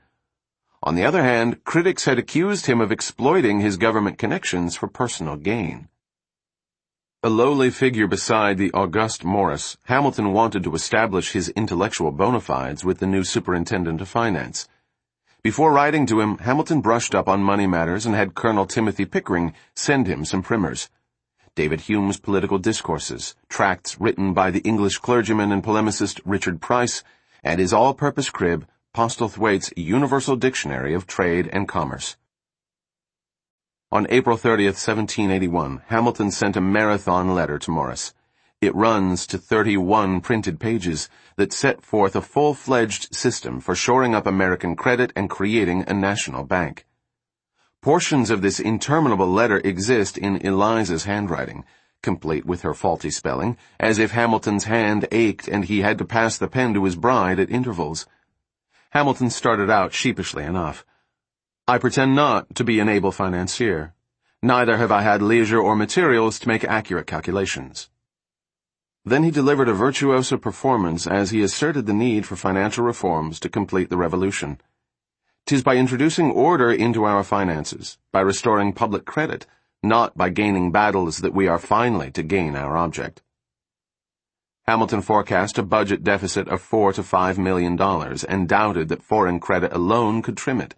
On 0.81 0.95
the 0.95 1.03
other 1.03 1.21
hand, 1.21 1.63
critics 1.65 2.05
had 2.05 2.17
accused 2.17 2.65
him 2.65 2.79
of 2.79 2.91
exploiting 2.91 3.59
his 3.59 3.77
government 3.77 4.17
connections 4.17 4.77
for 4.77 4.87
personal 4.87 5.35
gain. 5.35 5.89
A 7.21 7.29
lowly 7.29 7.69
figure 7.69 8.07
beside 8.07 8.57
the 8.57 8.71
august 8.71 9.25
Morris, 9.25 9.75
Hamilton 9.87 10.31
wanted 10.31 10.63
to 10.63 10.73
establish 10.73 11.33
his 11.33 11.49
intellectual 11.49 12.11
bona 12.11 12.39
fides 12.39 12.85
with 12.85 12.99
the 12.99 13.05
new 13.05 13.25
superintendent 13.25 13.99
of 13.99 14.07
finance. 14.07 14.69
Before 15.41 15.73
writing 15.73 16.05
to 16.05 16.21
him, 16.21 16.37
Hamilton 16.37 16.79
brushed 16.79 17.13
up 17.13 17.27
on 17.27 17.43
money 17.43 17.67
matters 17.67 18.05
and 18.05 18.15
had 18.15 18.35
Colonel 18.35 18.65
Timothy 18.65 19.03
Pickering 19.03 19.53
send 19.75 20.07
him 20.07 20.23
some 20.23 20.41
primers. 20.41 20.89
David 21.55 21.81
Hume's 21.81 22.21
political 22.21 22.57
discourses, 22.57 23.35
tracts 23.49 23.99
written 23.99 24.33
by 24.33 24.49
the 24.49 24.61
English 24.61 24.99
clergyman 24.99 25.51
and 25.51 25.61
polemicist 25.61 26.21
Richard 26.23 26.61
Price, 26.61 27.03
and 27.43 27.59
his 27.59 27.73
all-purpose 27.73 28.29
crib, 28.29 28.65
Postlethwayt's 28.93 29.73
Universal 29.75 30.37
Dictionary 30.37 30.93
of 30.93 31.05
Trade 31.05 31.49
and 31.51 31.67
Commerce. 31.67 32.15
On 33.91 34.05
April 34.11 34.37
30, 34.37 34.65
1781, 34.65 35.81
Hamilton 35.87 36.29
sent 36.29 36.55
a 36.55 36.61
marathon 36.61 37.33
letter 37.33 37.57
to 37.57 37.71
Morris. 37.71 38.13
It 38.61 38.75
runs 38.75 39.25
to 39.25 39.39
31 39.39 40.21
printed 40.21 40.59
pages 40.59 41.09
that 41.37 41.51
set 41.51 41.81
forth 41.81 42.15
a 42.15 42.21
full-fledged 42.21 43.15
system 43.15 43.59
for 43.59 43.73
shoring 43.73 44.13
up 44.13 44.27
American 44.27 44.75
credit 44.75 45.11
and 45.15 45.27
creating 45.27 45.85
a 45.87 45.93
national 45.95 46.43
bank. 46.43 46.85
Portions 47.81 48.29
of 48.29 48.43
this 48.43 48.59
interminable 48.59 49.27
letter 49.27 49.57
exist 49.63 50.19
in 50.19 50.45
Eliza's 50.45 51.05
handwriting, 51.05 51.65
complete 52.03 52.45
with 52.45 52.61
her 52.61 52.75
faulty 52.75 53.09
spelling, 53.09 53.57
as 53.79 53.97
if 53.97 54.11
Hamilton's 54.11 54.65
hand 54.65 55.07
ached 55.11 55.47
and 55.47 55.65
he 55.65 55.81
had 55.81 55.97
to 55.97 56.05
pass 56.05 56.37
the 56.37 56.47
pen 56.47 56.75
to 56.75 56.85
his 56.85 56.95
bride 56.95 57.39
at 57.39 57.49
intervals. 57.49 58.05
Hamilton 58.91 59.31
started 59.31 59.71
out 59.71 59.93
sheepishly 59.93 60.43
enough. 60.43 60.85
I 61.69 61.77
pretend 61.77 62.15
not 62.15 62.55
to 62.55 62.63
be 62.63 62.79
an 62.79 62.89
able 62.89 63.11
financier. 63.11 63.93
Neither 64.41 64.77
have 64.77 64.91
I 64.91 65.03
had 65.03 65.21
leisure 65.21 65.59
or 65.59 65.75
materials 65.75 66.39
to 66.39 66.47
make 66.47 66.63
accurate 66.63 67.05
calculations. 67.05 67.91
Then 69.05 69.21
he 69.21 69.29
delivered 69.29 69.69
a 69.69 69.73
virtuoso 69.73 70.37
performance 70.37 71.05
as 71.05 71.29
he 71.29 71.43
asserted 71.43 71.85
the 71.85 71.93
need 71.93 72.25
for 72.25 72.35
financial 72.35 72.83
reforms 72.83 73.39
to 73.41 73.49
complete 73.49 73.91
the 73.91 73.97
revolution. 73.97 74.59
Tis 75.45 75.61
by 75.61 75.75
introducing 75.75 76.31
order 76.31 76.71
into 76.71 77.03
our 77.03 77.23
finances, 77.23 77.99
by 78.11 78.21
restoring 78.21 78.73
public 78.73 79.05
credit, 79.05 79.45
not 79.83 80.17
by 80.17 80.29
gaining 80.29 80.71
battles 80.71 81.19
that 81.19 81.35
we 81.35 81.47
are 81.47 81.59
finally 81.59 82.09
to 82.13 82.23
gain 82.23 82.55
our 82.55 82.77
object. 82.77 83.21
Hamilton 84.65 85.03
forecast 85.03 85.59
a 85.59 85.61
budget 85.61 86.03
deficit 86.03 86.47
of 86.47 86.63
four 86.63 86.93
to 86.93 87.03
five 87.03 87.37
million 87.37 87.75
dollars 87.75 88.23
and 88.23 88.49
doubted 88.49 88.89
that 88.89 89.03
foreign 89.03 89.39
credit 89.39 89.71
alone 89.71 90.23
could 90.23 90.35
trim 90.35 90.59
it. 90.59 90.73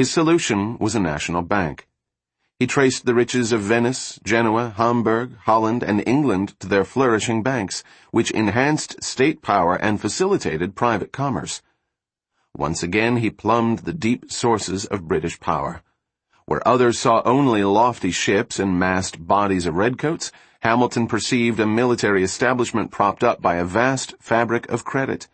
His 0.00 0.10
solution 0.10 0.78
was 0.78 0.94
a 0.94 0.98
national 0.98 1.42
bank. 1.42 1.86
He 2.58 2.66
traced 2.66 3.04
the 3.04 3.12
riches 3.12 3.52
of 3.52 3.60
Venice, 3.60 4.18
Genoa, 4.24 4.72
Hamburg, 4.78 5.36
Holland, 5.44 5.82
and 5.82 6.02
England 6.06 6.58
to 6.60 6.66
their 6.66 6.86
flourishing 6.86 7.42
banks, 7.42 7.84
which 8.10 8.30
enhanced 8.30 9.04
state 9.04 9.42
power 9.42 9.74
and 9.74 10.00
facilitated 10.00 10.74
private 10.74 11.12
commerce. 11.12 11.60
Once 12.56 12.82
again 12.82 13.18
he 13.18 13.28
plumbed 13.28 13.80
the 13.80 13.92
deep 13.92 14.32
sources 14.32 14.86
of 14.86 15.06
British 15.06 15.38
power. 15.38 15.82
Where 16.46 16.66
others 16.66 16.98
saw 16.98 17.20
only 17.26 17.62
lofty 17.62 18.10
ships 18.10 18.58
and 18.58 18.78
massed 18.78 19.26
bodies 19.26 19.66
of 19.66 19.74
redcoats, 19.74 20.32
Hamilton 20.60 21.08
perceived 21.08 21.60
a 21.60 21.66
military 21.66 22.22
establishment 22.22 22.90
propped 22.90 23.22
up 23.22 23.42
by 23.42 23.56
a 23.56 23.66
vast 23.66 24.14
fabric 24.18 24.66
of 24.70 24.82
credit. 24.82 25.28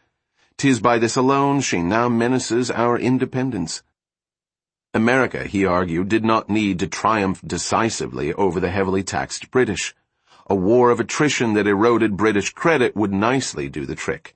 Tis 0.58 0.80
by 0.80 0.98
this 0.98 1.14
alone 1.14 1.60
she 1.60 1.82
now 1.82 2.08
menaces 2.08 2.68
our 2.68 2.98
independence. 2.98 3.84
America, 4.96 5.44
he 5.44 5.64
argued, 5.64 6.08
did 6.08 6.24
not 6.24 6.48
need 6.48 6.78
to 6.78 6.86
triumph 6.86 7.40
decisively 7.46 8.32
over 8.34 8.58
the 8.58 8.70
heavily 8.70 9.02
taxed 9.02 9.50
British. 9.50 9.94
A 10.48 10.54
war 10.54 10.90
of 10.90 10.98
attrition 11.00 11.52
that 11.52 11.66
eroded 11.66 12.16
British 12.16 12.52
credit 12.52 12.96
would 12.96 13.12
nicely 13.12 13.68
do 13.68 13.84
the 13.84 13.94
trick. 13.94 14.34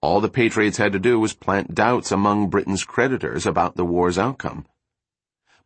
All 0.00 0.20
the 0.20 0.28
Patriots 0.28 0.78
had 0.78 0.92
to 0.94 0.98
do 0.98 1.20
was 1.20 1.32
plant 1.32 1.74
doubts 1.76 2.10
among 2.10 2.48
Britain's 2.48 2.82
creditors 2.82 3.46
about 3.46 3.76
the 3.76 3.84
war's 3.84 4.18
outcome. 4.18 4.66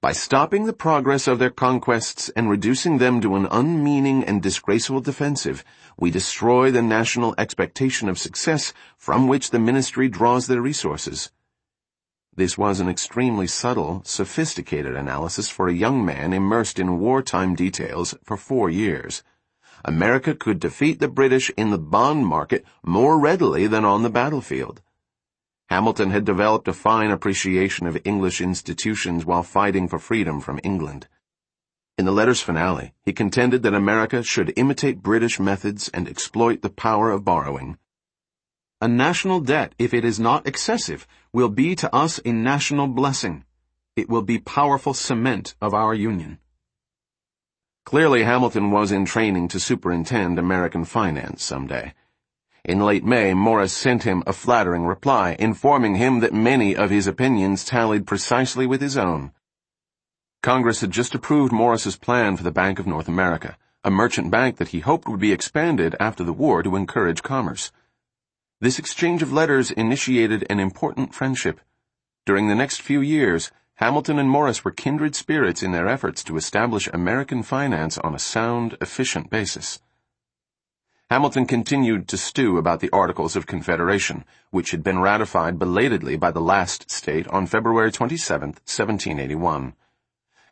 By 0.03 0.13
stopping 0.13 0.67
the 0.67 0.75
progress 0.75 1.27
of 1.27 1.39
their 1.39 1.51
conquests 1.51 2.29
and 2.37 2.51
reducing 2.51 2.99
them 2.99 3.23
to 3.23 3.35
an 3.35 3.49
unmeaning 3.51 4.25
and 4.25 4.43
disgraceful 4.43 5.01
defensive, 5.01 5.65
we 5.99 6.11
destroy 6.11 6.71
the 6.71 6.83
national 6.83 7.35
expectation 7.39 8.11
of 8.11 8.19
success 8.19 8.75
from 8.99 9.27
which 9.27 9.51
the 9.51 9.59
ministry 9.59 10.11
draws 10.11 10.49
their 10.49 10.61
resources. 10.61 11.31
This 12.37 12.59
was 12.59 12.81
an 12.81 12.89
extremely 12.91 13.47
subtle, 13.47 14.03
sophisticated 14.05 14.95
analysis 14.95 15.49
for 15.49 15.69
a 15.69 15.75
young 15.75 16.05
man 16.05 16.35
immersed 16.35 16.79
in 16.79 16.99
wartime 16.99 17.55
details 17.55 18.15
for 18.23 18.37
four 18.37 18.69
years. 18.69 19.23
America 19.87 20.35
could 20.35 20.61
defeat 20.61 21.01
the 21.01 21.09
British 21.09 21.51
in 21.57 21.71
the 21.71 21.79
bond 21.79 22.27
market 22.27 22.63
more 22.85 23.19
readily 23.19 23.67
than 23.67 23.87
on 23.87 24.03
the 24.03 24.11
battlefield. 24.11 24.83
Hamilton 25.71 26.11
had 26.11 26.27
developed 26.27 26.69
a 26.69 26.75
fine 26.75 27.11
appreciation 27.11 27.87
of 27.87 27.99
English 28.05 28.43
institutions 28.43 29.25
while 29.25 29.43
fighting 29.43 29.89
for 29.89 29.99
freedom 29.99 30.39
from 30.39 30.61
England. 30.63 31.09
In 31.97 32.05
the 32.05 32.13
letter's 32.13 32.43
finale, 32.43 32.93
he 33.03 33.15
contended 33.15 33.63
that 33.63 33.73
America 33.73 34.23
should 34.23 34.53
imitate 34.59 35.03
British 35.03 35.41
methods 35.41 35.89
and 35.95 36.07
exploit 36.07 36.61
the 36.61 36.69
power 36.69 37.11
of 37.11 37.25
borrowing. 37.25 37.79
A 38.79 38.89
national 38.89 39.41
debt, 39.41 39.75
if 39.79 39.95
it 39.95 40.05
is 40.05 40.21
not 40.21 40.47
excessive, 40.47 41.07
will 41.37 41.51
be 41.51 41.77
to 41.77 41.95
us 41.95 42.19
a 42.25 42.33
national 42.33 42.87
blessing. 42.87 43.45
It 43.95 44.09
will 44.09 44.23
be 44.23 44.39
powerful 44.39 44.95
cement 44.95 45.55
of 45.61 45.75
our 45.75 45.93
union. 45.93 46.39
Clearly 47.85 48.25
Hamilton 48.25 48.71
was 48.71 48.91
in 48.91 49.05
training 49.05 49.49
to 49.49 49.61
superintend 49.61 50.39
American 50.39 50.87
finance 50.87 51.45
someday. 51.45 51.93
In 52.65 52.81
late 52.81 53.05
May, 53.05 53.35
Morris 53.35 53.75
sent 53.75 54.05
him 54.05 54.23
a 54.27 54.33
flattering 54.33 54.87
reply, 54.87 55.37
informing 55.39 55.97
him 55.97 56.21
that 56.21 56.33
many 56.33 56.75
of 56.75 56.89
his 56.89 57.07
opinions 57.07 57.67
tallied 57.67 58.07
precisely 58.07 58.67
with 58.67 58.81
his 58.81 58.97
own. 58.97 59.31
Congress 60.43 60.81
had 60.81 60.91
just 60.91 61.15
approved 61.15 61.53
Morris's 61.53 61.99
plan 61.99 62.39
for 62.39 62.45
the 62.45 62.51
Bank 62.51 62.79
of 62.79 62.87
North 62.87 63.09
America, 63.09 63.59
a 63.85 63.91
merchant 63.91 64.31
bank 64.31 64.57
that 64.57 64.69
he 64.69 64.81
hoped 64.81 65.07
would 65.07 65.21
be 65.21 65.33
expanded 65.33 65.95
after 66.01 66.25
the 66.25 66.33
war 66.33 66.63
to 66.63 66.77
encourage 66.77 67.23
commerce. 67.23 67.73
This 68.59 68.79
exchange 68.79 69.23
of 69.23 69.35
letters 69.35 69.71
initiated 69.71 70.47
an 70.49 70.61
important 70.61 71.15
friendship. 71.15 71.61
During 72.25 72.49
the 72.49 72.55
next 72.55 72.81
few 72.81 73.03
years, 73.03 73.51
Hamilton 73.75 74.19
and 74.19 74.31
Morris 74.31 74.65
were 74.65 74.71
kindred 74.71 75.15
spirits 75.15 75.63
in 75.63 75.73
their 75.73 75.87
efforts 75.87 76.25
to 76.25 76.39
establish 76.39 76.89
American 76.89 77.43
finance 77.43 77.99
on 77.99 78.15
a 78.15 78.19
sound, 78.19 78.79
efficient 78.81 79.29
basis. 79.29 79.81
Hamilton 81.11 81.45
continued 81.45 82.09
to 82.09 82.17
stew 82.17 82.57
about 82.57 82.81
the 82.81 82.89
Articles 82.95 83.37
of 83.37 83.47
Confederation, 83.47 84.25
which 84.51 84.71
had 84.71 84.83
been 84.83 85.01
ratified 85.01 85.59
belatedly 85.59 86.17
by 86.17 86.31
the 86.31 86.41
last 86.41 86.91
state 86.91 87.29
on 87.29 87.47
February 87.47 87.93
27, 87.93 88.49
1781. 88.49 89.75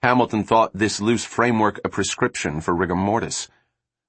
Hamilton 0.03 0.45
thought 0.45 0.71
this 0.75 1.01
loose 1.01 1.25
framework 1.25 1.81
a 1.83 1.89
prescription 1.89 2.61
for 2.61 2.75
rigor 2.75 2.95
mortis. 2.95 3.49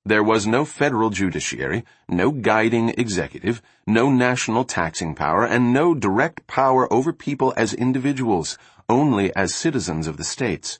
There 0.07 0.23
was 0.23 0.45
no 0.45 0.65
federal 0.65 1.09
judiciary, 1.09 1.83
no 2.07 2.29
guiding 2.29 2.89
executive, 2.89 3.59
no 3.87 4.11
national 4.11 4.63
taxing 4.63 5.15
power, 5.15 5.43
and 5.43 5.73
no 5.73 5.95
direct 5.95 6.45
power 6.45 6.91
over 6.93 7.11
people 7.11 7.55
as 7.57 7.73
individuals, 7.73 8.59
only 8.87 9.35
as 9.35 9.55
citizens 9.55 10.05
of 10.05 10.17
the 10.17 10.23
states. 10.23 10.77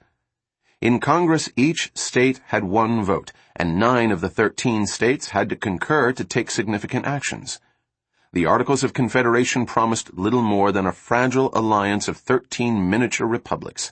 In 0.80 0.99
Congress, 0.99 1.49
each 1.55 1.89
state 1.95 2.39
had 2.47 2.65
one 2.65 3.03
vote, 3.03 3.32
and 3.55 3.80
nine 3.80 4.11
of 4.11 4.21
the 4.21 4.30
thirteen 4.30 4.86
states 4.86 5.30
had 5.30 5.49
to 5.49 5.55
concur 5.55 6.11
to 6.11 6.23
take 6.23 6.51
significant 6.51 7.07
actions. 7.07 7.59
The 8.32 8.45
Articles 8.45 8.84
of 8.84 8.93
Confederation 8.93 9.65
promised 9.65 10.13
little 10.13 10.43
more 10.43 10.71
than 10.71 10.86
a 10.86 10.91
fragile 10.91 11.49
alliance 11.53 12.07
of 12.07 12.17
thirteen 12.17 12.88
miniature 12.91 13.26
republics. 13.26 13.91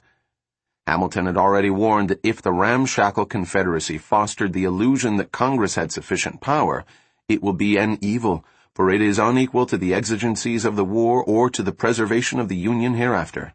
Hamilton 0.85 1.27
had 1.27 1.37
already 1.37 1.69
warned 1.69 2.09
that 2.09 2.19
if 2.23 2.41
the 2.41 2.51
ramshackle 2.51 3.25
Confederacy 3.25 3.97
fostered 3.97 4.51
the 4.51 4.65
illusion 4.65 5.17
that 5.17 5.31
Congress 5.31 5.75
had 5.75 5.91
sufficient 5.91 6.41
power, 6.41 6.83
it 7.29 7.41
will 7.41 7.53
be 7.53 7.77
an 7.77 7.97
evil, 8.01 8.43
for 8.75 8.89
it 8.89 9.01
is 9.01 9.17
unequal 9.17 9.65
to 9.67 9.77
the 9.77 9.93
exigencies 9.93 10.65
of 10.65 10.75
the 10.75 10.83
war 10.83 11.23
or 11.23 11.49
to 11.49 11.63
the 11.63 11.71
preservation 11.71 12.39
of 12.39 12.49
the 12.49 12.57
Union 12.57 12.95
hereafter. 12.95 13.53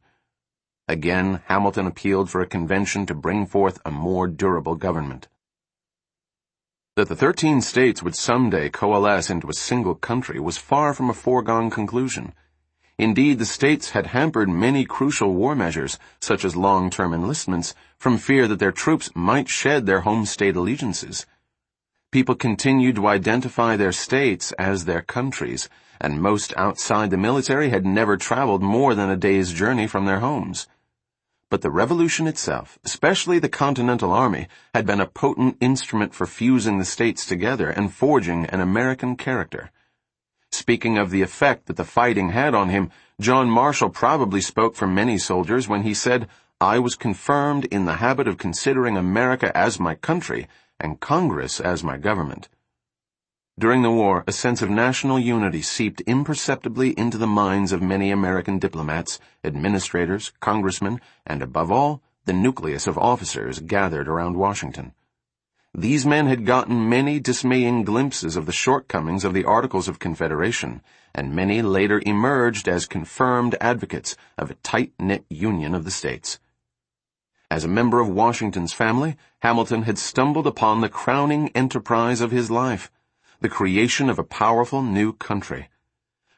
Again, 0.87 1.43
Hamilton 1.49 1.87
appealed 1.87 2.31
for 2.31 2.41
a 2.41 2.47
convention 2.47 3.05
to 3.07 3.15
bring 3.15 3.45
forth 3.45 3.79
a 3.85 3.91
more 3.91 4.27
durable 4.27 4.75
government. 4.75 5.29
That 6.97 7.09
the 7.09 7.17
thirteen 7.17 7.61
states 7.61 8.03
would 8.03 8.17
someday 8.17 8.71
coalesce 8.71 9.29
into 9.29 9.51
a 9.51 9.55
single 9.55 9.95
country 9.95 10.41
was 10.41 10.57
far 10.57 10.95
from 10.95 11.11
a 11.11 11.15
foregone 11.15 11.69
conclusion. 11.69 12.33
Indeed, 12.99 13.39
the 13.39 13.47
states 13.47 13.91
had 13.91 14.09
hampered 14.09 14.49
many 14.49 14.85
crucial 14.85 15.33
war 15.33 15.55
measures, 15.55 16.01
such 16.21 16.45
as 16.45 16.57
long-term 16.57 17.15
enlistments, 17.15 17.73
from 17.97 18.19
fear 18.19 18.49
that 18.49 18.59
their 18.59 18.73
troops 18.73 19.11
might 19.15 19.49
shed 19.49 19.87
their 19.87 20.01
home 20.01 20.27
state 20.27 20.57
allegiances. 20.57 21.25
People 22.11 22.35
continued 22.35 22.97
to 22.97 23.07
identify 23.07 23.77
their 23.77 23.93
states 23.93 24.51
as 24.59 24.85
their 24.85 25.03
countries, 25.03 25.69
and 26.01 26.21
most 26.21 26.53
outside 26.57 27.11
the 27.11 27.17
military 27.17 27.71
had 27.71 27.87
never 27.87 28.17
traveled 28.17 28.63
more 28.63 28.97
than 28.97 29.11
a 29.11 29.17
day's 29.17 29.53
journey 29.53 29.87
from 29.87 30.05
their 30.05 30.19
homes. 30.19 30.67
But 31.51 31.63
the 31.63 31.71
revolution 31.71 32.27
itself, 32.27 32.79
especially 32.85 33.39
the 33.39 33.49
Continental 33.49 34.13
Army, 34.13 34.49
had 34.75 34.87
been 34.87 35.01
a 35.01 35.07
potent 35.07 35.57
instrument 35.61 36.15
for 36.15 36.27
fusing 36.27 36.79
the 36.79 36.85
states 36.85 37.25
together 37.27 37.71
and 37.71 37.95
forging 37.95 38.47
an 38.47 38.61
American 38.61 39.15
character. 39.15 39.71
Speaking 40.69 40.99
of 40.99 41.09
the 41.09 41.23
effect 41.23 41.65
that 41.65 41.77
the 41.77 41.83
fighting 41.83 42.29
had 42.29 42.55
on 42.55 42.69
him, 42.69 42.91
John 43.19 43.49
Marshall 43.49 43.89
probably 43.89 44.43
spoke 44.43 44.77
for 44.77 44.87
many 44.87 45.17
soldiers 45.17 45.67
when 45.67 45.81
he 45.81 45.95
said, 45.95 46.29
I 46.61 46.79
was 46.79 46.95
confirmed 46.95 47.65
in 47.65 47.87
the 47.87 47.95
habit 48.05 48.29
of 48.29 48.37
considering 48.37 48.95
America 48.95 49.51
as 49.57 49.81
my 49.81 49.95
country 49.95 50.47
and 50.79 51.01
Congress 51.01 51.59
as 51.59 51.83
my 51.83 51.97
government. 51.97 52.51
During 53.59 53.81
the 53.81 53.91
war, 53.91 54.25
a 54.27 54.33
sense 54.33 54.61
of 54.61 54.69
national 54.69 55.19
unity 55.19 55.63
seeped 55.63 56.03
imperceptibly 56.03 56.91
into 56.99 57.17
the 57.17 57.27
minds 57.27 57.73
of 57.73 57.81
many 57.81 58.11
American 58.11 58.59
diplomats, 58.59 59.19
administrators, 59.43 60.33
congressmen, 60.39 61.01
and 61.25 61.41
above 61.41 61.73
all, 61.73 62.03
the 62.27 62.35
nucleus 62.35 62.87
of 62.87 62.99
officers 62.99 63.61
gathered 63.61 64.07
around 64.07 64.37
Washington. 64.37 64.93
These 65.81 66.05
men 66.05 66.27
had 66.27 66.45
gotten 66.45 66.89
many 66.89 67.21
dismaying 67.21 67.85
glimpses 67.85 68.35
of 68.35 68.47
the 68.47 68.53
shortcomings 68.53 69.25
of 69.25 69.33
the 69.33 69.45
Articles 69.45 69.87
of 69.87 70.01
Confederation, 70.01 70.83
and 71.15 71.37
many 71.37 71.63
later 71.63 72.03
emerged 72.05 72.67
as 72.67 72.85
confirmed 72.85 73.55
advocates 73.61 74.17
of 74.37 74.51
a 74.51 74.55
tight-knit 74.55 75.25
union 75.31 75.77
of 75.77 75.85
the 75.85 75.93
states. 75.93 76.41
As 77.49 77.63
a 77.63 77.69
member 77.69 78.01
of 78.01 78.09
Washington's 78.09 78.73
family, 78.73 79.17
Hamilton 79.39 79.83
had 79.83 79.99
stumbled 79.99 80.49
upon 80.49 80.81
the 80.81 80.89
crowning 80.89 81.53
enterprise 81.55 82.21
of 82.21 82.33
his 82.33 82.51
life, 82.51 82.91
the 83.41 83.49
creation 83.49 84.11
of 84.11 84.19
a 84.19 84.25
powerful 84.25 84.83
new 84.83 85.13
country. 85.13 85.69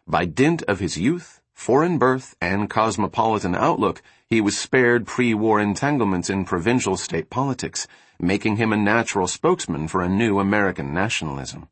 By 0.07 0.27
dint 0.27 0.63
of 0.65 0.81
his 0.81 0.99
youth, 0.99 1.41
foreign 1.55 1.97
birth, 1.97 2.37
and 2.43 2.69
cosmopolitan 2.69 3.55
outlook, 3.55 4.03
he 4.29 4.43
was 4.43 4.59
spared 4.59 5.07
pre-war 5.07 5.61
entanglements 5.61 6.29
in 6.29 6.45
provincial 6.45 6.99
state 6.99 7.31
politics, 7.31 7.89
making 8.23 8.57
him 8.57 8.73
a 8.73 8.77
natural 8.77 9.27
spokesman 9.27 9.89
for 9.89 10.03
a 10.03 10.09
new 10.09 10.39
American 10.39 10.93
nationalism. 10.93 11.69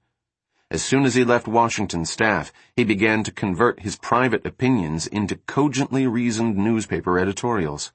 As 0.71 0.83
soon 0.83 1.05
as 1.05 1.15
he 1.15 1.25
left 1.25 1.49
Washington's 1.49 2.11
staff, 2.11 2.53
he 2.77 2.85
began 2.85 3.23
to 3.25 3.33
convert 3.33 3.81
his 3.81 3.97
private 3.97 4.45
opinions 4.45 5.07
into 5.07 5.37
cogently 5.37 6.07
reasoned 6.07 6.57
newspaper 6.57 7.19
editorials. 7.19 7.91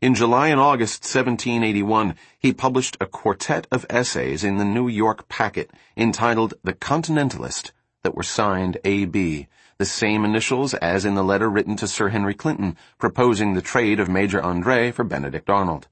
In 0.00 0.14
July 0.14 0.48
and 0.48 0.60
August 0.60 1.04
1781, 1.04 2.16
he 2.38 2.52
published 2.52 2.96
a 3.00 3.06
quartet 3.06 3.66
of 3.70 3.86
essays 3.88 4.42
in 4.42 4.56
the 4.56 4.64
New 4.64 4.88
York 4.88 5.28
Packet 5.28 5.70
entitled 5.96 6.54
The 6.64 6.74
Continentalist 6.74 7.72
that 8.02 8.14
were 8.14 8.24
signed 8.24 8.78
A.B., 8.84 9.46
the 9.78 9.84
same 9.84 10.24
initials 10.24 10.74
as 10.74 11.04
in 11.04 11.14
the 11.14 11.24
letter 11.24 11.48
written 11.48 11.76
to 11.76 11.88
Sir 11.88 12.08
Henry 12.08 12.34
Clinton 12.34 12.76
proposing 12.98 13.54
the 13.54 13.62
trade 13.62 13.98
of 13.98 14.08
Major 14.08 14.40
André 14.40 14.92
for 14.92 15.04
Benedict 15.04 15.48
Arnold. 15.48 15.88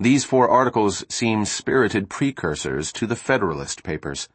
These 0.00 0.24
four 0.24 0.48
articles 0.48 1.04
seem 1.08 1.44
spirited 1.44 2.10
precursors 2.10 2.90
to 2.94 3.06
the 3.06 3.14
Federalist 3.14 3.84
Papers. 3.84 4.28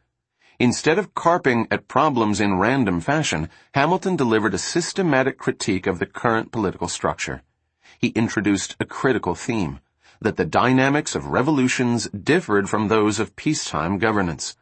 Instead 0.59 0.97
of 0.97 1.15
carping 1.15 1.67
at 1.69 1.89
problems 1.89 2.39
in 2.39 2.59
random 2.59 3.01
fashion, 3.01 3.49
Hamilton 3.73 4.15
delivered 4.15 4.53
a 4.53 4.59
systematic 4.59 5.37
critique 5.37 5.87
of 5.87 5.99
the 5.99 6.05
current 6.05 6.53
political 6.53 6.87
structure 6.87 7.41
he 7.99 8.07
introduced 8.09 8.75
a 8.79 8.85
critical 8.85 9.35
theme, 9.35 9.79
that 10.21 10.37
the 10.37 10.45
dynamics 10.45 11.15
of 11.15 11.27
revolutions 11.27 12.07
differed 12.09 12.69
from 12.69 12.87
those 12.87 13.19
of 13.19 13.35
peacetime 13.35 13.97
governance. 13.97 14.55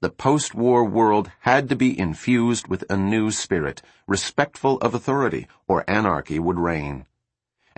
The 0.00 0.10
post-war 0.10 0.84
world 0.84 1.30
had 1.40 1.68
to 1.68 1.76
be 1.76 1.98
infused 1.98 2.68
with 2.68 2.84
a 2.88 2.96
new 2.96 3.30
spirit, 3.30 3.82
respectful 4.06 4.78
of 4.78 4.94
authority, 4.94 5.46
or 5.68 5.84
anarchy 5.88 6.38
would 6.38 6.58
reign. 6.58 7.06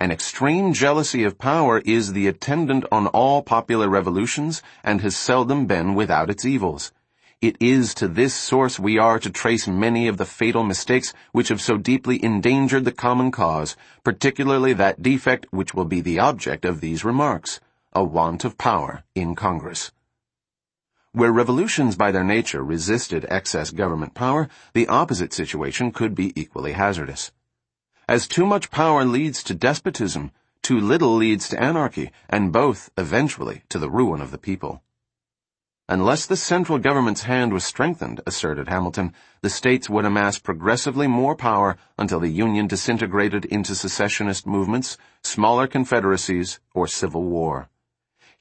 An 0.03 0.11
extreme 0.11 0.73
jealousy 0.73 1.23
of 1.23 1.39
power 1.39 1.79
is 1.79 2.13
the 2.13 2.27
attendant 2.27 2.85
on 2.91 3.07
all 3.07 3.41
popular 3.41 3.89
revolutions 3.89 4.61
and 4.83 5.01
has 5.01 5.17
seldom 5.17 5.67
been 5.67 5.95
without 5.95 6.29
its 6.29 6.45
evils. 6.45 6.91
It 7.41 7.57
is 7.61 7.95
to 7.95 8.09
this 8.09 8.35
source 8.35 8.81
we 8.81 8.99
are 8.99 9.21
to 9.21 9.31
trace 9.31 9.69
many 9.69 10.09
of 10.09 10.17
the 10.17 10.25
fatal 10.25 10.65
mistakes 10.65 11.15
which 11.31 11.51
have 11.51 11.61
so 11.61 11.77
deeply 11.77 12.19
endangered 12.21 12.85
the 12.85 12.91
common 12.91 13.31
cause, 13.31 13.77
particularly 14.03 14.73
that 14.73 15.05
defect 15.05 15.47
which 15.53 15.73
will 15.73 15.85
be 15.85 16.01
the 16.01 16.19
object 16.19 16.65
of 16.65 16.81
these 16.81 17.05
remarks, 17.05 17.61
a 17.93 18.03
want 18.03 18.45
of 18.45 18.59
power 18.59 19.05
in 19.15 19.37
Congress. 19.37 19.93
Where 21.13 21.31
revolutions 21.31 21.95
by 21.95 22.11
their 22.11 22.25
nature 22.25 22.65
resisted 22.65 23.25
excess 23.29 23.71
government 23.71 24.15
power, 24.15 24.49
the 24.73 24.89
opposite 24.89 25.33
situation 25.33 25.93
could 25.93 26.17
be 26.17 26.33
equally 26.35 26.73
hazardous. 26.73 27.31
As 28.13 28.29
too 28.29 28.45
much 28.45 28.71
power 28.71 29.07
leads 29.07 29.43
to 29.45 29.55
despotism, 29.55 30.33
too 30.61 30.79
little 30.79 31.17
leads 31.17 31.49
to 31.49 31.59
anarchy, 31.59 32.13
and 32.29 32.53
both, 32.53 32.91
eventually, 32.99 33.63
to 33.71 33.79
the 33.79 33.89
ruin 33.89 34.21
of 34.21 34.31
the 34.31 34.37
people. 34.37 34.83
Unless 35.89 36.27
the 36.27 36.37
central 36.37 36.79
government's 36.79 37.23
hand 37.23 37.55
was 37.55 37.65
strengthened, 37.65 38.21
asserted 38.27 38.69
Hamilton, 38.69 39.15
the 39.41 39.49
states 39.49 39.89
would 39.89 40.05
amass 40.05 40.39
progressively 40.39 41.07
more 41.07 41.35
power 41.35 41.79
until 41.97 42.21
the 42.21 42.29
Union 42.29 42.67
disintegrated 42.67 43.47
into 43.47 43.75
secessionist 43.75 44.47
movements, 44.47 44.99
smaller 45.23 45.67
confederacies, 45.67 46.61
or 46.75 46.87
civil 46.87 47.23
war. 47.23 47.71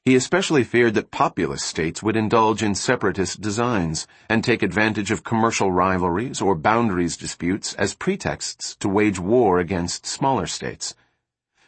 He 0.04 0.16
especially 0.16 0.64
feared 0.64 0.94
that 0.94 1.12
populous 1.12 1.62
states 1.62 2.02
would 2.02 2.16
indulge 2.16 2.60
in 2.60 2.74
separatist 2.74 3.40
designs 3.40 4.08
and 4.28 4.42
take 4.42 4.60
advantage 4.60 5.12
of 5.12 5.22
commercial 5.22 5.70
rivalries 5.70 6.40
or 6.40 6.56
boundaries 6.56 7.16
disputes 7.16 7.72
as 7.74 7.94
pretexts 7.94 8.74
to 8.80 8.88
wage 8.88 9.20
war 9.20 9.60
against 9.60 10.04
smaller 10.04 10.48
states. 10.48 10.96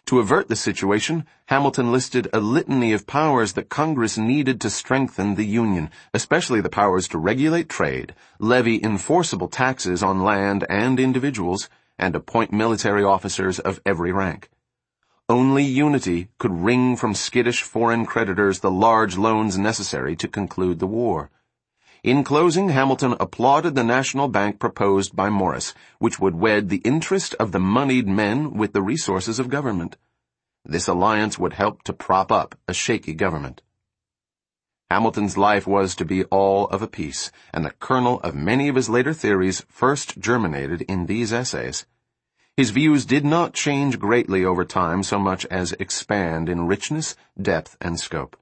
To 0.06 0.18
avert 0.18 0.48
the 0.48 0.56
situation, 0.56 1.26
Hamilton 1.46 1.92
listed 1.92 2.28
a 2.32 2.40
litany 2.40 2.92
of 2.92 3.06
powers 3.06 3.52
that 3.52 3.68
Congress 3.68 4.18
needed 4.18 4.60
to 4.62 4.68
strengthen 4.68 5.36
the 5.36 5.46
Union, 5.46 5.88
especially 6.12 6.60
the 6.60 6.68
powers 6.68 7.06
to 7.08 7.18
regulate 7.18 7.68
trade, 7.68 8.16
levy 8.40 8.82
enforceable 8.82 9.48
taxes 9.48 10.02
on 10.02 10.24
land 10.24 10.66
and 10.68 10.98
individuals, 10.98 11.68
and 12.00 12.16
appoint 12.16 12.52
military 12.52 13.04
officers 13.04 13.60
of 13.60 13.80
every 13.86 14.10
rank. 14.10 14.50
Only 15.28 15.64
unity 15.64 16.28
could 16.38 16.52
wring 16.52 16.96
from 16.96 17.14
skittish 17.14 17.62
foreign 17.62 18.04
creditors 18.04 18.60
the 18.60 18.70
large 18.70 19.16
loans 19.16 19.56
necessary 19.56 20.16
to 20.16 20.28
conclude 20.28 20.80
the 20.80 20.86
war. 20.86 21.30
In 22.02 22.24
closing, 22.24 22.68
Hamilton 22.68 23.14
applauded 23.18 23.74
the 23.74 23.84
national 23.84 24.28
bank 24.28 24.58
proposed 24.58 25.16
by 25.16 25.30
Morris, 25.30 25.72
which 25.98 26.20
would 26.20 26.34
wed 26.34 26.68
the 26.68 26.82
interest 26.84 27.34
of 27.40 27.52
the 27.52 27.58
moneyed 27.58 28.06
men 28.06 28.52
with 28.52 28.74
the 28.74 28.82
resources 28.82 29.38
of 29.38 29.48
government. 29.48 29.96
This 30.62 30.88
alliance 30.88 31.38
would 31.38 31.54
help 31.54 31.82
to 31.84 31.94
prop 31.94 32.30
up 32.30 32.58
a 32.68 32.74
shaky 32.74 33.14
government. 33.14 33.62
Hamilton's 34.90 35.38
life 35.38 35.66
was 35.66 35.94
to 35.94 36.04
be 36.04 36.24
all 36.24 36.66
of 36.68 36.82
a 36.82 36.86
piece, 36.86 37.32
and 37.50 37.64
the 37.64 37.70
kernel 37.70 38.20
of 38.20 38.34
many 38.34 38.68
of 38.68 38.76
his 38.76 38.90
later 38.90 39.14
theories 39.14 39.64
first 39.70 40.18
germinated 40.18 40.82
in 40.82 41.06
these 41.06 41.32
essays. 41.32 41.86
His 42.56 42.70
views 42.70 43.04
did 43.04 43.24
not 43.24 43.52
change 43.52 43.98
greatly 43.98 44.44
over 44.44 44.64
time 44.64 45.02
so 45.02 45.18
much 45.18 45.44
as 45.46 45.72
expand 45.80 46.48
in 46.48 46.68
richness, 46.68 47.16
depth, 47.40 47.76
and 47.80 47.98
scope. 47.98 48.36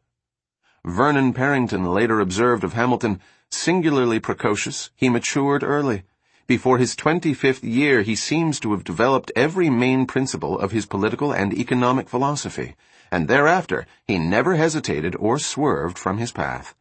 Vernon 0.84 1.32
Parrington 1.32 1.84
later 1.84 2.20
observed 2.20 2.62
of 2.62 2.74
Hamilton, 2.74 3.20
Singularly 3.50 4.18
precocious, 4.18 4.90
he 4.96 5.08
matured 5.08 5.62
early. 5.62 6.04
Before 6.46 6.78
his 6.78 6.96
25th 6.96 7.62
year, 7.62 8.02
he 8.02 8.16
seems 8.16 8.58
to 8.60 8.72
have 8.72 8.82
developed 8.82 9.30
every 9.36 9.70
main 9.70 10.06
principle 10.06 10.58
of 10.58 10.72
his 10.72 10.86
political 10.86 11.32
and 11.32 11.54
economic 11.54 12.08
philosophy, 12.08 12.76
and 13.10 13.28
thereafter 13.28 13.86
he 14.06 14.18
never 14.18 14.56
hesitated 14.56 15.14
or 15.16 15.38
swerved 15.38 15.98
from 15.98 16.18
his 16.18 16.32
path. 16.32 16.74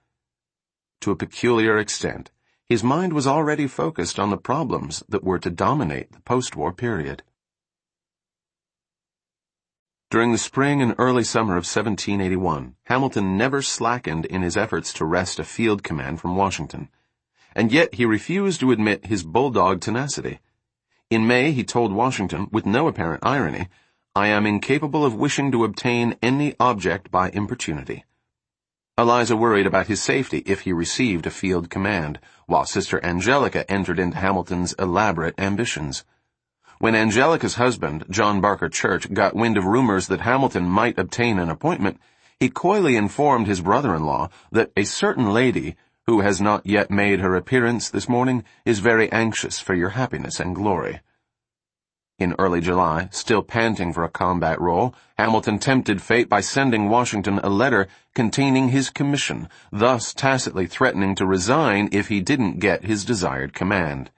To 1.02 1.12
a 1.12 1.16
peculiar 1.16 1.78
extent, 1.78 2.32
his 2.72 2.86
mind 2.86 3.12
was 3.12 3.28
already 3.28 3.68
focused 3.68 4.18
on 4.18 4.30
the 4.30 4.38
problems 4.38 5.04
that 5.10 5.26
were 5.26 5.38
to 5.38 5.50
dominate 5.50 6.10
the 6.14 6.22
post-war 6.22 6.72
period. 6.72 7.22
During 10.10 10.32
the 10.32 10.38
spring 10.38 10.82
and 10.82 10.96
early 10.98 11.26
summer 11.26 11.56
of 11.58 11.68
1781, 11.68 12.76
Hamilton 12.84 13.36
never 13.36 13.62
slackened 13.62 14.26
in 14.26 14.42
his 14.42 14.56
efforts 14.56 14.94
to 14.94 15.04
wrest 15.04 15.38
a 15.38 15.44
field 15.44 15.84
command 15.84 16.22
from 16.22 16.38
Washington. 16.38 16.88
And 17.54 17.74
yet 17.74 17.96
he 17.96 18.06
refused 18.06 18.62
to 18.62 18.72
admit 18.72 19.08
his 19.08 19.24
bulldog 19.24 19.82
tenacity. 19.82 20.40
In 21.10 21.28
May, 21.28 21.52
he 21.52 21.66
told 21.66 21.92
Washington, 21.92 22.48
with 22.54 22.66
no 22.66 22.88
apparent 22.88 23.26
irony, 23.26 23.68
I 24.16 24.28
am 24.28 24.46
incapable 24.46 25.04
of 25.04 25.14
wishing 25.14 25.52
to 25.52 25.66
obtain 25.66 26.16
any 26.22 26.56
object 26.58 27.12
by 27.12 27.32
importunity. 27.32 28.06
Eliza 28.98 29.38
worried 29.38 29.66
about 29.66 29.88
his 29.88 30.02
safety 30.02 30.40
if 30.46 30.62
he 30.62 30.74
received 30.74 31.26
a 31.26 31.32
field 31.32 31.70
command, 31.70 32.20
while 32.46 32.66
Sister 32.66 33.04
Angelica 33.06 33.70
entered 33.72 33.98
into 33.98 34.18
Hamilton's 34.18 34.74
elaborate 34.74 35.34
ambitions. 35.40 36.04
When 36.80 36.94
Angelica's 36.94 37.56
husband, 37.56 38.04
John 38.10 38.42
Barker 38.42 38.68
Church, 38.68 39.12
got 39.14 39.36
wind 39.36 39.58
of 39.58 39.66
rumors 39.66 40.08
that 40.08 40.22
Hamilton 40.22 40.68
might 40.68 41.00
obtain 41.00 41.40
an 41.40 41.50
appointment, 41.50 42.02
he 42.38 42.50
coyly 42.50 42.98
informed 42.98 43.48
his 43.48 43.62
brother-in-law 43.62 44.30
that 44.52 44.72
a 44.76 44.84
certain 44.84 45.32
lady, 45.32 45.78
who 46.06 46.20
has 46.20 46.42
not 46.42 46.66
yet 46.66 46.92
made 46.92 47.22
her 47.22 47.36
appearance 47.36 47.90
this 47.90 48.10
morning, 48.10 48.44
is 48.66 48.80
very 48.80 49.10
anxious 49.12 49.60
for 49.60 49.74
your 49.74 49.90
happiness 49.90 50.40
and 50.40 50.54
glory. 50.54 51.00
In 52.22 52.36
early 52.38 52.62
July, 52.62 53.10
still 53.10 53.42
panting 53.42 53.94
for 53.94 54.04
a 54.04 54.08
combat 54.08 54.62
role, 54.62 54.94
Hamilton 55.18 55.58
tempted 55.58 56.04
fate 56.04 56.30
by 56.30 56.40
sending 56.40 56.88
Washington 56.88 57.40
a 57.40 57.50
letter 57.50 57.88
containing 58.14 58.70
his 58.70 58.92
commission, 58.92 59.50
thus 59.72 60.14
tacitly 60.14 60.68
threatening 60.68 61.16
to 61.16 61.26
resign 61.26 61.90
if 61.92 62.10
he 62.10 62.22
didn't 62.22 62.60
get 62.60 62.84
his 62.84 63.04
desired 63.04 63.56
command. 63.56 64.12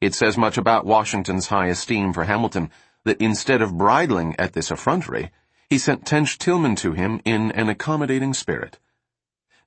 It 0.00 0.14
says 0.14 0.38
much 0.38 0.56
about 0.56 0.86
Washington's 0.86 1.48
high 1.48 1.66
esteem 1.66 2.14
for 2.14 2.24
Hamilton 2.24 2.70
that 3.04 3.20
instead 3.20 3.60
of 3.60 3.76
bridling 3.76 4.34
at 4.38 4.54
this 4.54 4.70
effrontery, 4.70 5.30
he 5.68 5.76
sent 5.76 6.06
Tench 6.06 6.38
Tilghman 6.38 6.74
to 6.78 6.92
him 6.92 7.20
in 7.26 7.50
an 7.50 7.68
accommodating 7.68 8.32
spirit. 8.32 8.78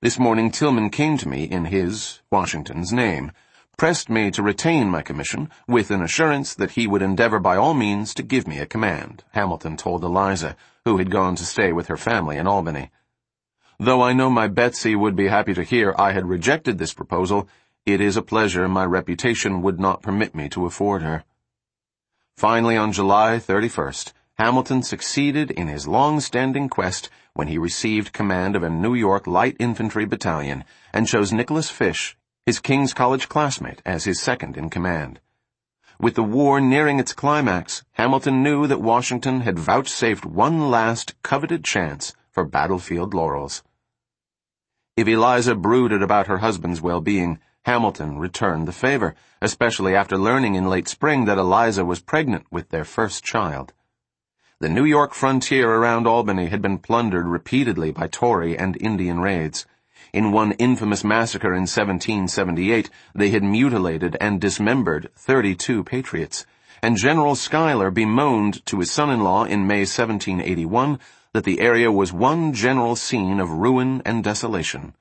This 0.02 0.18
morning 0.18 0.50
Tilghman 0.50 0.92
came 0.92 1.20
to 1.20 1.30
me 1.30 1.44
in 1.44 1.66
his, 1.66 2.20
Washington's, 2.32 2.92
name, 2.92 3.32
pressed 3.78 4.10
me 4.10 4.30
to 4.32 4.44
retain 4.44 4.90
my 4.90 5.02
commission, 5.02 5.50
with 5.68 5.90
an 5.92 6.02
assurance 6.02 6.54
that 6.54 6.72
he 6.72 6.88
would 6.88 7.02
endeavor 7.02 7.40
by 7.40 7.58
all 7.58 7.74
means 7.74 8.14
to 8.14 8.24
give 8.24 8.48
me 8.48 8.60
a 8.60 8.66
command, 8.66 9.24
Hamilton 9.32 9.78
told 9.78 10.04
Eliza, 10.04 10.56
who 10.86 10.98
had 10.98 11.10
gone 11.10 11.36
to 11.36 11.46
stay 11.46 11.72
with 11.72 11.88
her 11.88 11.98
family 11.98 12.38
in 12.38 12.48
Albany. 12.48 12.92
Though 13.80 14.02
I 14.02 14.14
know 14.14 14.30
my 14.30 14.48
Betsy 14.48 14.96
would 14.96 15.16
be 15.16 15.28
happy 15.28 15.54
to 15.54 15.64
hear 15.64 15.96
I 15.98 16.12
had 16.12 16.30
rejected 16.30 16.78
this 16.78 16.94
proposal, 16.94 17.48
it 17.86 18.00
is 18.00 18.16
a 18.16 18.22
pleasure 18.22 18.68
my 18.68 18.86
reputation 18.86 19.62
would 19.62 19.80
not 19.80 20.02
permit 20.02 20.36
me 20.36 20.48
to 20.50 20.66
afford 20.66 21.02
her. 21.02 21.24
Finally, 22.38 22.78
on 22.78 22.92
July 22.92 23.38
31st, 23.38 24.14
Hamilton 24.36 24.84
succeeded 24.84 25.52
in 25.52 25.68
his 25.68 25.88
long-standing 25.88 26.70
quest 26.70 27.10
when 27.34 27.48
he 27.48 27.58
received 27.58 28.14
command 28.14 28.56
of 28.56 28.64
a 28.64 28.70
New 28.70 28.94
York 28.94 29.28
light 29.28 29.56
infantry 29.60 30.06
battalion 30.06 30.64
and 30.94 31.08
chose 31.08 31.34
Nicholas 31.34 31.70
Fish 31.70 32.16
his 32.46 32.60
King's 32.60 32.94
College 32.94 33.30
classmate, 33.30 33.82
as 33.86 34.04
his 34.04 34.20
second 34.20 34.58
in 34.58 34.70
command. 34.70 35.22
With 35.98 36.16
the 36.16 36.24
war 36.24 36.60
nearing 36.60 37.00
its 37.00 37.14
climax, 37.14 37.86
Hamilton 37.94 38.44
knew 38.44 38.68
that 38.68 38.82
Washington 38.82 39.42
had 39.42 39.58
vouchsafed 39.58 40.26
one 40.26 40.70
last 40.70 41.16
coveted 41.24 41.64
chance 41.64 42.14
for 42.30 42.44
battlefield 42.44 43.14
laurels. 43.14 43.64
If 44.98 45.08
Eliza 45.08 45.56
brooded 45.56 46.04
about 46.04 46.28
her 46.28 46.40
husband's 46.40 46.82
well-being, 46.82 47.40
Hamilton 47.64 48.20
returned 48.20 48.68
the 48.68 48.74
favor, 48.74 49.16
especially 49.42 49.96
after 49.96 50.18
learning 50.18 50.56
in 50.56 50.70
late 50.70 50.90
spring 50.90 51.24
that 51.26 51.38
Eliza 51.38 51.86
was 51.86 52.02
pregnant 52.02 52.46
with 52.52 52.70
their 52.70 52.84
first 52.84 53.24
child. 53.24 53.72
The 54.60 54.68
New 54.68 54.84
York 54.84 55.14
frontier 55.14 55.70
around 55.70 56.08
Albany 56.08 56.48
had 56.48 56.62
been 56.62 56.78
plundered 56.78 57.26
repeatedly 57.26 57.92
by 57.92 58.08
Tory 58.08 58.58
and 58.58 58.76
Indian 58.82 59.22
raids. 59.22 59.66
In 60.14 60.32
one 60.32 60.52
infamous 60.54 61.04
massacre 61.04 61.56
in 61.56 61.62
1778, 61.62 62.88
they 63.16 63.32
had 63.32 63.44
mutilated 63.44 64.16
and 64.22 64.40
dismembered 64.40 65.10
32 65.16 65.84
patriots, 65.84 66.46
and 66.84 66.98
General 66.98 67.34
Schuyler 67.34 67.90
bemoaned 67.90 68.64
to 68.68 68.78
his 68.78 68.92
son-in-law 68.92 69.46
in 69.46 69.66
May 69.66 69.86
1781 69.88 71.00
that 71.34 71.46
the 71.46 71.60
area 71.60 71.92
was 71.92 72.14
one 72.14 72.54
general 72.54 72.96
scene 72.96 73.40
of 73.40 73.50
ruin 73.50 74.04
and 74.06 74.24
desolation. 74.24 74.94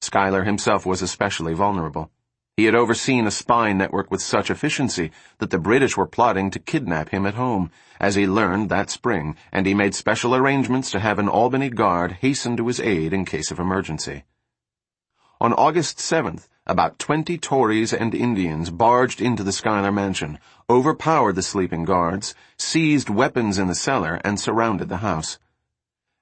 Schuyler 0.00 0.44
himself 0.44 0.86
was 0.86 1.02
especially 1.02 1.52
vulnerable. 1.52 2.12
He 2.60 2.66
had 2.66 2.74
overseen 2.74 3.26
a 3.26 3.30
spy 3.30 3.72
network 3.72 4.10
with 4.10 4.20
such 4.20 4.50
efficiency 4.50 5.12
that 5.38 5.48
the 5.48 5.58
British 5.58 5.96
were 5.96 6.06
plotting 6.06 6.50
to 6.50 6.58
kidnap 6.58 7.08
him 7.08 7.24
at 7.24 7.32
home, 7.32 7.70
as 7.98 8.16
he 8.16 8.26
learned 8.26 8.68
that 8.68 8.90
spring, 8.90 9.34
and 9.50 9.64
he 9.64 9.72
made 9.72 9.94
special 9.94 10.34
arrangements 10.34 10.90
to 10.90 11.00
have 11.00 11.18
an 11.18 11.26
Albany 11.26 11.70
guard 11.70 12.18
hasten 12.20 12.58
to 12.58 12.66
his 12.66 12.78
aid 12.78 13.14
in 13.14 13.24
case 13.24 13.50
of 13.50 13.58
emergency. 13.58 14.24
On 15.40 15.54
August 15.54 15.96
7th, 15.96 16.48
about 16.66 16.98
twenty 16.98 17.38
Tories 17.38 17.94
and 17.94 18.14
Indians 18.14 18.68
barged 18.68 19.22
into 19.22 19.42
the 19.42 19.52
Schuyler 19.52 19.90
mansion, 19.90 20.38
overpowered 20.68 21.36
the 21.36 21.42
sleeping 21.42 21.86
guards, 21.86 22.34
seized 22.58 23.08
weapons 23.08 23.56
in 23.56 23.68
the 23.68 23.74
cellar, 23.74 24.20
and 24.22 24.38
surrounded 24.38 24.90
the 24.90 24.98
house. 24.98 25.38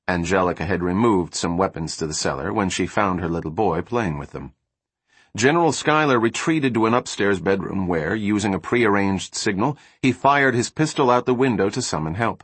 Angelica 0.06 0.64
had 0.64 0.84
removed 0.84 1.34
some 1.34 1.56
weapons 1.56 1.96
to 1.96 2.06
the 2.06 2.14
cellar 2.14 2.52
when 2.52 2.70
she 2.70 2.86
found 2.86 3.18
her 3.18 3.28
little 3.28 3.50
boy 3.50 3.82
playing 3.82 4.18
with 4.18 4.30
them. 4.30 4.52
General 5.38 5.70
Schuyler 5.70 6.18
retreated 6.18 6.74
to 6.74 6.86
an 6.86 6.94
upstairs 6.94 7.38
bedroom 7.38 7.86
where, 7.86 8.12
using 8.12 8.54
a 8.54 8.58
prearranged 8.58 9.36
signal, 9.36 9.78
he 10.02 10.10
fired 10.10 10.52
his 10.52 10.68
pistol 10.68 11.12
out 11.12 11.26
the 11.26 11.32
window 11.32 11.70
to 11.70 11.80
summon 11.80 12.16
help. 12.16 12.42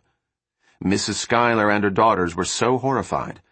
Mrs. 0.80 1.14
Schuyler 1.14 1.72
and 1.72 1.82
her 1.82 1.90
daughters 1.90 2.36
were 2.36 2.44
so 2.44 2.78
horrified, 2.78 3.42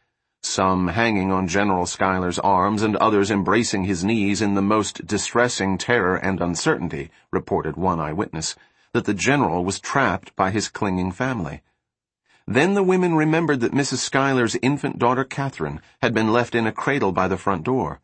some 0.45 0.87
hanging 0.87 1.33
on 1.33 1.49
General 1.49 1.87
Schuyler's 1.87 2.39
arms 2.39 2.83
and 2.83 2.95
others 2.99 3.33
embracing 3.33 3.83
his 3.83 4.05
knees 4.05 4.41
in 4.41 4.55
the 4.55 4.63
most 4.63 5.09
distressing 5.09 5.77
terror 5.77 6.15
and 6.15 6.41
uncertainty, 6.41 7.11
reported 7.33 7.77
one 7.77 7.99
eyewitness, 7.99 8.55
that 8.93 9.07
the 9.07 9.13
general 9.13 9.65
was 9.65 9.81
trapped 9.81 10.37
by 10.37 10.53
his 10.53 10.69
clinging 10.69 11.11
family. 11.11 11.63
Then 12.47 12.75
the 12.75 12.85
women 12.85 13.17
remembered 13.17 13.59
that 13.63 13.73
Mrs. 13.73 13.97
Schuyler's 13.97 14.55
infant 14.63 15.01
daughter 15.01 15.25
Catherine 15.25 15.81
had 16.01 16.15
been 16.15 16.33
left 16.33 16.55
in 16.55 16.69
a 16.69 16.71
cradle 16.71 17.11
by 17.11 17.27
the 17.27 17.37
front 17.37 17.65
door. 17.65 18.01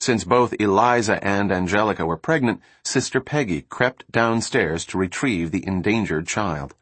Since 0.00 0.24
both 0.24 0.54
Eliza 0.60 1.22
and 1.24 1.50
Angelica 1.50 2.06
were 2.06 2.16
pregnant, 2.16 2.60
Sister 2.84 3.20
Peggy 3.20 3.62
crept 3.62 4.10
downstairs 4.10 4.84
to 4.86 4.98
retrieve 4.98 5.50
the 5.50 5.66
endangered 5.66 6.26
child. 6.26 6.74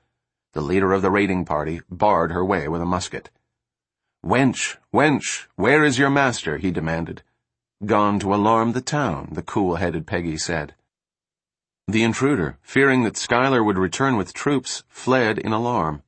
The 0.53 0.61
leader 0.61 0.93
of 0.93 1.03
the 1.03 1.11
raiding 1.11 1.45
party 1.45 1.81
barred 1.91 2.31
her 2.31 2.45
way 2.45 2.69
with 2.69 2.81
a 2.81 2.87
musket. 2.87 3.31
Wench, 4.25 4.77
wench, 4.93 5.47
where 5.57 5.85
is 5.85 5.99
your 5.99 6.11
master? 6.11 6.59
he 6.59 6.71
demanded. 6.71 7.23
Gone 7.85 8.21
to 8.21 8.33
alarm 8.35 8.73
the 8.73 8.81
town, 8.81 9.31
the 9.33 9.43
cool-headed 9.43 10.07
Peggy 10.07 10.39
said. 10.39 10.75
The 11.89 12.05
intruder, 12.05 12.57
fearing 12.63 13.03
that 13.03 13.17
Schuyler 13.17 13.65
would 13.65 13.77
return 13.77 14.17
with 14.17 14.33
troops, 14.33 14.85
fled 14.89 15.39
in 15.39 15.53
alarm. 15.53 16.04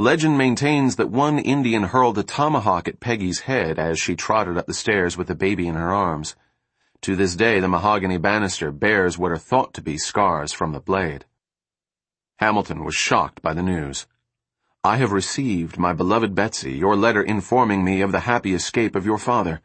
Legend 0.00 0.38
maintains 0.38 0.94
that 0.94 1.10
one 1.10 1.40
Indian 1.40 1.82
hurled 1.82 2.16
a 2.18 2.22
tomahawk 2.22 2.86
at 2.86 3.00
Peggy's 3.00 3.40
head 3.40 3.80
as 3.80 3.98
she 3.98 4.14
trotted 4.14 4.56
up 4.56 4.66
the 4.66 4.72
stairs 4.72 5.16
with 5.16 5.26
the 5.26 5.34
baby 5.34 5.66
in 5.66 5.74
her 5.74 5.92
arms. 5.92 6.36
To 7.00 7.16
this 7.16 7.34
day, 7.34 7.58
the 7.58 7.66
mahogany 7.66 8.16
banister 8.16 8.70
bears 8.70 9.18
what 9.18 9.32
are 9.32 9.36
thought 9.36 9.74
to 9.74 9.82
be 9.82 9.98
scars 9.98 10.52
from 10.52 10.70
the 10.70 10.78
blade. 10.78 11.24
Hamilton 12.36 12.84
was 12.84 12.94
shocked 12.94 13.42
by 13.42 13.52
the 13.52 13.62
news. 13.62 14.06
I 14.84 14.98
have 14.98 15.10
received, 15.10 15.78
my 15.78 15.92
beloved 15.92 16.32
Betsy, 16.32 16.74
your 16.74 16.94
letter 16.94 17.20
informing 17.20 17.82
me 17.82 18.00
of 18.00 18.12
the 18.12 18.20
happy 18.20 18.54
escape 18.54 18.94
of 18.94 19.04
your 19.04 19.18
father. 19.18 19.60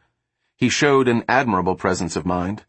He 0.56 0.68
showed 0.68 1.06
an 1.06 1.22
admirable 1.28 1.76
presence 1.76 2.16
of 2.16 2.26
mind. 2.26 2.64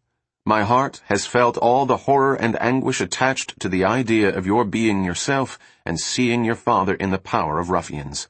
My 0.48 0.64
heart 0.64 1.02
has 1.06 1.26
felt 1.26 1.58
all 1.58 1.88
the 1.88 2.06
horror 2.06 2.36
and 2.36 2.62
anguish 2.62 3.02
attached 3.02 3.60
to 3.62 3.68
the 3.68 3.84
idea 3.84 4.30
of 4.30 4.46
your 4.46 4.64
being 4.64 5.04
yourself 5.04 5.58
and 5.84 6.00
seeing 6.00 6.46
your 6.46 6.54
father 6.54 6.94
in 6.94 7.10
the 7.10 7.18
power 7.18 7.60
of 7.60 7.72
ruffians. 7.72 8.28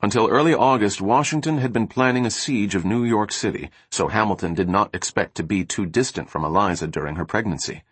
Until 0.00 0.30
early 0.30 0.54
August, 0.54 1.02
Washington 1.02 1.58
had 1.58 1.74
been 1.74 1.86
planning 1.86 2.24
a 2.24 2.30
siege 2.30 2.74
of 2.74 2.86
New 2.86 3.04
York 3.04 3.32
City, 3.32 3.70
so 3.90 4.08
Hamilton 4.08 4.54
did 4.54 4.70
not 4.70 4.94
expect 4.94 5.34
to 5.34 5.42
be 5.42 5.62
too 5.62 5.84
distant 5.84 6.30
from 6.30 6.42
Eliza 6.42 6.86
during 6.86 7.16
her 7.16 7.26
pregnancy. 7.26 7.82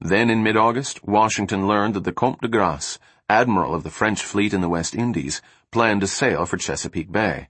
Then 0.00 0.30
in 0.30 0.42
mid-August, 0.42 1.04
Washington 1.04 1.66
learned 1.66 1.92
that 1.92 2.04
the 2.04 2.12
Comte 2.12 2.40
de 2.40 2.48
Grasse, 2.48 2.98
admiral 3.28 3.74
of 3.74 3.82
the 3.82 3.90
French 3.90 4.22
fleet 4.22 4.54
in 4.54 4.62
the 4.62 4.70
West 4.70 4.94
Indies, 4.94 5.42
planned 5.70 6.00
to 6.00 6.06
sail 6.06 6.46
for 6.46 6.56
Chesapeake 6.56 7.12
Bay. 7.12 7.48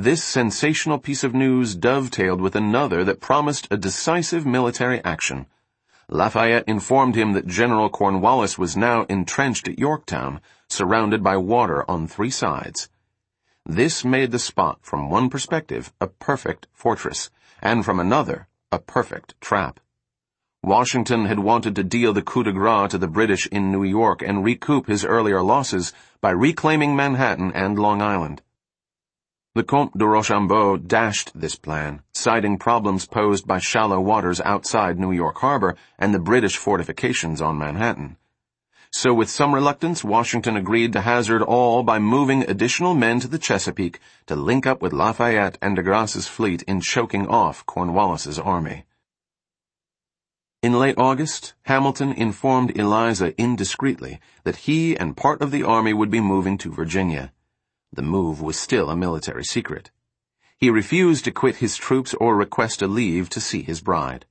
This 0.00 0.22
sensational 0.22 1.00
piece 1.00 1.24
of 1.24 1.34
news 1.34 1.74
dovetailed 1.74 2.40
with 2.40 2.54
another 2.54 3.02
that 3.02 3.20
promised 3.20 3.66
a 3.68 3.76
decisive 3.76 4.46
military 4.46 5.02
action. 5.02 5.46
Lafayette 6.08 6.68
informed 6.68 7.16
him 7.16 7.32
that 7.32 7.48
General 7.48 7.90
Cornwallis 7.90 8.56
was 8.56 8.76
now 8.76 9.06
entrenched 9.08 9.66
at 9.66 9.76
Yorktown, 9.76 10.40
surrounded 10.68 11.24
by 11.24 11.36
water 11.36 11.84
on 11.90 12.06
three 12.06 12.30
sides. 12.30 12.88
This 13.66 14.04
made 14.04 14.30
the 14.30 14.38
spot, 14.38 14.78
from 14.82 15.10
one 15.10 15.28
perspective, 15.28 15.92
a 16.00 16.06
perfect 16.06 16.68
fortress, 16.72 17.28
and 17.60 17.84
from 17.84 17.98
another, 17.98 18.46
a 18.70 18.78
perfect 18.78 19.34
trap. 19.40 19.80
Washington 20.62 21.24
had 21.24 21.40
wanted 21.40 21.74
to 21.74 21.82
deal 21.82 22.12
the 22.12 22.22
coup 22.22 22.44
de 22.44 22.52
grace 22.52 22.92
to 22.92 22.98
the 22.98 23.08
British 23.08 23.48
in 23.48 23.72
New 23.72 23.82
York 23.82 24.22
and 24.22 24.44
recoup 24.44 24.86
his 24.86 25.04
earlier 25.04 25.42
losses 25.42 25.92
by 26.20 26.30
reclaiming 26.30 26.94
Manhattan 26.94 27.50
and 27.52 27.76
Long 27.76 28.00
Island. 28.00 28.42
The 29.58 29.64
Comte 29.64 29.98
de 29.98 30.06
Rochambeau 30.06 30.76
dashed 30.76 31.32
this 31.34 31.56
plan, 31.56 32.02
citing 32.12 32.58
problems 32.58 33.06
posed 33.06 33.44
by 33.44 33.58
shallow 33.58 34.00
waters 34.00 34.40
outside 34.42 35.00
New 35.00 35.10
York 35.10 35.38
Harbor 35.38 35.74
and 35.98 36.14
the 36.14 36.20
British 36.20 36.56
fortifications 36.56 37.42
on 37.42 37.58
Manhattan. 37.58 38.18
So 38.92 39.12
with 39.12 39.28
some 39.28 39.52
reluctance, 39.52 40.04
Washington 40.04 40.56
agreed 40.56 40.92
to 40.92 41.00
hazard 41.00 41.42
all 41.42 41.82
by 41.82 41.98
moving 41.98 42.48
additional 42.48 42.94
men 42.94 43.18
to 43.18 43.26
the 43.26 43.36
Chesapeake 43.36 43.98
to 44.28 44.36
link 44.36 44.64
up 44.64 44.80
with 44.80 44.92
Lafayette 44.92 45.58
and 45.60 45.74
de 45.74 45.82
Grasse's 45.82 46.28
fleet 46.28 46.62
in 46.62 46.80
choking 46.80 47.26
off 47.26 47.66
Cornwallis's 47.66 48.38
army. 48.38 48.84
In 50.62 50.78
late 50.78 50.98
August, 50.98 51.54
Hamilton 51.62 52.12
informed 52.12 52.78
Eliza 52.78 53.34
indiscreetly 53.36 54.20
that 54.44 54.68
he 54.68 54.96
and 54.96 55.16
part 55.16 55.42
of 55.42 55.50
the 55.50 55.64
army 55.64 55.92
would 55.92 56.12
be 56.12 56.20
moving 56.20 56.58
to 56.58 56.70
Virginia. 56.70 57.32
The 57.92 58.02
move 58.02 58.40
was 58.40 58.58
still 58.58 58.90
a 58.90 58.96
military 58.96 59.44
secret. 59.44 59.90
He 60.58 60.70
refused 60.70 61.24
to 61.24 61.30
quit 61.30 61.56
his 61.56 61.76
troops 61.76 62.14
or 62.14 62.36
request 62.36 62.82
a 62.82 62.86
leave 62.86 63.28
to 63.30 63.40
see 63.40 63.62
his 63.62 63.80
bride. 63.80 64.26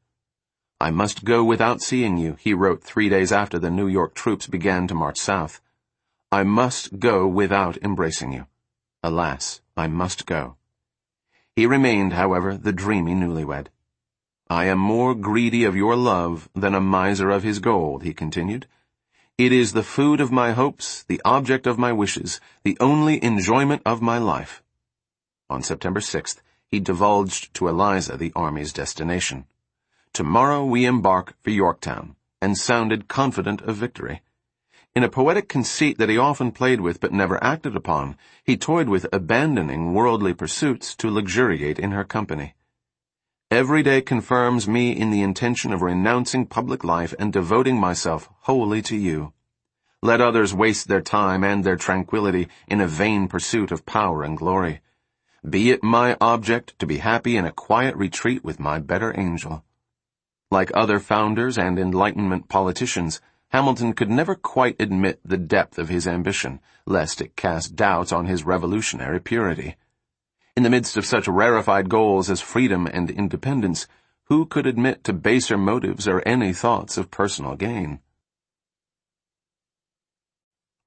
I 0.79 0.91
must 0.91 1.25
go 1.25 1.43
without 1.43 1.81
seeing 1.81 2.17
you, 2.17 2.35
he 2.39 2.53
wrote 2.53 2.83
three 2.83 3.09
days 3.09 3.31
after 3.31 3.57
the 3.57 3.71
New 3.71 3.87
York 3.87 4.13
troops 4.13 4.45
began 4.45 4.87
to 4.87 4.93
march 4.93 5.17
south. 5.17 5.59
I 6.31 6.43
must 6.43 6.99
go 6.99 7.27
without 7.27 7.77
embracing 7.77 8.31
you. 8.31 8.45
Alas, 9.01 9.61
I 9.75 9.87
must 9.87 10.25
go. 10.25 10.57
He 11.55 11.65
remained, 11.65 12.13
however, 12.13 12.57
the 12.57 12.73
dreamy 12.73 13.15
newlywed. 13.15 13.69
I 14.49 14.65
am 14.65 14.77
more 14.77 15.15
greedy 15.15 15.63
of 15.63 15.75
your 15.75 15.95
love 15.95 16.47
than 16.53 16.75
a 16.75 16.79
miser 16.79 17.31
of 17.31 17.43
his 17.43 17.59
gold, 17.59 18.03
he 18.03 18.13
continued. 18.13 18.67
It 19.38 19.51
is 19.51 19.73
the 19.73 19.83
food 19.83 20.19
of 20.19 20.31
my 20.31 20.53
hopes, 20.53 21.03
the 21.03 21.21
object 21.23 21.67
of 21.67 21.77
my 21.77 21.93
wishes, 21.93 22.41
the 22.63 22.75
only 22.79 23.23
enjoyment 23.23 23.83
of 23.85 24.01
my 24.01 24.17
life. 24.17 24.63
On 25.47 25.61
September 25.61 25.99
6th, 25.99 26.41
he 26.71 26.79
divulged 26.79 27.53
to 27.53 27.67
Eliza 27.67 28.17
the 28.17 28.33
army's 28.35 28.73
destination. 28.73 29.45
Tomorrow 30.11 30.65
we 30.65 30.85
embark 30.85 31.35
for 31.43 31.51
Yorktown, 31.51 32.15
and 32.41 32.57
sounded 32.57 33.07
confident 33.07 33.61
of 33.61 33.75
victory. 33.75 34.23
In 34.95 35.03
a 35.03 35.09
poetic 35.09 35.47
conceit 35.47 35.99
that 35.99 36.09
he 36.09 36.17
often 36.17 36.51
played 36.51 36.81
with 36.81 36.99
but 36.99 37.13
never 37.13 37.38
acted 37.43 37.75
upon, 37.75 38.17
he 38.43 38.57
toyed 38.57 38.89
with 38.89 39.05
abandoning 39.13 39.93
worldly 39.93 40.33
pursuits 40.33 40.95
to 40.95 41.11
luxuriate 41.11 41.77
in 41.77 41.91
her 41.91 42.03
company. 42.03 42.55
Every 43.49 43.81
day 43.81 44.01
confirms 44.01 44.67
me 44.67 44.91
in 44.91 45.09
the 45.09 45.21
intention 45.21 45.71
of 45.71 45.81
renouncing 45.81 46.47
public 46.47 46.83
life 46.83 47.13
and 47.17 47.31
devoting 47.31 47.79
myself 47.79 48.27
wholly 48.41 48.81
to 48.81 48.97
you. 48.97 49.31
Let 50.01 50.19
others 50.19 50.53
waste 50.53 50.89
their 50.89 50.99
time 50.99 51.45
and 51.45 51.63
their 51.63 51.77
tranquility 51.77 52.49
in 52.67 52.81
a 52.81 52.87
vain 52.87 53.29
pursuit 53.29 53.71
of 53.71 53.85
power 53.85 54.21
and 54.21 54.37
glory. 54.37 54.81
Be 55.49 55.71
it 55.71 55.81
my 55.81 56.17
object 56.19 56.77
to 56.79 56.85
be 56.85 56.97
happy 56.97 57.37
in 57.37 57.45
a 57.45 57.53
quiet 57.53 57.95
retreat 57.95 58.43
with 58.43 58.59
my 58.59 58.79
better 58.79 59.17
angel. 59.17 59.63
Like 60.51 60.69
other 60.73 60.99
founders 60.99 61.57
and 61.57 61.79
Enlightenment 61.79 62.49
politicians, 62.49 63.21
Hamilton 63.51 63.93
could 63.93 64.09
never 64.09 64.35
quite 64.35 64.75
admit 64.77 65.21
the 65.23 65.37
depth 65.37 65.79
of 65.79 65.87
his 65.87 66.05
ambition, 66.05 66.59
lest 66.85 67.21
it 67.21 67.37
cast 67.37 67.77
doubts 67.77 68.11
on 68.11 68.25
his 68.25 68.43
revolutionary 68.43 69.21
purity. 69.21 69.77
In 70.57 70.63
the 70.63 70.71
midst 70.71 70.97
of 70.97 71.05
such 71.05 71.27
rarefied 71.27 71.87
goals 71.87 72.31
as 72.31 72.41
freedom 72.41 72.87
and 72.87 73.11
independence, 73.11 73.87
who 74.23 74.47
could 74.47 74.65
admit 74.65 75.03
to 75.03 75.13
baser 75.13 75.55
motives 75.55 76.07
or 76.07 76.27
any 76.27 76.51
thoughts 76.51 76.97
of 76.97 77.11
personal 77.11 77.55
gain? 77.55 77.99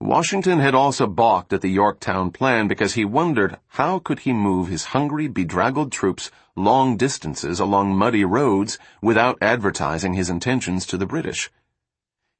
Washington 0.00 0.58
had 0.58 0.74
also 0.74 1.06
balked 1.06 1.52
at 1.52 1.60
the 1.60 1.70
Yorktown 1.70 2.32
plan 2.32 2.66
because 2.66 2.94
he 2.94 3.04
wondered 3.04 3.60
how 3.68 4.00
could 4.00 4.18
he 4.18 4.32
move 4.32 4.66
his 4.66 4.86
hungry, 4.86 5.28
bedraggled 5.28 5.92
troops 5.92 6.32
long 6.56 6.96
distances 6.96 7.60
along 7.60 7.94
muddy 7.94 8.24
roads 8.24 8.76
without 9.00 9.38
advertising 9.40 10.14
his 10.14 10.28
intentions 10.28 10.84
to 10.84 10.96
the 10.96 11.06
British. 11.06 11.48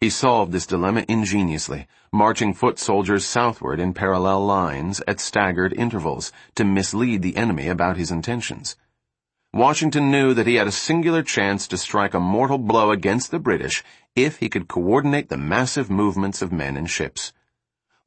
He 0.01 0.09
solved 0.09 0.53
this 0.53 0.66
dilemma 0.66 1.05
ingeniously, 1.09 1.86
marching 2.11 2.55
foot 2.55 2.78
soldiers 2.78 3.26
southward 3.26 3.78
in 3.78 3.92
parallel 3.92 4.46
lines 4.46 5.03
at 5.07 5.20
staggered 5.20 5.74
intervals 5.74 6.32
to 6.55 6.64
mislead 6.64 7.20
the 7.20 7.36
enemy 7.36 7.68
about 7.68 7.98
his 7.98 8.11
intentions. 8.11 8.78
Washington 9.53 10.11
knew 10.11 10.32
that 10.32 10.46
he 10.46 10.55
had 10.55 10.66
a 10.66 10.72
singular 10.72 11.22
chance 11.22 11.68
to 11.68 11.76
strike 11.76 12.14
a 12.14 12.20
mortal 12.20 12.57
blow 12.57 12.92
against 12.92 13.30
the 13.30 13.38
British 13.38 13.84
if 14.16 14.38
he 14.38 14.48
could 14.48 14.68
coordinate 14.68 15.28
the 15.28 15.36
massive 15.36 15.90
movements 15.90 16.40
of 16.40 16.51
men 16.51 16.78
and 16.78 16.88
ships. 16.88 17.34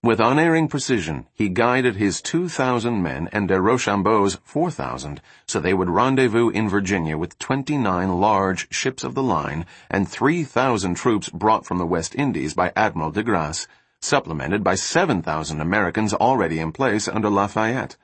With 0.04 0.20
unerring 0.20 0.68
precision, 0.68 1.28
he 1.34 1.48
guided 1.48 1.96
his 1.96 2.22
2,000 2.22 3.02
men 3.02 3.30
and 3.32 3.48
de 3.48 3.62
Rochambeau's 3.62 4.38
4,000 4.44 5.22
so 5.48 5.62
they 5.62 5.74
would 5.74 5.90
rendezvous 5.90 6.50
in 6.50 6.68
Virginia 6.68 7.18
with 7.18 7.40
29 7.40 8.10
large 8.20 8.68
ships 8.70 9.06
of 9.06 9.16
the 9.16 9.24
line 9.24 9.66
and 9.90 10.06
3,000 10.06 10.96
troops 10.96 11.30
brought 11.30 11.66
from 11.66 11.78
the 11.78 11.86
West 11.86 12.16
Indies 12.16 12.54
by 12.54 12.74
Admiral 12.76 13.12
de 13.12 13.24
Grasse, 13.24 13.66
supplemented 14.02 14.62
by 14.62 14.76
7,000 14.76 15.62
Americans 15.62 16.14
already 16.14 16.60
in 16.60 16.74
place 16.74 17.08
under 17.08 17.30
Lafayette. 17.30 17.96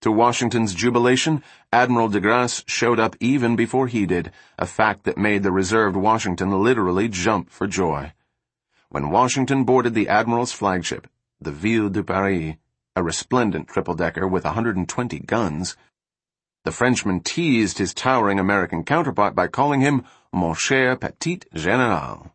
To 0.00 0.10
Washington's 0.10 0.72
jubilation, 0.72 1.44
Admiral 1.70 2.08
de 2.08 2.20
Grasse 2.20 2.64
showed 2.66 2.98
up 2.98 3.14
even 3.20 3.56
before 3.56 3.88
he 3.88 4.06
did, 4.06 4.32
a 4.58 4.64
fact 4.64 5.04
that 5.04 5.18
made 5.18 5.42
the 5.42 5.52
reserved 5.52 5.96
Washington 5.96 6.62
literally 6.62 7.08
jump 7.08 7.50
for 7.50 7.66
joy. 7.66 8.14
When 8.92 9.10
Washington 9.10 9.62
boarded 9.62 9.94
the 9.94 10.08
Admiral's 10.08 10.50
flagship, 10.50 11.06
the 11.40 11.52
Ville 11.52 11.88
de 11.88 12.02
Paris, 12.02 12.56
a 12.94 13.02
resplendent 13.02 13.68
triple-decker 13.68 14.28
with 14.28 14.44
120 14.44 15.18
guns, 15.20 15.76
the 16.62 16.72
Frenchman 16.72 17.20
teased 17.20 17.78
his 17.78 17.94
towering 17.94 18.38
American 18.38 18.84
counterpart 18.84 19.34
by 19.34 19.46
calling 19.46 19.80
him 19.80 20.04
Mon 20.30 20.54
cher 20.54 20.94
petit 20.94 21.38
général. 21.54 22.32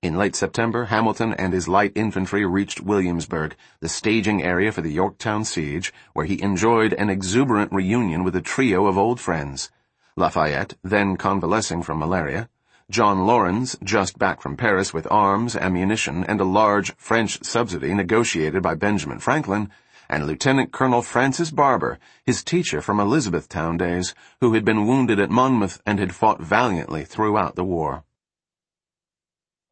In 0.00 0.16
late 0.16 0.36
September, 0.36 0.84
Hamilton 0.84 1.32
and 1.34 1.52
his 1.52 1.66
light 1.66 1.90
infantry 1.96 2.46
reached 2.46 2.80
Williamsburg, 2.80 3.56
the 3.80 3.88
staging 3.88 4.44
area 4.44 4.70
for 4.70 4.80
the 4.80 4.92
Yorktown 4.92 5.44
siege, 5.44 5.92
where 6.12 6.24
he 6.24 6.40
enjoyed 6.40 6.92
an 6.92 7.10
exuberant 7.10 7.72
reunion 7.72 8.22
with 8.22 8.36
a 8.36 8.40
trio 8.40 8.86
of 8.86 8.96
old 8.96 9.18
friends. 9.18 9.72
Lafayette, 10.16 10.74
then 10.84 11.16
convalescing 11.16 11.82
from 11.82 11.98
malaria, 11.98 12.48
John 12.90 13.24
Laurens, 13.24 13.76
just 13.84 14.18
back 14.18 14.42
from 14.42 14.56
Paris 14.56 14.92
with 14.92 15.06
arms, 15.12 15.54
ammunition, 15.54 16.24
and 16.24 16.40
a 16.40 16.44
large 16.44 16.92
French 16.96 17.44
subsidy 17.44 17.94
negotiated 17.94 18.64
by 18.64 18.74
Benjamin 18.74 19.20
Franklin, 19.20 19.70
and 20.08 20.26
Lieutenant 20.26 20.72
Colonel 20.72 21.00
Francis 21.00 21.52
Barber, 21.52 22.00
his 22.26 22.42
teacher 22.42 22.80
from 22.80 22.98
Elizabethtown 22.98 23.76
days, 23.76 24.12
who 24.40 24.54
had 24.54 24.64
been 24.64 24.88
wounded 24.88 25.20
at 25.20 25.30
Monmouth 25.30 25.80
and 25.86 26.00
had 26.00 26.12
fought 26.12 26.40
valiantly 26.40 27.04
throughout 27.04 27.54
the 27.54 27.62
war. 27.62 28.02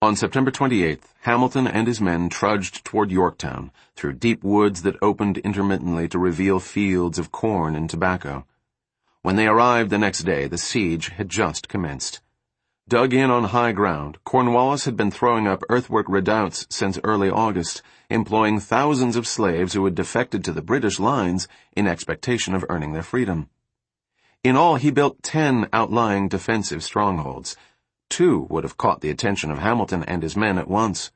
On 0.01 0.15
September 0.15 0.53
28th, 0.53 1.13
Hamilton 1.23 1.67
and 1.67 1.89
his 1.89 2.01
men 2.01 2.29
trudged 2.29 2.85
toward 2.85 3.11
Yorktown, 3.11 3.73
through 3.97 4.13
deep 4.13 4.45
woods 4.45 4.83
that 4.83 4.95
opened 5.03 5.39
intermittently 5.39 6.07
to 6.07 6.21
reveal 6.21 6.61
fields 6.61 7.19
of 7.19 7.33
corn 7.33 7.75
and 7.75 7.91
tobacco. 7.91 8.47
When 9.23 9.35
they 9.35 9.49
arrived 9.49 9.91
the 9.91 9.99
next 9.99 10.21
day, 10.21 10.47
the 10.47 10.57
siege 10.57 11.09
had 11.09 11.29
just 11.29 11.69
commenced. 11.69 12.21
Dug 12.89 13.13
in 13.13 13.31
on 13.31 13.45
high 13.45 13.73
ground, 13.73 14.17
Cornwallis 14.25 14.87
had 14.87 14.97
been 14.97 15.11
throwing 15.11 15.47
up 15.47 15.63
earthwork 15.69 16.07
redoubts 16.09 16.67
since 16.71 16.99
early 17.05 17.29
August, 17.29 17.83
employing 18.09 18.61
thousands 18.61 19.15
of 19.15 19.27
slaves 19.27 19.75
who 19.75 19.85
had 19.85 19.95
defected 19.95 20.43
to 20.45 20.55
the 20.55 20.63
British 20.63 20.99
lines 20.99 21.47
in 21.77 21.87
expectation 21.87 22.55
of 22.55 22.65
earning 22.71 22.95
their 22.95 23.03
freedom. 23.03 23.51
In 24.43 24.57
all, 24.57 24.77
he 24.77 24.91
built 24.91 25.23
ten 25.23 25.69
outlying 25.71 26.29
defensive 26.29 26.83
strongholds. 26.83 27.59
Two 28.09 28.47
would 28.49 28.65
have 28.65 28.79
caught 28.79 29.03
the 29.03 29.11
attention 29.11 29.51
of 29.51 29.59
Hamilton 29.59 30.03
and 30.05 30.23
his 30.23 30.35
men 30.35 30.57
at 30.57 30.67
once. 30.67 31.13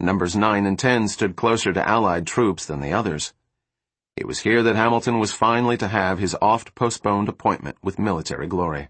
Numbers 0.00 0.34
9 0.34 0.66
and 0.66 0.76
10 0.76 1.06
stood 1.06 1.36
closer 1.36 1.72
to 1.72 1.88
Allied 1.88 2.26
troops 2.26 2.66
than 2.66 2.80
the 2.80 2.92
others. 2.92 3.32
It 4.16 4.26
was 4.26 4.40
here 4.40 4.64
that 4.64 4.74
Hamilton 4.74 5.20
was 5.20 5.32
finally 5.32 5.76
to 5.76 5.86
have 5.86 6.18
his 6.18 6.36
oft-postponed 6.42 7.28
appointment 7.28 7.76
with 7.80 8.00
military 8.00 8.48
glory. 8.48 8.88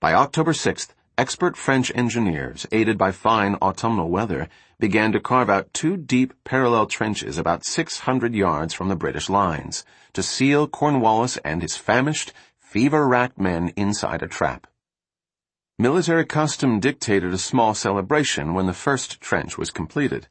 By 0.00 0.12
October 0.12 0.52
6th, 0.52 0.88
expert 1.16 1.56
French 1.56 1.92
engineers, 1.94 2.66
aided 2.72 2.98
by 2.98 3.12
fine 3.12 3.54
autumnal 3.62 4.08
weather, 4.08 4.48
began 4.80 5.12
to 5.12 5.20
carve 5.20 5.48
out 5.48 5.72
two 5.72 5.96
deep 5.96 6.34
parallel 6.44 6.86
trenches 6.86 7.38
about 7.38 7.64
600 7.64 8.34
yards 8.34 8.74
from 8.74 8.88
the 8.88 8.96
British 8.96 9.28
lines, 9.28 9.84
to 10.12 10.22
seal 10.22 10.66
Cornwallis 10.66 11.36
and 11.38 11.62
his 11.62 11.76
famished, 11.76 12.32
fever-racked 12.58 13.38
men 13.38 13.72
inside 13.76 14.22
a 14.22 14.28
trap. 14.28 14.66
Military 15.78 16.24
custom 16.24 16.78
dictated 16.78 17.32
a 17.32 17.38
small 17.38 17.74
celebration 17.74 18.54
when 18.54 18.66
the 18.66 18.72
first 18.72 19.20
trench 19.20 19.58
was 19.58 19.70
completed. 19.70 20.28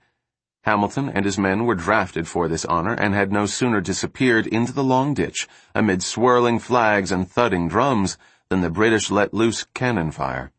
Hamilton 0.64 1.10
and 1.10 1.26
his 1.26 1.38
men 1.38 1.66
were 1.66 1.76
drafted 1.76 2.28
for 2.28 2.48
this 2.48 2.64
honor 2.64 2.94
and 2.94 3.14
had 3.14 3.32
no 3.32 3.46
sooner 3.46 3.82
disappeared 3.82 4.48
into 4.48 4.72
the 4.72 4.84
long 4.84 5.14
ditch 5.14 5.48
amid 5.76 6.02
swirling 6.02 6.60
flags 6.60 7.12
and 7.12 7.30
thudding 7.30 7.68
drums 7.68 8.18
than 8.48 8.62
the 8.62 8.70
British 8.70 9.12
let 9.12 9.34
loose 9.34 9.66
cannon 9.74 10.10
fire. 10.10 10.53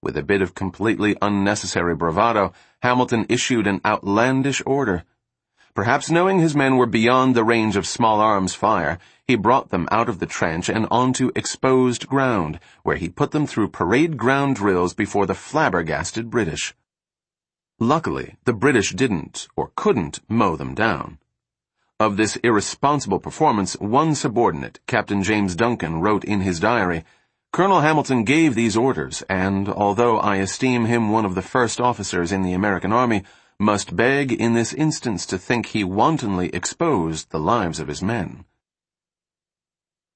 With 0.00 0.16
a 0.16 0.22
bit 0.22 0.42
of 0.42 0.54
completely 0.54 1.16
unnecessary 1.20 1.96
bravado, 1.96 2.52
Hamilton 2.82 3.26
issued 3.28 3.66
an 3.66 3.80
outlandish 3.84 4.62
order. 4.64 5.04
Perhaps 5.74 6.10
knowing 6.10 6.38
his 6.38 6.54
men 6.54 6.76
were 6.76 6.86
beyond 6.86 7.34
the 7.34 7.42
range 7.42 7.74
of 7.74 7.86
small 7.86 8.20
arms 8.20 8.54
fire, 8.54 8.98
he 9.26 9.34
brought 9.34 9.70
them 9.70 9.88
out 9.90 10.08
of 10.08 10.20
the 10.20 10.26
trench 10.26 10.68
and 10.68 10.86
onto 10.90 11.32
exposed 11.34 12.06
ground, 12.06 12.60
where 12.84 12.96
he 12.96 13.08
put 13.08 13.32
them 13.32 13.46
through 13.46 13.68
parade 13.70 14.16
ground 14.16 14.54
drills 14.56 14.94
before 14.94 15.26
the 15.26 15.34
flabbergasted 15.34 16.30
British. 16.30 16.74
Luckily, 17.80 18.36
the 18.44 18.52
British 18.52 18.92
didn't, 18.92 19.48
or 19.56 19.72
couldn't, 19.74 20.20
mow 20.28 20.54
them 20.54 20.74
down. 20.74 21.18
Of 22.00 22.16
this 22.16 22.36
irresponsible 22.44 23.18
performance, 23.18 23.74
one 23.74 24.14
subordinate, 24.14 24.78
Captain 24.86 25.24
James 25.24 25.56
Duncan, 25.56 26.00
wrote 26.00 26.24
in 26.24 26.40
his 26.42 26.60
diary, 26.60 27.04
Colonel 27.50 27.80
Hamilton 27.80 28.24
gave 28.24 28.54
these 28.54 28.76
orders, 28.76 29.22
and, 29.28 29.68
although 29.68 30.20
I 30.20 30.36
esteem 30.36 30.84
him 30.84 31.10
one 31.10 31.24
of 31.24 31.34
the 31.34 31.42
first 31.42 31.80
officers 31.80 32.30
in 32.30 32.42
the 32.42 32.52
American 32.52 32.92
Army, 32.92 33.24
must 33.58 33.96
beg 33.96 34.30
in 34.30 34.54
this 34.54 34.72
instance 34.72 35.26
to 35.26 35.38
think 35.38 35.66
he 35.66 35.82
wantonly 35.82 36.50
exposed 36.50 37.30
the 37.30 37.40
lives 37.40 37.80
of 37.80 37.88
his 37.88 38.02
men. 38.02 38.44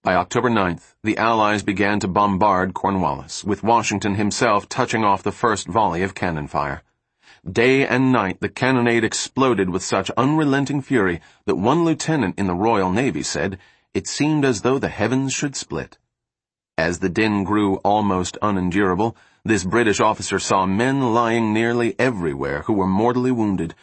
By 0.04 0.14
October 0.14 0.50
9th, 0.50 0.94
the 1.02 1.16
Allies 1.16 1.62
began 1.62 2.00
to 2.00 2.08
bombard 2.08 2.74
Cornwallis, 2.74 3.42
with 3.44 3.62
Washington 3.62 4.16
himself 4.16 4.68
touching 4.68 5.02
off 5.02 5.22
the 5.22 5.32
first 5.32 5.66
volley 5.66 6.02
of 6.02 6.14
cannon 6.14 6.48
fire. 6.48 6.82
Day 7.50 7.86
and 7.86 8.12
night 8.12 8.40
the 8.40 8.48
cannonade 8.48 9.04
exploded 9.04 9.70
with 9.70 9.82
such 9.82 10.10
unrelenting 10.16 10.82
fury 10.82 11.20
that 11.46 11.56
one 11.56 11.84
lieutenant 11.84 12.38
in 12.38 12.46
the 12.46 12.54
Royal 12.54 12.92
Navy 12.92 13.22
said, 13.22 13.58
it 13.94 14.06
seemed 14.06 14.44
as 14.44 14.62
though 14.62 14.78
the 14.78 14.88
heavens 14.88 15.32
should 15.32 15.56
split. 15.56 15.98
As 16.78 17.00
the 17.00 17.10
din 17.10 17.44
grew 17.44 17.76
almost 17.84 18.38
unendurable, 18.40 19.14
this 19.44 19.62
British 19.62 20.00
officer 20.00 20.38
saw 20.38 20.64
men 20.64 21.12
lying 21.12 21.52
nearly 21.52 21.94
everywhere 21.98 22.62
who 22.62 22.72
were 22.72 22.86
mortally 22.86 23.30
wounded, 23.30 23.74